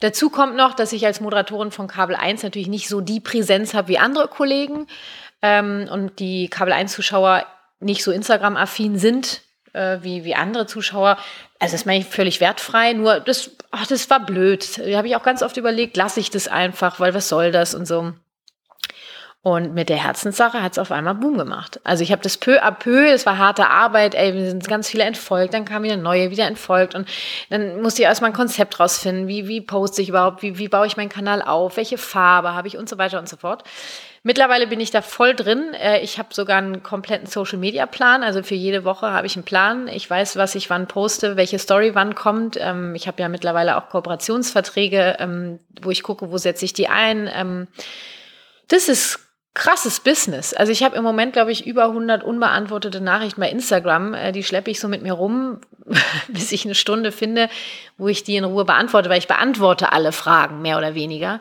Dazu 0.00 0.28
kommt 0.28 0.54
noch, 0.54 0.74
dass 0.74 0.92
ich 0.92 1.06
als 1.06 1.22
Moderatorin 1.22 1.70
von 1.70 1.86
Kabel 1.86 2.16
1 2.16 2.42
natürlich 2.42 2.68
nicht 2.68 2.88
so 2.88 3.00
die 3.00 3.20
Präsenz 3.20 3.72
habe 3.72 3.88
wie 3.88 3.98
andere 3.98 4.28
Kollegen 4.28 4.86
ähm, 5.40 5.88
und 5.90 6.18
die 6.18 6.48
Kabel 6.48 6.74
1-Zuschauer 6.74 7.46
nicht 7.82 8.02
so 8.04 8.10
Instagram-affin 8.10 8.98
sind 8.98 9.42
äh, 9.72 9.98
wie, 10.02 10.24
wie 10.24 10.34
andere 10.34 10.66
Zuschauer. 10.66 11.18
Also 11.58 11.74
das 11.74 11.84
meine 11.84 12.00
ich 12.00 12.06
völlig 12.06 12.40
wertfrei, 12.40 12.92
nur 12.92 13.20
das, 13.20 13.50
ach, 13.70 13.86
das 13.86 14.08
war 14.10 14.24
blöd. 14.24 14.78
Da 14.78 14.96
habe 14.96 15.08
ich 15.08 15.16
auch 15.16 15.22
ganz 15.22 15.42
oft 15.42 15.56
überlegt, 15.56 15.96
lasse 15.96 16.20
ich 16.20 16.30
das 16.30 16.48
einfach, 16.48 17.00
weil 17.00 17.14
was 17.14 17.28
soll 17.28 17.52
das 17.52 17.74
und 17.74 17.86
so. 17.86 18.12
Und 19.44 19.74
mit 19.74 19.88
der 19.88 19.96
Herzenssache 19.96 20.62
hat 20.62 20.72
es 20.72 20.78
auf 20.78 20.92
einmal 20.92 21.16
Boom 21.16 21.36
gemacht. 21.36 21.80
Also 21.82 22.04
ich 22.04 22.12
habe 22.12 22.22
das 22.22 22.36
peu 22.36 22.62
à 22.62 22.70
peu, 22.70 23.10
es 23.10 23.26
war 23.26 23.38
harte 23.38 23.68
Arbeit, 23.68 24.14
ey, 24.14 24.34
wir 24.34 24.48
sind 24.48 24.68
ganz 24.68 24.88
viele 24.88 25.02
entfolgt, 25.02 25.52
dann 25.52 25.64
kam 25.64 25.82
wieder 25.82 25.96
neue, 25.96 26.30
wieder 26.30 26.46
entfolgt 26.46 26.94
und 26.94 27.08
dann 27.50 27.82
musste 27.82 28.02
ich 28.02 28.06
erstmal 28.06 28.30
ein 28.30 28.36
Konzept 28.36 28.78
rausfinden, 28.78 29.26
wie, 29.26 29.48
wie 29.48 29.60
poste 29.60 30.00
ich 30.00 30.10
überhaupt, 30.10 30.42
wie, 30.42 30.58
wie 30.58 30.68
baue 30.68 30.86
ich 30.86 30.96
meinen 30.96 31.08
Kanal 31.08 31.42
auf, 31.42 31.76
welche 31.76 31.98
Farbe 31.98 32.54
habe 32.54 32.68
ich 32.68 32.78
und 32.78 32.88
so 32.88 32.98
weiter 32.98 33.18
und 33.18 33.28
so 33.28 33.36
fort. 33.36 33.64
Mittlerweile 34.24 34.68
bin 34.68 34.78
ich 34.78 34.92
da 34.92 35.02
voll 35.02 35.34
drin. 35.34 35.74
Äh, 35.74 36.00
ich 36.00 36.18
habe 36.18 36.32
sogar 36.32 36.58
einen 36.58 36.82
kompletten 36.84 37.26
Social-Media-Plan. 37.26 38.22
Also 38.22 38.42
für 38.44 38.54
jede 38.54 38.84
Woche 38.84 39.10
habe 39.10 39.26
ich 39.26 39.34
einen 39.34 39.44
Plan. 39.44 39.88
Ich 39.88 40.08
weiß, 40.08 40.36
was 40.36 40.54
ich 40.54 40.70
wann 40.70 40.86
poste, 40.86 41.36
welche 41.36 41.58
Story 41.58 41.94
wann 41.94 42.14
kommt. 42.14 42.56
Ähm, 42.60 42.94
ich 42.94 43.08
habe 43.08 43.20
ja 43.20 43.28
mittlerweile 43.28 43.76
auch 43.76 43.88
Kooperationsverträge, 43.88 45.16
ähm, 45.18 45.58
wo 45.82 45.90
ich 45.90 46.04
gucke, 46.04 46.30
wo 46.30 46.38
setze 46.38 46.64
ich 46.64 46.72
die 46.72 46.86
ein. 46.86 47.28
Ähm, 47.34 47.66
das 48.68 48.88
ist 48.88 49.18
krasses 49.54 49.98
Business. 49.98 50.54
Also 50.54 50.70
ich 50.70 50.84
habe 50.84 50.96
im 50.96 51.02
Moment, 51.02 51.32
glaube 51.32 51.50
ich, 51.50 51.66
über 51.66 51.86
100 51.86 52.22
unbeantwortete 52.22 53.00
Nachrichten 53.00 53.40
bei 53.40 53.50
Instagram. 53.50 54.14
Äh, 54.14 54.30
die 54.30 54.44
schleppe 54.44 54.70
ich 54.70 54.78
so 54.78 54.86
mit 54.86 55.02
mir 55.02 55.14
rum, 55.14 55.62
bis 56.28 56.52
ich 56.52 56.64
eine 56.64 56.76
Stunde 56.76 57.10
finde, 57.10 57.48
wo 57.98 58.06
ich 58.06 58.22
die 58.22 58.36
in 58.36 58.44
Ruhe 58.44 58.64
beantworte, 58.64 59.10
weil 59.10 59.18
ich 59.18 59.26
beantworte 59.26 59.90
alle 59.90 60.12
Fragen, 60.12 60.62
mehr 60.62 60.78
oder 60.78 60.94
weniger. 60.94 61.40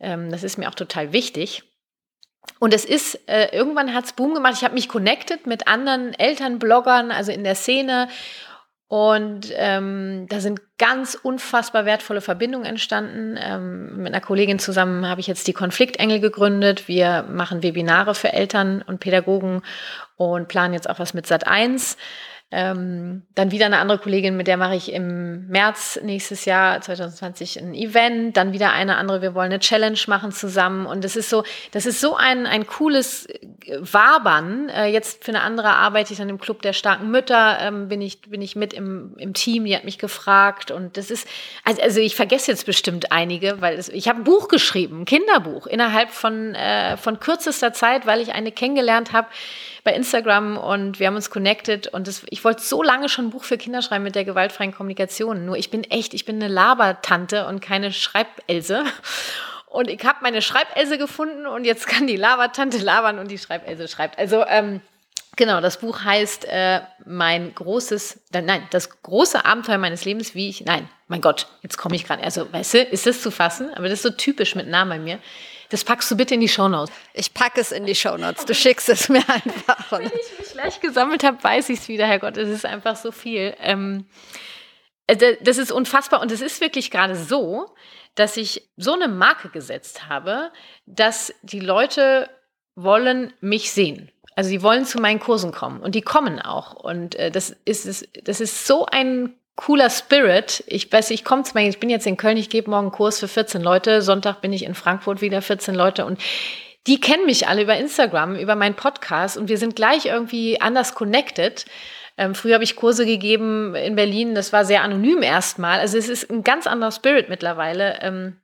Das 0.00 0.42
ist 0.42 0.58
mir 0.58 0.68
auch 0.68 0.74
total 0.74 1.12
wichtig. 1.12 1.62
Und 2.62 2.72
es 2.72 2.84
ist, 2.84 3.18
äh, 3.28 3.48
irgendwann 3.50 3.92
hat 3.92 4.04
es 4.04 4.12
Boom 4.12 4.34
gemacht. 4.34 4.54
Ich 4.56 4.62
habe 4.62 4.74
mich 4.74 4.88
connected 4.88 5.48
mit 5.48 5.66
anderen 5.66 6.14
Elternbloggern, 6.14 7.10
also 7.10 7.32
in 7.32 7.42
der 7.42 7.56
Szene. 7.56 8.06
Und 8.86 9.52
ähm, 9.56 10.26
da 10.28 10.38
sind 10.38 10.60
ganz 10.78 11.18
unfassbar 11.20 11.86
wertvolle 11.86 12.20
Verbindungen 12.20 12.64
entstanden. 12.64 13.36
Ähm, 13.36 13.96
mit 13.96 14.14
einer 14.14 14.20
Kollegin 14.20 14.60
zusammen 14.60 15.08
habe 15.08 15.20
ich 15.20 15.26
jetzt 15.26 15.48
die 15.48 15.52
Konfliktengel 15.52 16.20
gegründet. 16.20 16.86
Wir 16.86 17.24
machen 17.24 17.64
Webinare 17.64 18.14
für 18.14 18.32
Eltern 18.32 18.80
und 18.86 19.00
Pädagogen 19.00 19.62
und 20.14 20.46
planen 20.46 20.72
jetzt 20.72 20.88
auch 20.88 21.00
was 21.00 21.14
mit 21.14 21.26
Sat 21.26 21.48
1. 21.48 21.96
Ähm, 22.54 23.22
dann 23.34 23.50
wieder 23.50 23.64
eine 23.64 23.78
andere 23.78 23.96
Kollegin, 23.96 24.36
mit 24.36 24.46
der 24.46 24.58
mache 24.58 24.74
ich 24.74 24.92
im 24.92 25.48
März 25.48 25.98
nächstes 26.02 26.44
Jahr 26.44 26.82
2020 26.82 27.58
ein 27.58 27.74
Event. 27.74 28.36
Dann 28.36 28.52
wieder 28.52 28.72
eine 28.72 28.96
andere. 28.98 29.22
Wir 29.22 29.34
wollen 29.34 29.50
eine 29.50 29.58
Challenge 29.58 29.98
machen 30.06 30.32
zusammen. 30.32 30.84
Und 30.84 31.02
das 31.02 31.16
ist 31.16 31.30
so, 31.30 31.44
das 31.70 31.86
ist 31.86 32.02
so 32.02 32.14
ein, 32.14 32.46
ein 32.46 32.66
cooles 32.66 33.24
äh, 33.24 33.38
Wabern. 33.80 34.68
Äh, 34.68 34.88
jetzt 34.88 35.24
für 35.24 35.30
eine 35.30 35.40
andere 35.40 35.68
arbeite 35.68 36.12
ich 36.12 36.18
dann 36.18 36.28
im 36.28 36.38
Club 36.38 36.60
der 36.60 36.74
starken 36.74 37.10
Mütter. 37.10 37.56
Ähm, 37.58 37.88
bin 37.88 38.02
ich, 38.02 38.20
bin 38.20 38.42
ich 38.42 38.54
mit 38.54 38.74
im, 38.74 39.14
im 39.16 39.32
Team. 39.32 39.64
Die 39.64 39.74
hat 39.74 39.84
mich 39.84 39.96
gefragt. 39.96 40.70
Und 40.70 40.98
das 40.98 41.10
ist, 41.10 41.26
also, 41.64 41.80
also 41.80 42.00
ich 42.00 42.16
vergesse 42.16 42.50
jetzt 42.50 42.66
bestimmt 42.66 43.12
einige, 43.12 43.62
weil 43.62 43.78
es, 43.78 43.88
ich 43.88 44.08
habe 44.08 44.20
ein 44.20 44.24
Buch 44.24 44.48
geschrieben, 44.48 45.00
ein 45.00 45.04
Kinderbuch 45.06 45.66
innerhalb 45.66 46.10
von, 46.10 46.54
äh, 46.54 46.98
von 46.98 47.18
kürzester 47.18 47.72
Zeit, 47.72 48.06
weil 48.06 48.20
ich 48.20 48.34
eine 48.34 48.52
kennengelernt 48.52 49.14
habe, 49.14 49.28
bei 49.84 49.92
Instagram 49.92 50.56
und 50.56 51.00
wir 51.00 51.08
haben 51.08 51.16
uns 51.16 51.30
connected 51.30 51.88
und 51.88 52.06
das, 52.06 52.22
ich 52.30 52.44
wollte 52.44 52.62
so 52.62 52.82
lange 52.82 53.08
schon 53.08 53.26
ein 53.26 53.30
Buch 53.30 53.44
für 53.44 53.58
Kinder 53.58 53.82
schreiben 53.82 54.04
mit 54.04 54.14
der 54.14 54.24
gewaltfreien 54.24 54.72
Kommunikation. 54.72 55.44
Nur 55.44 55.56
ich 55.56 55.70
bin 55.70 55.84
echt, 55.84 56.14
ich 56.14 56.24
bin 56.24 56.36
eine 56.36 56.52
Labertante 56.52 57.46
und 57.46 57.60
keine 57.60 57.92
Schreibelse. 57.92 58.84
Und 59.66 59.88
ich 59.88 60.04
habe 60.04 60.18
meine 60.20 60.42
Schreibelse 60.42 60.98
gefunden 60.98 61.46
und 61.46 61.64
jetzt 61.64 61.86
kann 61.86 62.06
die 62.06 62.16
Labertante 62.16 62.76
labern 62.76 63.18
und 63.18 63.30
die 63.30 63.38
Schreibelse 63.38 63.88
schreibt. 63.88 64.18
Also 64.18 64.44
ähm, 64.46 64.82
Genau, 65.36 65.62
das 65.62 65.78
Buch 65.78 66.04
heißt 66.04 66.44
äh, 66.44 66.82
mein 67.06 67.54
großes, 67.54 68.20
nein, 68.32 68.66
das 68.70 69.02
große 69.02 69.46
Abenteuer 69.46 69.78
meines 69.78 70.04
Lebens, 70.04 70.34
wie 70.34 70.50
ich, 70.50 70.64
nein, 70.66 70.88
mein 71.08 71.22
Gott, 71.22 71.46
jetzt 71.62 71.78
komme 71.78 71.96
ich 71.96 72.04
gerade, 72.04 72.22
also 72.22 72.52
weißt 72.52 72.74
du, 72.74 72.78
ist 72.82 73.06
das 73.06 73.22
zu 73.22 73.30
fassen? 73.30 73.72
Aber 73.74 73.84
das 73.84 73.94
ist 73.94 74.02
so 74.02 74.10
typisch 74.10 74.54
mit 74.54 74.68
Namen 74.68 74.90
bei 74.90 74.98
mir. 74.98 75.18
Das 75.72 75.84
packst 75.84 76.10
du 76.10 76.16
bitte 76.18 76.34
in 76.34 76.40
die 76.40 76.50
Shownotes. 76.50 76.94
Ich 77.14 77.32
packe 77.32 77.58
es 77.58 77.72
in 77.72 77.86
die 77.86 77.94
Shownotes. 77.94 78.44
Du 78.44 78.54
schickst 78.54 78.90
es 78.90 79.08
mir 79.08 79.26
einfach. 79.26 79.90
Wenn 79.90 80.02
ich 80.06 80.38
mich 80.38 80.52
gleich 80.52 80.80
gesammelt 80.80 81.24
habe, 81.24 81.42
weiß 81.42 81.70
ich 81.70 81.78
es 81.78 81.88
wieder, 81.88 82.06
Herrgott. 82.06 82.36
Es 82.36 82.50
ist 82.50 82.66
einfach 82.66 82.94
so 82.94 83.10
viel. 83.10 83.54
Ähm, 83.58 84.04
äh, 85.06 85.36
das 85.40 85.56
ist 85.56 85.72
unfassbar 85.72 86.20
und 86.20 86.30
es 86.30 86.42
ist 86.42 86.60
wirklich 86.60 86.90
gerade 86.90 87.16
so, 87.16 87.74
dass 88.14 88.36
ich 88.36 88.68
so 88.76 88.92
eine 88.92 89.08
Marke 89.08 89.48
gesetzt 89.48 90.10
habe, 90.10 90.52
dass 90.84 91.32
die 91.40 91.60
Leute 91.60 92.28
wollen 92.74 93.32
mich 93.40 93.72
sehen. 93.72 94.12
Also 94.36 94.50
sie 94.50 94.62
wollen 94.62 94.84
zu 94.84 95.00
meinen 95.00 95.20
Kursen 95.20 95.52
kommen 95.52 95.80
und 95.80 95.94
die 95.94 96.02
kommen 96.02 96.38
auch. 96.38 96.74
Und 96.74 97.14
äh, 97.14 97.30
das, 97.30 97.48
ist, 97.64 98.08
das 98.24 98.40
ist 98.42 98.66
so 98.66 98.84
ein 98.84 99.38
cooler 99.56 99.90
Spirit. 99.90 100.64
Ich 100.66 100.90
weiß, 100.90 101.10
ich 101.10 101.24
komme 101.24 101.42
zu 101.42 101.52
mir, 101.54 101.68
ich 101.68 101.80
bin 101.80 101.90
jetzt 101.90 102.06
in 102.06 102.16
Köln, 102.16 102.36
ich 102.36 102.50
gebe 102.50 102.70
morgen 102.70 102.86
einen 102.86 102.92
Kurs 102.92 103.20
für 103.20 103.28
14 103.28 103.62
Leute. 103.62 104.02
Sonntag 104.02 104.40
bin 104.40 104.52
ich 104.52 104.64
in 104.64 104.74
Frankfurt 104.74 105.20
wieder 105.20 105.42
14 105.42 105.74
Leute 105.74 106.04
und 106.06 106.20
die 106.86 107.00
kennen 107.00 107.26
mich 107.26 107.46
alle 107.46 107.62
über 107.62 107.76
Instagram, 107.76 108.34
über 108.34 108.56
meinen 108.56 108.74
Podcast 108.74 109.36
und 109.36 109.48
wir 109.48 109.58
sind 109.58 109.76
gleich 109.76 110.06
irgendwie 110.06 110.60
anders 110.60 110.94
connected. 110.94 111.64
Ähm, 112.18 112.34
früher 112.34 112.54
habe 112.54 112.64
ich 112.64 112.76
Kurse 112.76 113.06
gegeben 113.06 113.74
in 113.74 113.94
Berlin, 113.94 114.34
das 114.34 114.52
war 114.52 114.64
sehr 114.64 114.82
anonym 114.82 115.22
erstmal. 115.22 115.78
Also 115.78 115.96
es 115.96 116.08
ist 116.08 116.30
ein 116.30 116.42
ganz 116.44 116.66
anderer 116.66 116.92
Spirit 116.92 117.28
mittlerweile. 117.28 117.98
Ähm, 118.02 118.41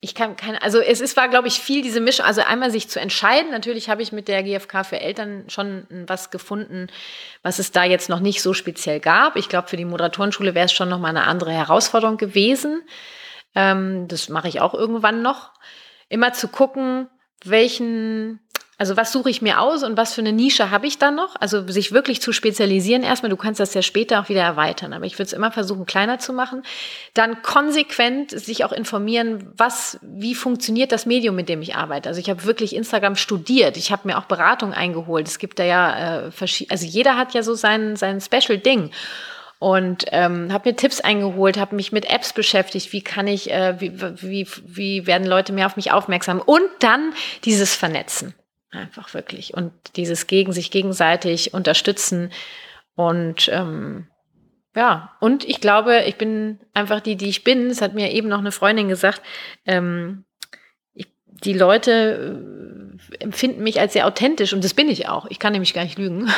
ich 0.00 0.14
kann 0.14 0.36
keine, 0.36 0.62
also 0.62 0.78
es 0.78 1.00
ist, 1.00 1.16
war, 1.16 1.28
glaube 1.28 1.48
ich, 1.48 1.58
viel 1.58 1.82
diese 1.82 2.00
Mischung. 2.00 2.26
Also 2.26 2.42
einmal 2.42 2.70
sich 2.70 2.88
zu 2.88 3.00
entscheiden. 3.00 3.50
Natürlich 3.50 3.88
habe 3.88 4.02
ich 4.02 4.12
mit 4.12 4.28
der 4.28 4.42
GfK 4.42 4.84
für 4.84 5.00
Eltern 5.00 5.44
schon 5.48 5.86
was 6.06 6.30
gefunden, 6.30 6.88
was 7.42 7.58
es 7.58 7.72
da 7.72 7.84
jetzt 7.84 8.08
noch 8.08 8.20
nicht 8.20 8.42
so 8.42 8.52
speziell 8.52 9.00
gab. 9.00 9.36
Ich 9.36 9.48
glaube, 9.48 9.68
für 9.68 9.76
die 9.76 9.86
Moderatorenschule 9.86 10.54
wäre 10.54 10.66
es 10.66 10.72
schon 10.72 10.90
noch 10.90 10.98
mal 10.98 11.08
eine 11.08 11.24
andere 11.24 11.52
Herausforderung 11.52 12.18
gewesen. 12.18 12.82
Ähm, 13.54 14.06
das 14.06 14.28
mache 14.28 14.48
ich 14.48 14.60
auch 14.60 14.74
irgendwann 14.74 15.22
noch. 15.22 15.52
Immer 16.08 16.34
zu 16.34 16.48
gucken, 16.48 17.08
welchen 17.44 18.40
also 18.78 18.96
was 18.98 19.10
suche 19.10 19.30
ich 19.30 19.40
mir 19.40 19.60
aus 19.60 19.82
und 19.82 19.96
was 19.96 20.12
für 20.12 20.20
eine 20.20 20.32
Nische 20.32 20.70
habe 20.70 20.86
ich 20.86 20.98
dann 20.98 21.14
noch? 21.14 21.34
Also 21.40 21.66
sich 21.66 21.92
wirklich 21.92 22.20
zu 22.20 22.32
spezialisieren 22.32 23.02
erstmal. 23.02 23.30
Du 23.30 23.36
kannst 23.36 23.58
das 23.58 23.72
ja 23.72 23.80
später 23.80 24.20
auch 24.20 24.28
wieder 24.28 24.42
erweitern, 24.42 24.92
aber 24.92 25.06
ich 25.06 25.14
würde 25.14 25.28
es 25.28 25.32
immer 25.32 25.50
versuchen, 25.50 25.86
kleiner 25.86 26.18
zu 26.18 26.34
machen. 26.34 26.62
Dann 27.14 27.40
konsequent 27.40 28.32
sich 28.32 28.66
auch 28.66 28.72
informieren, 28.72 29.50
was, 29.56 29.98
wie 30.02 30.34
funktioniert 30.34 30.92
das 30.92 31.06
Medium, 31.06 31.34
mit 31.34 31.48
dem 31.48 31.62
ich 31.62 31.74
arbeite. 31.74 32.10
Also 32.10 32.20
ich 32.20 32.28
habe 32.28 32.44
wirklich 32.44 32.76
Instagram 32.76 33.16
studiert. 33.16 33.78
Ich 33.78 33.92
habe 33.92 34.06
mir 34.08 34.18
auch 34.18 34.26
Beratung 34.26 34.74
eingeholt. 34.74 35.26
Es 35.26 35.38
gibt 35.38 35.58
da 35.58 35.64
ja 35.64 36.26
äh, 36.26 36.30
verschiedene, 36.30 36.72
also 36.72 36.84
jeder 36.84 37.16
hat 37.16 37.32
ja 37.32 37.42
so 37.42 37.54
sein, 37.54 37.96
sein 37.96 38.20
Special-Ding 38.20 38.90
und 39.58 40.04
ähm, 40.12 40.52
habe 40.52 40.68
mir 40.68 40.76
Tipps 40.76 41.00
eingeholt, 41.00 41.56
habe 41.56 41.76
mich 41.76 41.92
mit 41.92 42.04
Apps 42.10 42.34
beschäftigt, 42.34 42.92
wie 42.92 43.00
kann 43.00 43.26
ich, 43.26 43.50
äh, 43.50 43.80
wie, 43.80 43.98
wie, 44.20 44.46
wie 44.66 45.06
werden 45.06 45.26
Leute 45.26 45.54
mehr 45.54 45.64
auf 45.64 45.76
mich 45.76 45.92
aufmerksam 45.92 46.42
und 46.44 46.68
dann 46.80 47.14
dieses 47.44 47.74
Vernetzen. 47.74 48.34
Einfach 48.70 49.14
wirklich. 49.14 49.54
Und 49.54 49.72
dieses 49.96 50.26
gegen 50.26 50.52
sich 50.52 50.70
gegenseitig 50.70 51.54
unterstützen. 51.54 52.32
Und 52.94 53.48
ähm, 53.52 54.08
ja, 54.74 55.16
und 55.20 55.44
ich 55.48 55.60
glaube, 55.60 56.02
ich 56.06 56.16
bin 56.16 56.60
einfach 56.74 57.00
die, 57.00 57.16
die 57.16 57.28
ich 57.28 57.44
bin. 57.44 57.70
Es 57.70 57.80
hat 57.80 57.94
mir 57.94 58.12
eben 58.12 58.28
noch 58.28 58.38
eine 58.38 58.52
Freundin 58.52 58.88
gesagt, 58.88 59.22
ähm, 59.64 60.24
ich, 60.92 61.06
die 61.26 61.54
Leute 61.54 62.36
äh, 63.10 63.22
empfinden 63.22 63.62
mich 63.62 63.80
als 63.80 63.94
sehr 63.94 64.06
authentisch 64.06 64.52
und 64.52 64.62
das 64.62 64.74
bin 64.74 64.88
ich 64.88 65.08
auch. 65.08 65.26
Ich 65.30 65.38
kann 65.38 65.52
nämlich 65.52 65.72
gar 65.72 65.84
nicht 65.84 65.98
lügen. 65.98 66.30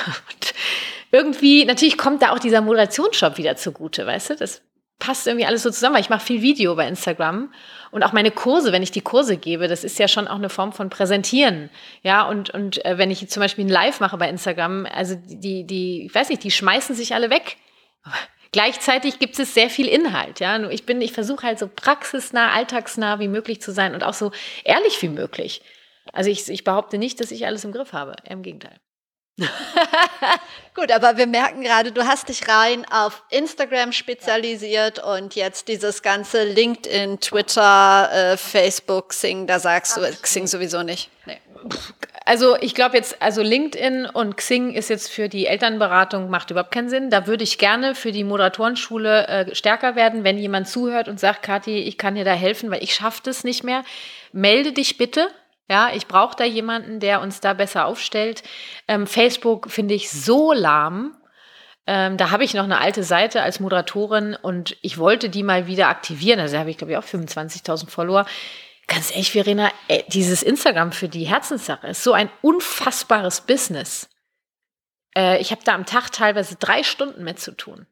Irgendwie, 1.10 1.64
natürlich 1.64 1.96
kommt 1.96 2.22
da 2.22 2.32
auch 2.32 2.38
dieser 2.38 2.60
Moderationsshop 2.60 3.38
wieder 3.38 3.56
zugute, 3.56 4.06
weißt 4.06 4.30
du? 4.30 4.36
Das 4.36 4.62
passt 4.98 5.26
irgendwie 5.26 5.46
alles 5.46 5.62
so 5.62 5.70
zusammen, 5.70 5.94
weil 5.94 6.02
ich 6.02 6.10
mache 6.10 6.24
viel 6.24 6.42
Video 6.42 6.74
bei 6.74 6.86
Instagram 6.88 7.52
und 7.90 8.02
auch 8.02 8.12
meine 8.12 8.30
Kurse, 8.30 8.72
wenn 8.72 8.82
ich 8.82 8.90
die 8.90 9.00
Kurse 9.00 9.36
gebe, 9.36 9.68
das 9.68 9.84
ist 9.84 9.98
ja 9.98 10.08
schon 10.08 10.28
auch 10.28 10.36
eine 10.36 10.48
Form 10.48 10.72
von 10.72 10.90
Präsentieren, 10.90 11.70
ja 12.02 12.22
und 12.22 12.50
und 12.50 12.84
äh, 12.84 12.98
wenn 12.98 13.10
ich 13.10 13.28
zum 13.28 13.40
Beispiel 13.40 13.64
ein 13.64 13.70
Live 13.70 14.00
mache 14.00 14.16
bei 14.16 14.28
Instagram, 14.28 14.86
also 14.86 15.14
die 15.16 15.64
die 15.64 16.06
ich 16.06 16.14
weiß 16.14 16.28
nicht, 16.28 16.42
die 16.44 16.50
schmeißen 16.50 16.94
sich 16.94 17.14
alle 17.14 17.30
weg. 17.30 17.56
Gleichzeitig 18.50 19.18
gibt 19.18 19.38
es 19.38 19.52
sehr 19.52 19.68
viel 19.68 19.86
Inhalt, 19.86 20.40
ja. 20.40 20.70
Ich 20.70 20.86
bin, 20.86 21.02
ich 21.02 21.12
versuche 21.12 21.46
halt 21.46 21.58
so 21.58 21.68
praxisnah, 21.68 22.52
alltagsnah 22.52 23.20
wie 23.20 23.28
möglich 23.28 23.60
zu 23.60 23.72
sein 23.72 23.92
und 23.92 24.02
auch 24.04 24.14
so 24.14 24.32
ehrlich 24.64 25.02
wie 25.02 25.10
möglich. 25.10 25.60
Also 26.14 26.30
ich, 26.30 26.48
ich 26.48 26.64
behaupte 26.64 26.96
nicht, 26.96 27.20
dass 27.20 27.30
ich 27.30 27.44
alles 27.44 27.64
im 27.64 27.72
Griff 27.72 27.92
habe. 27.92 28.16
Im 28.24 28.42
Gegenteil. 28.42 28.80
Gut, 30.74 30.92
aber 30.92 31.16
wir 31.16 31.26
merken 31.26 31.62
gerade, 31.62 31.92
du 31.92 32.06
hast 32.06 32.28
dich 32.28 32.48
rein 32.48 32.84
auf 32.90 33.22
Instagram 33.30 33.92
spezialisiert 33.92 35.02
und 35.02 35.34
jetzt 35.34 35.68
dieses 35.68 36.02
ganze 36.02 36.44
LinkedIn, 36.44 37.20
Twitter, 37.20 38.10
äh, 38.12 38.36
Facebook, 38.36 39.12
Sing, 39.12 39.46
da 39.46 39.58
sagst 39.58 39.96
du 39.96 40.00
Xing 40.22 40.46
sowieso 40.46 40.82
nicht. 40.82 41.10
Nee. 41.26 41.38
also 42.24 42.56
ich 42.60 42.74
glaube 42.74 42.96
jetzt, 42.96 43.20
also 43.20 43.42
LinkedIn 43.42 44.06
und 44.06 44.36
Xing 44.36 44.72
ist 44.72 44.88
jetzt 44.88 45.10
für 45.10 45.28
die 45.28 45.46
Elternberatung, 45.46 46.30
macht 46.30 46.50
überhaupt 46.50 46.72
keinen 46.72 46.88
Sinn. 46.88 47.10
Da 47.10 47.26
würde 47.26 47.44
ich 47.44 47.58
gerne 47.58 47.94
für 47.94 48.12
die 48.12 48.24
Moderatorenschule 48.24 49.26
äh, 49.28 49.54
stärker 49.54 49.94
werden, 49.94 50.24
wenn 50.24 50.38
jemand 50.38 50.68
zuhört 50.68 51.08
und 51.08 51.20
sagt, 51.20 51.42
Kathi, 51.42 51.78
ich 51.78 51.98
kann 51.98 52.14
dir 52.14 52.24
da 52.24 52.34
helfen, 52.34 52.70
weil 52.70 52.82
ich 52.82 52.94
schaffe 52.94 53.20
das 53.24 53.44
nicht 53.44 53.62
mehr. 53.64 53.84
Melde 54.32 54.72
dich 54.72 54.96
bitte. 54.96 55.28
Ja, 55.68 55.90
ich 55.92 56.06
brauche 56.06 56.36
da 56.36 56.44
jemanden, 56.44 56.98
der 56.98 57.20
uns 57.20 57.40
da 57.40 57.52
besser 57.52 57.86
aufstellt. 57.86 58.42
Ähm, 58.86 59.06
Facebook 59.06 59.70
finde 59.70 59.94
ich 59.94 60.10
so 60.10 60.52
lahm. 60.52 61.16
Ähm, 61.86 62.16
da 62.16 62.30
habe 62.30 62.44
ich 62.44 62.54
noch 62.54 62.64
eine 62.64 62.80
alte 62.80 63.02
Seite 63.02 63.42
als 63.42 63.60
Moderatorin 63.60 64.34
und 64.34 64.76
ich 64.82 64.98
wollte 64.98 65.28
die 65.28 65.42
mal 65.42 65.66
wieder 65.66 65.88
aktivieren. 65.88 66.40
Also 66.40 66.58
habe 66.58 66.70
ich, 66.70 66.78
glaube 66.78 66.92
ich, 66.92 66.98
auch 66.98 67.04
25.000 67.04 67.90
Follower. 67.90 68.26
Ganz 68.86 69.10
ehrlich, 69.10 69.32
Verena, 69.32 69.70
ey, 69.88 70.04
dieses 70.08 70.42
Instagram 70.42 70.92
für 70.92 71.08
die 71.08 71.24
Herzenssache 71.24 71.88
ist 71.88 72.02
so 72.02 72.14
ein 72.14 72.30
unfassbares 72.40 73.42
Business. 73.42 74.08
Äh, 75.14 75.38
ich 75.40 75.50
habe 75.50 75.62
da 75.64 75.74
am 75.74 75.84
Tag 75.84 76.10
teilweise 76.10 76.56
drei 76.56 76.82
Stunden 76.82 77.24
mit 77.24 77.38
zu 77.38 77.52
tun. 77.52 77.86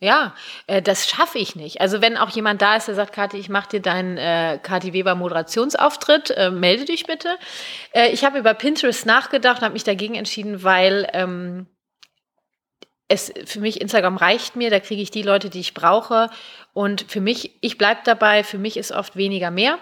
Ja, 0.00 0.34
äh, 0.68 0.80
das 0.80 1.08
schaffe 1.08 1.38
ich 1.38 1.56
nicht. 1.56 1.80
Also 1.80 2.00
wenn 2.00 2.16
auch 2.16 2.30
jemand 2.30 2.62
da 2.62 2.76
ist, 2.76 2.86
der 2.86 2.94
sagt, 2.94 3.12
Kathi, 3.12 3.36
ich 3.36 3.48
mache 3.48 3.70
dir 3.70 3.80
deinen 3.80 4.16
äh, 4.16 4.60
Kathi 4.62 4.92
Weber 4.92 5.16
Moderationsauftritt, 5.16 6.30
äh, 6.30 6.50
melde 6.50 6.84
dich 6.84 7.04
bitte. 7.04 7.36
Äh, 7.92 8.10
ich 8.10 8.24
habe 8.24 8.38
über 8.38 8.54
Pinterest 8.54 9.06
nachgedacht 9.06 9.58
und 9.58 9.64
habe 9.64 9.72
mich 9.72 9.84
dagegen 9.84 10.14
entschieden, 10.14 10.62
weil 10.62 11.08
ähm, 11.14 11.66
es 13.08 13.32
für 13.46 13.58
mich 13.58 13.80
Instagram 13.80 14.18
reicht 14.18 14.54
mir, 14.54 14.70
da 14.70 14.78
kriege 14.78 15.02
ich 15.02 15.10
die 15.10 15.22
Leute, 15.22 15.50
die 15.50 15.60
ich 15.60 15.74
brauche. 15.74 16.30
Und 16.74 17.06
für 17.08 17.20
mich, 17.20 17.58
ich 17.60 17.76
bleibe 17.76 18.02
dabei, 18.04 18.44
für 18.44 18.58
mich 18.58 18.76
ist 18.76 18.92
oft 18.92 19.16
weniger 19.16 19.50
mehr. 19.50 19.78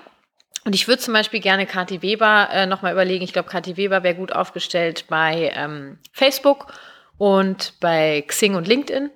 Und 0.64 0.74
ich 0.74 0.88
würde 0.88 1.02
zum 1.02 1.12
Beispiel 1.12 1.40
gerne 1.40 1.66
Kathi 1.66 2.00
Weber 2.00 2.48
äh, 2.50 2.66
nochmal 2.66 2.92
überlegen. 2.92 3.22
Ich 3.22 3.34
glaube, 3.34 3.50
Kathi 3.50 3.76
Weber 3.76 4.02
wäre 4.02 4.14
gut 4.14 4.32
aufgestellt 4.32 5.04
bei 5.08 5.52
ähm, 5.54 5.98
Facebook 6.12 6.72
und 7.18 7.74
bei 7.80 8.24
Xing 8.26 8.54
und 8.54 8.66
LinkedIn. 8.66 9.10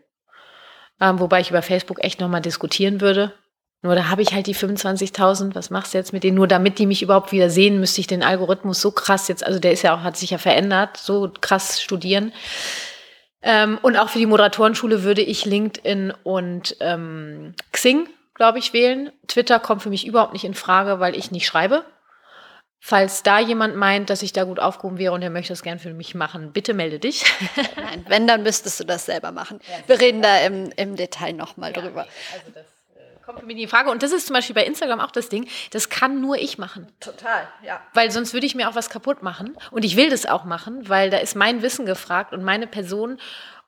Ähm, 1.00 1.18
wobei 1.18 1.40
ich 1.40 1.50
über 1.50 1.62
Facebook 1.62 2.04
echt 2.04 2.20
nochmal 2.20 2.42
diskutieren 2.42 3.00
würde. 3.00 3.32
Nur 3.82 3.94
da 3.94 4.10
habe 4.10 4.20
ich 4.20 4.34
halt 4.34 4.46
die 4.46 4.54
25.000. 4.54 5.54
Was 5.54 5.70
machst 5.70 5.94
du 5.94 5.98
jetzt 5.98 6.12
mit 6.12 6.22
denen? 6.22 6.36
Nur 6.36 6.46
damit 6.46 6.78
die 6.78 6.86
mich 6.86 7.02
überhaupt 7.02 7.32
wieder 7.32 7.48
sehen, 7.48 7.80
müsste 7.80 8.00
ich 8.00 8.06
den 8.06 8.22
Algorithmus 8.22 8.80
so 8.80 8.90
krass 8.90 9.28
jetzt, 9.28 9.44
also 9.44 9.58
der 9.58 9.72
ist 9.72 9.82
ja 9.82 9.94
auch, 9.94 10.02
hat 10.02 10.16
sich 10.16 10.30
ja 10.30 10.38
verändert, 10.38 10.98
so 10.98 11.30
krass 11.40 11.80
studieren. 11.80 12.32
Ähm, 13.42 13.78
und 13.80 13.96
auch 13.96 14.10
für 14.10 14.18
die 14.18 14.26
Moderatorenschule 14.26 15.02
würde 15.02 15.22
ich 15.22 15.46
LinkedIn 15.46 16.12
und 16.24 16.76
ähm, 16.80 17.54
Xing, 17.72 18.06
glaube 18.34 18.58
ich, 18.58 18.74
wählen. 18.74 19.10
Twitter 19.28 19.58
kommt 19.58 19.82
für 19.82 19.88
mich 19.88 20.06
überhaupt 20.06 20.34
nicht 20.34 20.44
in 20.44 20.54
Frage, 20.54 21.00
weil 21.00 21.16
ich 21.16 21.30
nicht 21.30 21.46
schreibe. 21.46 21.84
Falls 22.82 23.22
da 23.22 23.38
jemand 23.38 23.76
meint, 23.76 24.08
dass 24.08 24.22
ich 24.22 24.32
da 24.32 24.44
gut 24.44 24.58
aufgehoben 24.58 24.98
wäre 24.98 25.12
und 25.12 25.20
er 25.20 25.28
möchte 25.28 25.52
das 25.52 25.62
gern 25.62 25.78
für 25.78 25.92
mich 25.92 26.14
machen, 26.14 26.52
bitte 26.52 26.72
melde 26.72 26.98
dich. 26.98 27.24
Nein, 27.76 28.06
wenn, 28.08 28.26
dann 28.26 28.42
müsstest 28.42 28.80
du 28.80 28.84
das 28.84 29.04
selber 29.04 29.32
machen. 29.32 29.60
Wir 29.86 30.00
reden 30.00 30.22
da 30.22 30.38
im, 30.38 30.72
im 30.76 30.96
Detail 30.96 31.34
nochmal 31.34 31.72
ja, 31.76 31.82
drüber. 31.82 32.06
Also 32.32 32.50
das 32.54 32.64
äh, 32.96 33.24
kommt 33.24 33.40
für 33.40 33.46
mich 33.46 33.56
in 33.56 33.60
die 33.60 33.66
Frage. 33.66 33.90
Und 33.90 34.02
das 34.02 34.12
ist 34.12 34.26
zum 34.26 34.34
Beispiel 34.34 34.54
bei 34.54 34.64
Instagram 34.64 34.98
auch 34.98 35.10
das 35.10 35.28
Ding, 35.28 35.46
das 35.72 35.90
kann 35.90 36.22
nur 36.22 36.38
ich 36.38 36.56
machen. 36.56 36.90
Total, 37.00 37.46
ja. 37.62 37.82
Weil 37.92 38.10
sonst 38.10 38.32
würde 38.32 38.46
ich 38.46 38.54
mir 38.54 38.66
auch 38.66 38.74
was 38.74 38.88
kaputt 38.88 39.22
machen. 39.22 39.58
Und 39.70 39.84
ich 39.84 39.96
will 39.96 40.08
das 40.08 40.24
auch 40.24 40.44
machen, 40.44 40.88
weil 40.88 41.10
da 41.10 41.18
ist 41.18 41.36
mein 41.36 41.60
Wissen 41.60 41.84
gefragt 41.84 42.32
und 42.32 42.42
meine 42.42 42.66
Person. 42.66 43.18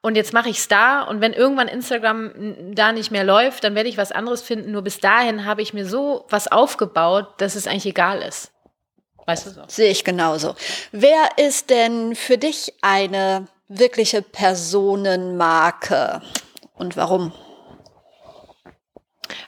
Und 0.00 0.16
jetzt 0.16 0.32
mache 0.32 0.48
ich 0.48 0.56
es 0.56 0.68
da 0.68 1.02
und 1.02 1.20
wenn 1.20 1.34
irgendwann 1.34 1.68
Instagram 1.68 2.74
da 2.74 2.92
nicht 2.92 3.12
mehr 3.12 3.24
läuft, 3.24 3.62
dann 3.62 3.74
werde 3.74 3.90
ich 3.90 3.98
was 3.98 4.10
anderes 4.10 4.42
finden. 4.42 4.72
Nur 4.72 4.82
bis 4.82 4.98
dahin 4.98 5.44
habe 5.44 5.60
ich 5.60 5.74
mir 5.74 5.86
so 5.86 6.24
was 6.30 6.50
aufgebaut, 6.50 7.28
dass 7.36 7.54
es 7.56 7.68
eigentlich 7.68 7.86
egal 7.86 8.22
ist. 8.22 8.52
Weißt 9.26 9.46
du 9.46 9.50
so? 9.50 9.62
Sehe 9.68 9.90
ich 9.90 10.04
genauso. 10.04 10.56
Wer 10.90 11.38
ist 11.38 11.70
denn 11.70 12.16
für 12.16 12.38
dich 12.38 12.74
eine 12.82 13.46
wirkliche 13.68 14.22
Personenmarke 14.22 16.22
und 16.74 16.96
warum? 16.96 17.32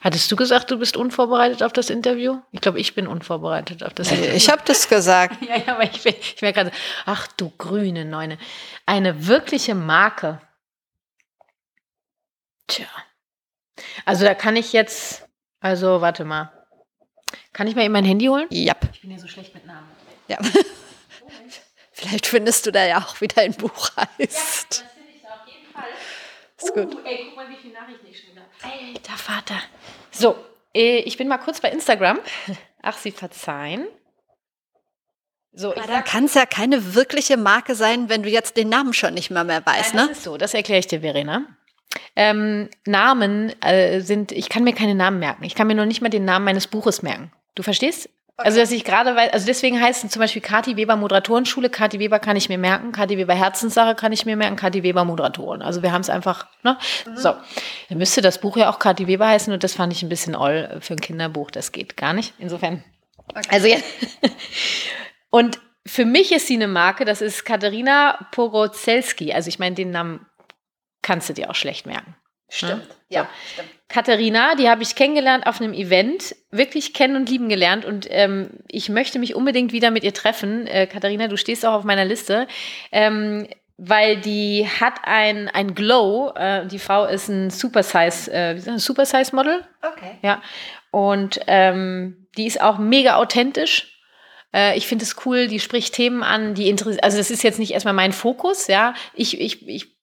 Hattest 0.01 0.31
du 0.31 0.35
gesagt, 0.35 0.71
du 0.71 0.77
bist 0.77 0.97
unvorbereitet 0.97 1.63
auf 1.63 1.73
das 1.73 1.89
Interview? 1.89 2.39
Ich 2.51 2.61
glaube, 2.61 2.79
ich 2.79 2.95
bin 2.95 3.07
unvorbereitet 3.07 3.83
auf 3.83 3.93
das 3.93 4.11
Interview. 4.11 4.35
Ich 4.35 4.49
habe 4.49 4.61
das 4.65 4.87
gesagt. 4.89 5.43
ja, 5.43 5.57
ja, 5.57 5.73
aber 5.73 5.83
ich, 5.83 6.03
bin, 6.03 6.15
ich 6.19 6.41
merke 6.41 6.63
gerade, 6.63 6.75
ach 7.05 7.27
du 7.37 7.51
grüne 7.57 8.05
Neune. 8.05 8.37
Eine 8.85 9.27
wirkliche 9.27 9.75
Marke. 9.75 10.41
Tja. 12.67 12.87
Also 14.05 14.25
da 14.25 14.33
kann 14.33 14.55
ich 14.55 14.73
jetzt, 14.73 15.27
also 15.59 16.01
warte 16.01 16.23
mal. 16.23 16.54
Kann 17.53 17.67
ich 17.67 17.75
mal 17.75 17.83
eben 17.83 17.93
mein 17.93 18.05
Handy 18.05 18.25
holen? 18.25 18.47
Ja. 18.49 18.75
Ich 18.93 19.01
bin 19.01 19.11
ja 19.11 19.17
so 19.17 19.27
schlecht 19.27 19.53
mit 19.53 19.65
Namen. 19.65 19.87
Ja. 20.27 20.37
Vielleicht 21.91 22.27
findest 22.27 22.65
du 22.65 22.71
da 22.71 22.85
ja 22.85 22.97
auch 22.99 23.19
wieder 23.21 23.41
ein 23.41 23.53
Buch 23.53 23.89
heißt. 23.95 24.07
Ja, 24.19 24.25
das 24.27 24.91
finde 24.93 25.11
ich 25.15 25.23
auf 25.23 25.47
jeden 25.47 25.73
Fall. 25.73 25.89
Ist 26.57 26.69
uh, 26.69 26.73
gut. 26.73 27.05
Ey, 27.05 27.25
guck 27.27 27.35
mal, 27.37 27.49
wie 27.49 27.55
viele 27.55 27.73
Nachrichten 27.73 28.07
ich 28.07 28.19
schon 28.19 28.35
habe. 28.35 28.93
Alter 28.93 29.17
Vater. 29.17 29.61
So, 30.11 30.35
äh, 30.73 30.99
ich 30.99 31.17
bin 31.17 31.27
mal 31.27 31.37
kurz 31.37 31.61
bei 31.61 31.71
Instagram. 31.71 32.19
Ach, 32.81 32.97
Sie 32.97 33.11
verzeihen. 33.11 33.87
So, 35.53 35.73
Aber 35.73 35.87
da 35.87 36.01
kann 36.01 36.25
es 36.25 36.33
ja 36.33 36.45
keine 36.45 36.95
wirkliche 36.95 37.37
Marke 37.37 37.75
sein, 37.75 38.09
wenn 38.09 38.23
du 38.23 38.29
jetzt 38.29 38.57
den 38.57 38.67
Namen 38.67 38.93
schon 38.93 39.13
nicht 39.13 39.31
mehr, 39.31 39.45
mehr 39.45 39.65
weißt, 39.65 39.93
Nein, 39.93 40.03
ne? 40.03 40.09
Das 40.09 40.17
ist 40.17 40.23
so, 40.25 40.37
das 40.37 40.53
erkläre 40.53 40.79
ich 40.79 40.87
dir, 40.87 40.99
Verena. 40.99 41.45
Ähm, 42.15 42.69
Namen 42.85 43.53
äh, 43.61 44.01
sind, 44.01 44.31
ich 44.31 44.49
kann 44.49 44.63
mir 44.63 44.73
keine 44.73 44.95
Namen 44.95 45.19
merken. 45.19 45.43
Ich 45.43 45.55
kann 45.55 45.67
mir 45.67 45.75
noch 45.75 45.85
nicht 45.85 46.01
mal 46.01 46.09
den 46.09 46.25
Namen 46.25 46.45
meines 46.45 46.67
Buches 46.67 47.01
merken. 47.01 47.31
Du 47.55 47.63
verstehst? 47.63 48.09
Okay. 48.37 48.47
Also, 48.47 48.59
dass 48.59 48.71
ich 48.71 48.83
gerade 48.83 49.15
weiß, 49.15 49.31
also 49.31 49.45
deswegen 49.45 49.81
heißt 49.81 50.03
es 50.03 50.11
zum 50.11 50.19
Beispiel 50.19 50.41
Kati 50.41 50.75
Weber 50.75 50.97
Moderatorenschule, 50.97 51.69
Kati 51.69 51.99
Weber 51.99 52.19
kann 52.19 52.35
ich 52.35 52.49
mir 52.49 52.57
merken, 52.57 52.91
Kati 52.91 53.17
Weber 53.17 53.33
Herzenssache 53.33 53.95
kann 53.95 54.11
ich 54.11 54.25
mir 54.25 54.35
merken, 54.35 54.57
Kati 54.57 54.83
Weber 54.83 55.05
Moderatoren. 55.05 55.61
Also 55.61 55.81
wir 55.83 55.93
haben 55.93 56.01
es 56.01 56.09
einfach, 56.09 56.47
ne? 56.61 56.77
Mhm. 57.05 57.15
So. 57.15 57.33
Dann 57.87 57.97
müsste 57.97 58.21
das 58.21 58.41
Buch 58.41 58.57
ja 58.57 58.69
auch 58.69 58.79
Kati 58.79 59.07
Weber 59.07 59.27
heißen 59.27 59.53
und 59.53 59.63
das 59.63 59.73
fand 59.73 59.93
ich 59.93 60.03
ein 60.03 60.09
bisschen 60.09 60.35
all 60.35 60.79
für 60.81 60.95
ein 60.95 60.99
Kinderbuch. 60.99 61.49
Das 61.49 61.71
geht 61.71 61.95
gar 61.95 62.11
nicht. 62.11 62.33
Insofern. 62.37 62.83
Okay. 63.29 63.47
Also 63.49 63.67
ja. 63.67 63.77
und 65.29 65.59
für 65.85 66.03
mich 66.03 66.33
ist 66.33 66.47
sie 66.47 66.55
eine 66.55 66.67
Marke, 66.67 67.05
das 67.05 67.21
ist 67.21 67.45
Katharina 67.45 68.27
Porozelski. 68.31 69.31
Also 69.31 69.47
ich 69.47 69.59
meine, 69.59 69.75
den 69.75 69.91
Namen 69.91 70.25
kannst 71.05 71.29
du 71.29 71.33
dir 71.33 71.49
auch 71.49 71.55
schlecht 71.55 71.85
merken. 71.85 72.15
Stimmt. 72.49 72.87
Ja, 73.09 73.21
ja 73.21 73.29
stimmt. 73.53 73.69
Katharina, 73.87 74.55
die 74.55 74.69
habe 74.69 74.81
ich 74.81 74.95
kennengelernt 74.95 75.45
auf 75.45 75.61
einem 75.61 75.73
Event, 75.73 76.35
wirklich 76.49 76.93
kennen 76.93 77.15
und 77.15 77.29
lieben 77.29 77.47
gelernt 77.47 77.85
und 77.85 78.07
ähm, 78.09 78.49
ich 78.67 78.89
möchte 78.89 79.19
mich 79.19 79.35
unbedingt 79.35 79.71
wieder 79.71 79.91
mit 79.91 80.03
ihr 80.03 80.13
treffen. 80.13 80.65
Äh, 80.67 80.87
Katharina, 80.87 81.27
du 81.27 81.37
stehst 81.37 81.65
auch 81.65 81.73
auf 81.73 81.83
meiner 81.83 82.05
Liste. 82.05 82.47
Ähm, 82.91 83.47
weil 83.77 84.17
die 84.21 84.67
hat 84.79 85.01
ein, 85.03 85.49
ein 85.49 85.75
Glow. 85.75 86.31
Äh, 86.35 86.65
die 86.67 86.79
Frau 86.79 87.05
ist 87.05 87.27
ein 87.27 87.49
Supersize, 87.49 88.31
äh, 88.31 88.57
Supersize 88.79 89.35
Model. 89.35 89.63
Okay. 89.81 90.17
Ja. 90.21 90.41
Und 90.91 91.41
ähm, 91.47 92.27
die 92.37 92.47
ist 92.47 92.61
auch 92.61 92.77
mega 92.77 93.17
authentisch. 93.17 93.99
Äh, 94.53 94.77
ich 94.77 94.87
finde 94.87 95.03
es 95.03 95.17
cool, 95.25 95.47
die 95.47 95.59
spricht 95.59 95.93
Themen 95.93 96.23
an, 96.23 96.53
die 96.53 96.69
interessiert. 96.69 97.03
Also, 97.03 97.17
das 97.17 97.29
ist 97.29 97.43
jetzt 97.43 97.59
nicht 97.59 97.71
erstmal 97.73 97.93
mein 97.93 98.13
Fokus, 98.13 98.67
ja. 98.67 98.93
Ich, 99.13 99.39
ich, 99.39 99.67
ich 99.67 99.94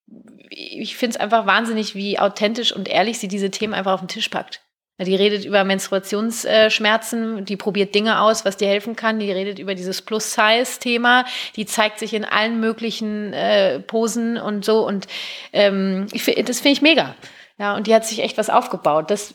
ich 0.55 0.96
finde 0.96 1.16
es 1.16 1.20
einfach 1.20 1.46
wahnsinnig, 1.46 1.94
wie 1.94 2.18
authentisch 2.18 2.72
und 2.72 2.88
ehrlich 2.88 3.18
sie 3.18 3.28
diese 3.28 3.50
Themen 3.50 3.74
einfach 3.74 3.92
auf 3.92 4.00
den 4.00 4.09
Tisch 4.09 4.28
packt. 4.28 4.61
Die 5.00 5.16
redet 5.16 5.44
über 5.44 5.64
Menstruationsschmerzen, 5.64 7.44
die 7.44 7.57
probiert 7.57 7.94
Dinge 7.94 8.20
aus, 8.20 8.44
was 8.44 8.59
dir 8.59 8.68
helfen 8.68 8.94
kann. 8.94 9.18
Die 9.18 9.32
redet 9.32 9.59
über 9.59 9.74
dieses 9.74 10.03
Plus-Size-Thema. 10.03 11.24
Die 11.57 11.66
zeigt 11.66 11.98
sich 11.98 12.14
in 12.14 12.24
allen 12.24 12.61
möglichen 12.61 13.32
äh, 13.32 13.80
Posen 13.80 14.36
und 14.36 14.64
so. 14.64 14.86
Und 14.86 15.09
ähm, 15.53 16.07
ich, 16.12 16.24
das 16.24 16.61
finde 16.61 16.72
ich 16.72 16.82
mega. 16.82 17.16
Ja, 17.59 17.74
und 17.74 17.86
die 17.86 17.94
hat 17.94 18.07
sich 18.07 18.22
echt 18.22 18.38
was 18.38 18.50
aufgebaut. 18.50 19.11
Das 19.11 19.34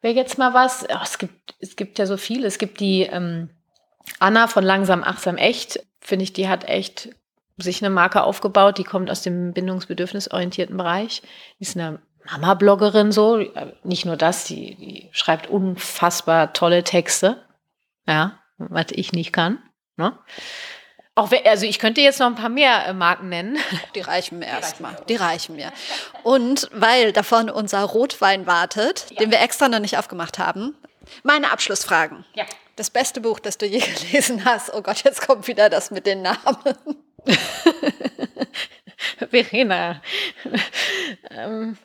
wäre 0.00 0.14
jetzt 0.14 0.38
mal 0.38 0.54
was. 0.54 0.86
Oh, 0.88 0.98
es, 1.02 1.18
gibt, 1.18 1.54
es 1.60 1.76
gibt 1.76 1.98
ja 1.98 2.06
so 2.06 2.16
viel. 2.16 2.44
Es 2.44 2.58
gibt 2.58 2.80
die 2.80 3.02
ähm, 3.02 3.50
Anna 4.18 4.48
von 4.48 4.64
Langsam, 4.64 5.04
Achtsam, 5.04 5.36
Echt. 5.36 5.84
Finde 6.00 6.24
ich, 6.24 6.32
die 6.32 6.48
hat 6.48 6.68
echt 6.68 7.10
sich 7.60 7.82
eine 7.82 7.90
Marke 7.90 8.22
aufgebaut, 8.22 8.78
die 8.78 8.84
kommt 8.84 9.10
aus 9.10 9.22
dem 9.22 9.52
bindungsbedürfnisorientierten 9.52 10.76
Bereich. 10.76 11.22
Die 11.58 11.62
ist 11.62 11.76
eine 11.76 12.00
Mama-Bloggerin 12.30 13.12
so. 13.12 13.44
Nicht 13.82 14.04
nur 14.04 14.16
das, 14.16 14.44
die, 14.44 14.74
die 14.76 15.08
schreibt 15.12 15.48
unfassbar 15.48 16.52
tolle 16.52 16.84
Texte. 16.84 17.44
Ja, 18.06 18.38
was 18.58 18.86
ich 18.90 19.12
nicht 19.12 19.32
kann. 19.32 19.58
Ne? 19.96 20.18
Auch 21.14 21.30
also 21.44 21.66
ich 21.66 21.78
könnte 21.78 22.00
jetzt 22.00 22.20
noch 22.20 22.28
ein 22.28 22.34
paar 22.34 22.48
mehr 22.48 22.86
äh, 22.86 22.92
Marken 22.92 23.28
nennen. 23.28 23.58
Die 23.94 24.00
reichen 24.00 24.38
mir 24.38 24.46
erstmal. 24.46 24.96
Die 25.08 25.16
reichen 25.16 25.56
mir. 25.56 25.72
Und 26.22 26.68
weil 26.72 27.12
davon 27.12 27.50
unser 27.50 27.82
Rotwein 27.82 28.46
wartet, 28.46 29.06
ja. 29.10 29.18
den 29.18 29.30
wir 29.30 29.40
extra 29.40 29.68
noch 29.68 29.80
nicht 29.80 29.98
aufgemacht 29.98 30.38
haben, 30.38 30.74
meine 31.22 31.50
Abschlussfragen. 31.50 32.24
Ja. 32.34 32.44
Das 32.76 32.90
beste 32.90 33.20
Buch, 33.20 33.40
das 33.40 33.58
du 33.58 33.66
je 33.66 33.80
gelesen 34.10 34.44
hast. 34.44 34.72
Oh 34.72 34.80
Gott, 34.80 35.02
jetzt 35.04 35.26
kommt 35.26 35.46
wieder 35.46 35.68
das 35.68 35.90
mit 35.90 36.06
den 36.06 36.22
Namen. 36.22 36.74
Verena. 39.30 40.02
ähm, 41.30 41.76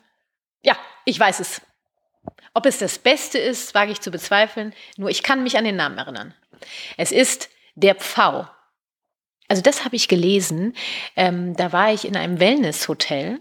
ja, 0.62 0.76
ich 1.04 1.18
weiß 1.18 1.40
es. 1.40 1.60
Ob 2.54 2.66
es 2.66 2.78
das 2.78 2.98
Beste 2.98 3.38
ist, 3.38 3.74
wage 3.74 3.92
ich 3.92 4.00
zu 4.00 4.10
bezweifeln. 4.10 4.72
Nur 4.96 5.10
ich 5.10 5.22
kann 5.22 5.42
mich 5.42 5.58
an 5.58 5.64
den 5.64 5.76
Namen 5.76 5.98
erinnern. 5.98 6.34
Es 6.96 7.12
ist 7.12 7.50
Der 7.74 7.94
Pfau 7.94 8.48
also 9.48 9.62
das 9.62 9.84
habe 9.84 9.96
ich 9.96 10.08
gelesen. 10.08 10.74
Ähm, 11.14 11.56
da 11.56 11.72
war 11.72 11.92
ich 11.92 12.04
in 12.04 12.16
einem 12.16 12.40
Wellness-Hotel 12.40 13.40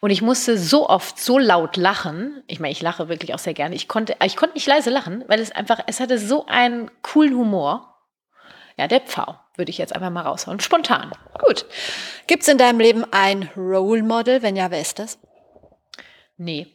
und 0.00 0.10
ich 0.10 0.20
musste 0.20 0.58
so 0.58 0.88
oft 0.88 1.18
so 1.18 1.38
laut 1.38 1.76
lachen. 1.76 2.42
Ich 2.46 2.60
meine, 2.60 2.72
ich 2.72 2.82
lache 2.82 3.08
wirklich 3.08 3.34
auch 3.34 3.38
sehr 3.38 3.54
gerne. 3.54 3.74
Ich 3.74 3.88
konnte, 3.88 4.16
ich 4.24 4.36
konnte 4.36 4.54
nicht 4.54 4.66
leise 4.66 4.90
lachen, 4.90 5.24
weil 5.28 5.40
es 5.40 5.52
einfach, 5.52 5.80
es 5.86 6.00
hatte 6.00 6.18
so 6.18 6.46
einen 6.46 6.90
coolen 7.02 7.34
Humor. 7.34 7.89
Ja, 8.80 8.88
der 8.88 9.02
Pfau 9.02 9.36
würde 9.56 9.68
ich 9.68 9.76
jetzt 9.76 9.94
einfach 9.94 10.08
mal 10.08 10.22
raushauen. 10.22 10.58
Spontan. 10.58 11.12
Gut. 11.38 11.66
Gibt 12.26 12.44
es 12.44 12.48
in 12.48 12.56
deinem 12.56 12.80
Leben 12.80 13.04
ein 13.10 13.50
Role 13.54 14.02
Model? 14.02 14.42
Wenn 14.42 14.56
ja, 14.56 14.70
wer 14.70 14.80
ist 14.80 14.98
das? 14.98 15.18
Nee. 16.38 16.66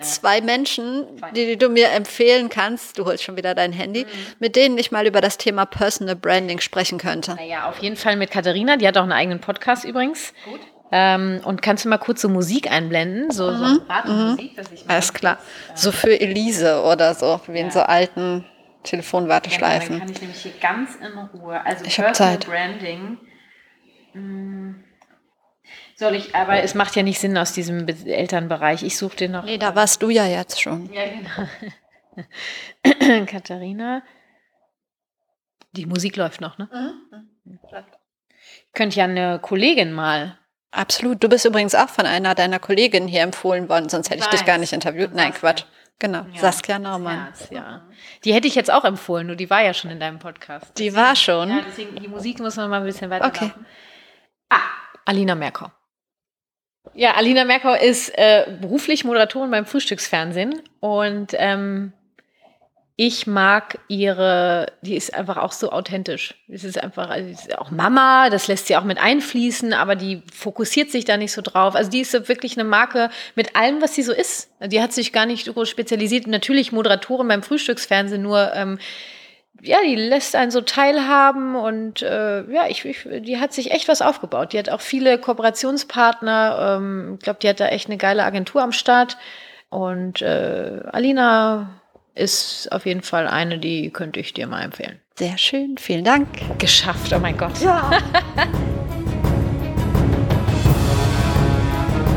Zwei 0.00 0.40
Menschen, 0.40 1.20
die, 1.34 1.44
die, 1.46 1.56
du 1.56 1.70
mir 1.70 1.88
empfehlen 1.90 2.48
kannst, 2.50 2.98
du 2.98 3.04
holst 3.04 3.24
schon 3.24 3.36
wieder 3.36 3.56
dein 3.56 3.72
Handy, 3.72 4.04
mhm. 4.04 4.08
mit 4.38 4.54
denen 4.54 4.78
ich 4.78 4.92
mal 4.92 5.04
über 5.08 5.20
das 5.20 5.38
Thema 5.38 5.66
Personal 5.66 6.14
Branding 6.14 6.60
sprechen 6.60 6.98
könnte. 6.98 7.34
Naja, 7.34 7.68
auf 7.68 7.78
jeden 7.78 7.96
Fall 7.96 8.14
mit 8.14 8.30
Katharina, 8.30 8.76
die 8.76 8.86
hat 8.86 8.96
auch 8.96 9.02
einen 9.02 9.10
eigenen 9.10 9.40
Podcast 9.40 9.84
übrigens. 9.84 10.32
Gut. 10.44 10.60
Ähm, 10.92 11.40
und 11.44 11.62
kannst 11.62 11.84
du 11.84 11.88
mal 11.88 11.98
kurz 11.98 12.20
so 12.20 12.28
Musik 12.28 12.70
einblenden? 12.70 13.32
So, 13.32 13.50
mhm. 13.50 13.80
so 14.06 14.12
Musik, 14.12 14.54
dass 14.54 14.70
ich 14.70 14.88
Alles 14.88 15.12
klar. 15.12 15.38
So 15.74 15.90
für 15.90 16.20
Elise 16.20 16.80
oder 16.82 17.14
so, 17.14 17.40
wie 17.48 17.58
in 17.58 17.72
so 17.72 17.80
alten 17.80 18.44
Telefonwarteschleifen. 18.82 19.94
Ja, 19.94 19.98
dann 19.98 20.06
kann 20.08 20.14
ich 20.14 20.20
nämlich 20.20 20.42
hier 20.42 20.52
ganz 20.60 20.96
in 20.96 21.40
Ruhe. 21.40 21.64
Also 21.64 21.84
ich 21.84 21.96
Personal 21.96 22.14
Zeit. 22.14 22.46
Branding. 22.46 23.18
Mh, 24.14 24.74
soll 25.96 26.14
ich, 26.14 26.34
aber 26.34 26.62
es 26.62 26.74
macht 26.74 26.96
ja 26.96 27.02
nicht 27.02 27.18
Sinn 27.18 27.38
aus 27.38 27.52
diesem 27.52 27.86
Elternbereich. 27.88 28.82
Ich 28.82 28.96
suche 28.96 29.16
den 29.16 29.32
noch. 29.32 29.44
Nee, 29.44 29.58
da 29.58 29.74
warst 29.74 30.02
du 30.02 30.10
ja 30.10 30.26
jetzt 30.26 30.60
schon. 30.60 30.92
Ja, 30.92 31.02
genau. 31.06 31.48
Katharina. 33.26 34.02
Die 35.72 35.86
Musik 35.86 36.16
läuft 36.16 36.40
noch, 36.40 36.58
ne? 36.58 36.68
Mhm. 37.44 37.58
Könnte 38.74 38.98
ja 38.98 39.04
eine 39.04 39.38
Kollegin 39.38 39.92
mal 39.92 40.38
Absolut. 40.72 41.22
Du 41.22 41.28
bist 41.28 41.44
übrigens 41.44 41.74
auch 41.74 41.90
von 41.90 42.06
einer 42.06 42.34
deiner 42.34 42.58
Kolleginnen 42.58 43.06
hier 43.06 43.20
empfohlen 43.20 43.68
worden, 43.68 43.90
sonst 43.90 44.08
hätte 44.08 44.20
ich 44.20 44.26
dich 44.28 44.46
gar 44.46 44.56
nicht 44.56 44.72
interviewt. 44.72 45.14
Nein, 45.14 45.34
Quatsch. 45.34 45.64
Genau, 45.98 46.26
ja. 46.32 46.40
Saskia 46.40 46.78
Naumann. 46.78 47.24
Herz, 47.26 47.48
ja. 47.50 47.86
Die 48.24 48.34
hätte 48.34 48.48
ich 48.48 48.54
jetzt 48.54 48.72
auch 48.72 48.84
empfohlen, 48.84 49.26
nur 49.26 49.36
die 49.36 49.50
war 49.50 49.62
ja 49.62 49.72
schon 49.72 49.90
in 49.90 50.00
deinem 50.00 50.18
Podcast. 50.18 50.76
Die 50.78 50.94
war 50.96 51.14
schon? 51.14 51.48
Ja, 51.50 51.60
deswegen, 51.66 51.94
die 51.96 52.08
Musik 52.08 52.40
muss 52.40 52.56
noch 52.56 52.68
mal 52.68 52.80
ein 52.80 52.84
bisschen 52.84 53.10
weiter 53.10 53.26
Okay. 53.26 53.52
Ah, 54.48 54.60
Alina 55.04 55.34
Merkau. 55.34 55.70
Ja, 56.94 57.14
Alina 57.14 57.44
Merkau 57.44 57.74
ist 57.74 58.10
äh, 58.18 58.58
beruflich 58.60 59.04
Moderatorin 59.04 59.50
beim 59.50 59.64
Frühstücksfernsehen 59.64 60.60
und 60.80 61.34
ähm, 61.34 61.92
ich 62.96 63.26
mag 63.26 63.78
ihre, 63.88 64.66
die 64.82 64.96
ist 64.96 65.14
einfach 65.14 65.38
auch 65.38 65.52
so 65.52 65.72
authentisch. 65.72 66.34
Es 66.48 66.62
ist 66.62 66.82
einfach, 66.82 67.08
also 67.08 67.28
ist 67.30 67.58
auch 67.58 67.70
Mama, 67.70 68.28
das 68.28 68.48
lässt 68.48 68.66
sie 68.66 68.76
auch 68.76 68.84
mit 68.84 68.98
einfließen, 68.98 69.72
aber 69.72 69.96
die 69.96 70.22
fokussiert 70.32 70.90
sich 70.90 71.06
da 71.06 71.16
nicht 71.16 71.32
so 71.32 71.40
drauf. 71.40 71.74
Also 71.74 71.90
die 71.90 72.00
ist 72.00 72.12
so 72.12 72.28
wirklich 72.28 72.58
eine 72.58 72.68
Marke 72.68 73.08
mit 73.34 73.56
allem, 73.56 73.80
was 73.80 73.94
sie 73.94 74.02
so 74.02 74.12
ist. 74.12 74.50
Die 74.60 74.82
hat 74.82 74.92
sich 74.92 75.12
gar 75.12 75.24
nicht 75.24 75.46
so 75.46 75.64
spezialisiert. 75.64 76.26
Natürlich 76.26 76.70
Moderatorin 76.70 77.28
beim 77.28 77.42
Frühstücksfernsehen, 77.42 78.22
nur 78.22 78.52
ähm, 78.54 78.78
ja, 79.62 79.78
die 79.84 79.94
lässt 79.94 80.34
einen 80.34 80.50
so 80.50 80.60
teilhaben 80.60 81.54
und 81.54 82.02
äh, 82.02 82.42
ja, 82.50 82.66
ich, 82.68 82.84
ich, 82.84 83.06
die 83.20 83.38
hat 83.38 83.52
sich 83.52 83.70
echt 83.70 83.88
was 83.88 84.02
aufgebaut. 84.02 84.52
Die 84.52 84.58
hat 84.58 84.68
auch 84.68 84.80
viele 84.80 85.18
Kooperationspartner. 85.18 86.78
Ähm, 86.78 87.14
ich 87.18 87.24
glaube, 87.24 87.38
die 87.40 87.48
hat 87.48 87.60
da 87.60 87.68
echt 87.68 87.88
eine 87.88 87.96
geile 87.96 88.24
Agentur 88.24 88.62
am 88.62 88.72
Start. 88.72 89.16
Und 89.70 90.20
äh, 90.20 90.82
Alina 90.90 91.81
ist 92.14 92.70
auf 92.72 92.86
jeden 92.86 93.02
Fall 93.02 93.26
eine, 93.26 93.58
die 93.58 93.90
könnte 93.90 94.20
ich 94.20 94.32
dir 94.32 94.46
mal 94.46 94.62
empfehlen. 94.62 95.00
Sehr 95.18 95.38
schön, 95.38 95.76
vielen 95.78 96.04
Dank. 96.04 96.28
Geschafft, 96.58 97.12
oh 97.12 97.18
mein 97.18 97.36
Gott. 97.36 97.58
Ja. 97.60 97.90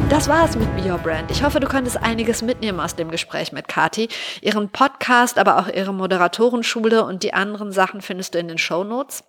Das 0.10 0.30
war's 0.30 0.56
mit 0.56 0.74
Be 0.76 0.90
Your 0.90 1.00
Brand. 1.00 1.32
Ich 1.32 1.44
hoffe, 1.44 1.60
du 1.60 1.68
konntest 1.68 1.98
einiges 1.98 2.42
mitnehmen 2.42 2.80
aus 2.80 2.96
dem 2.96 3.10
Gespräch 3.10 3.52
mit 3.52 3.68
Kati. 3.68 4.08
Ihren 4.40 4.70
Podcast, 4.70 5.40
aber 5.40 5.58
auch 5.58 5.68
ihre 5.68 5.94
Moderatorenschule 5.94 7.04
und 7.04 7.24
die 7.24 7.34
anderen 7.34 7.72
Sachen 7.72 8.02
findest 8.02 8.36
du 8.36 8.40
in 8.40 8.48
den 8.48 8.60
Show 8.60 8.84
Notes. 8.84 9.24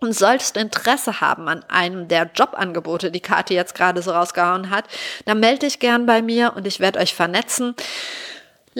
Und 0.00 0.14
solltest 0.14 0.56
du 0.56 0.60
Interesse 0.60 1.20
haben 1.20 1.48
an 1.48 1.64
einem 1.68 2.08
der 2.08 2.30
Jobangebote, 2.34 3.10
die 3.10 3.20
Kati 3.20 3.54
jetzt 3.54 3.74
gerade 3.74 4.02
so 4.02 4.10
rausgehauen 4.10 4.70
hat, 4.70 4.84
dann 5.24 5.40
melde 5.40 5.60
dich 5.60 5.78
gern 5.78 6.04
bei 6.04 6.20
mir 6.20 6.52
und 6.54 6.66
ich 6.66 6.78
werde 6.78 6.98
euch 6.98 7.14
vernetzen. 7.14 7.74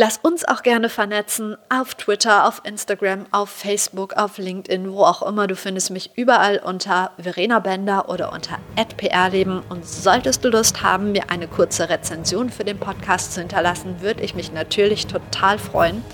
Lass 0.00 0.16
uns 0.16 0.44
auch 0.44 0.62
gerne 0.62 0.90
vernetzen 0.90 1.56
auf 1.70 1.96
Twitter, 1.96 2.46
auf 2.46 2.60
Instagram, 2.62 3.26
auf 3.32 3.50
Facebook, 3.50 4.12
auf 4.12 4.38
LinkedIn, 4.38 4.92
wo 4.92 5.02
auch 5.02 5.22
immer. 5.22 5.48
Du 5.48 5.56
findest 5.56 5.90
mich 5.90 6.12
überall 6.14 6.58
unter 6.58 7.10
Verena 7.18 7.58
Bender 7.58 8.08
oder 8.08 8.32
unter 8.32 8.60
@prleben. 8.96 9.60
Und 9.68 9.84
solltest 9.84 10.44
du 10.44 10.50
Lust 10.50 10.84
haben, 10.84 11.10
mir 11.10 11.30
eine 11.30 11.48
kurze 11.48 11.88
Rezension 11.88 12.48
für 12.48 12.62
den 12.62 12.78
Podcast 12.78 13.34
zu 13.34 13.40
hinterlassen, 13.40 14.00
würde 14.00 14.22
ich 14.22 14.36
mich 14.36 14.52
natürlich 14.52 15.08
total 15.08 15.58
freuen. 15.58 16.04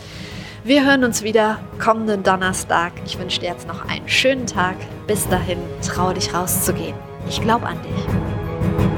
Wir 0.64 0.87
hören 0.87 1.05
uns 1.05 1.22
wieder 1.22 1.59
kommenden 1.78 2.22
Donnerstag. 2.22 2.95
Ich 3.05 3.18
wünsche 3.18 3.41
dir 3.41 3.51
jetzt 3.51 3.68
noch 3.68 3.87
einen 3.87 4.09
schönen 4.09 4.47
Tag. 4.47 4.76
Bis 5.07 5.28
dahin, 5.28 5.59
trau 5.87 6.14
dich 6.14 6.32
rauszugehen. 6.32 6.97
Ich 7.28 7.39
glaube 7.43 7.66
an 7.66 7.78
dich. 7.82 8.93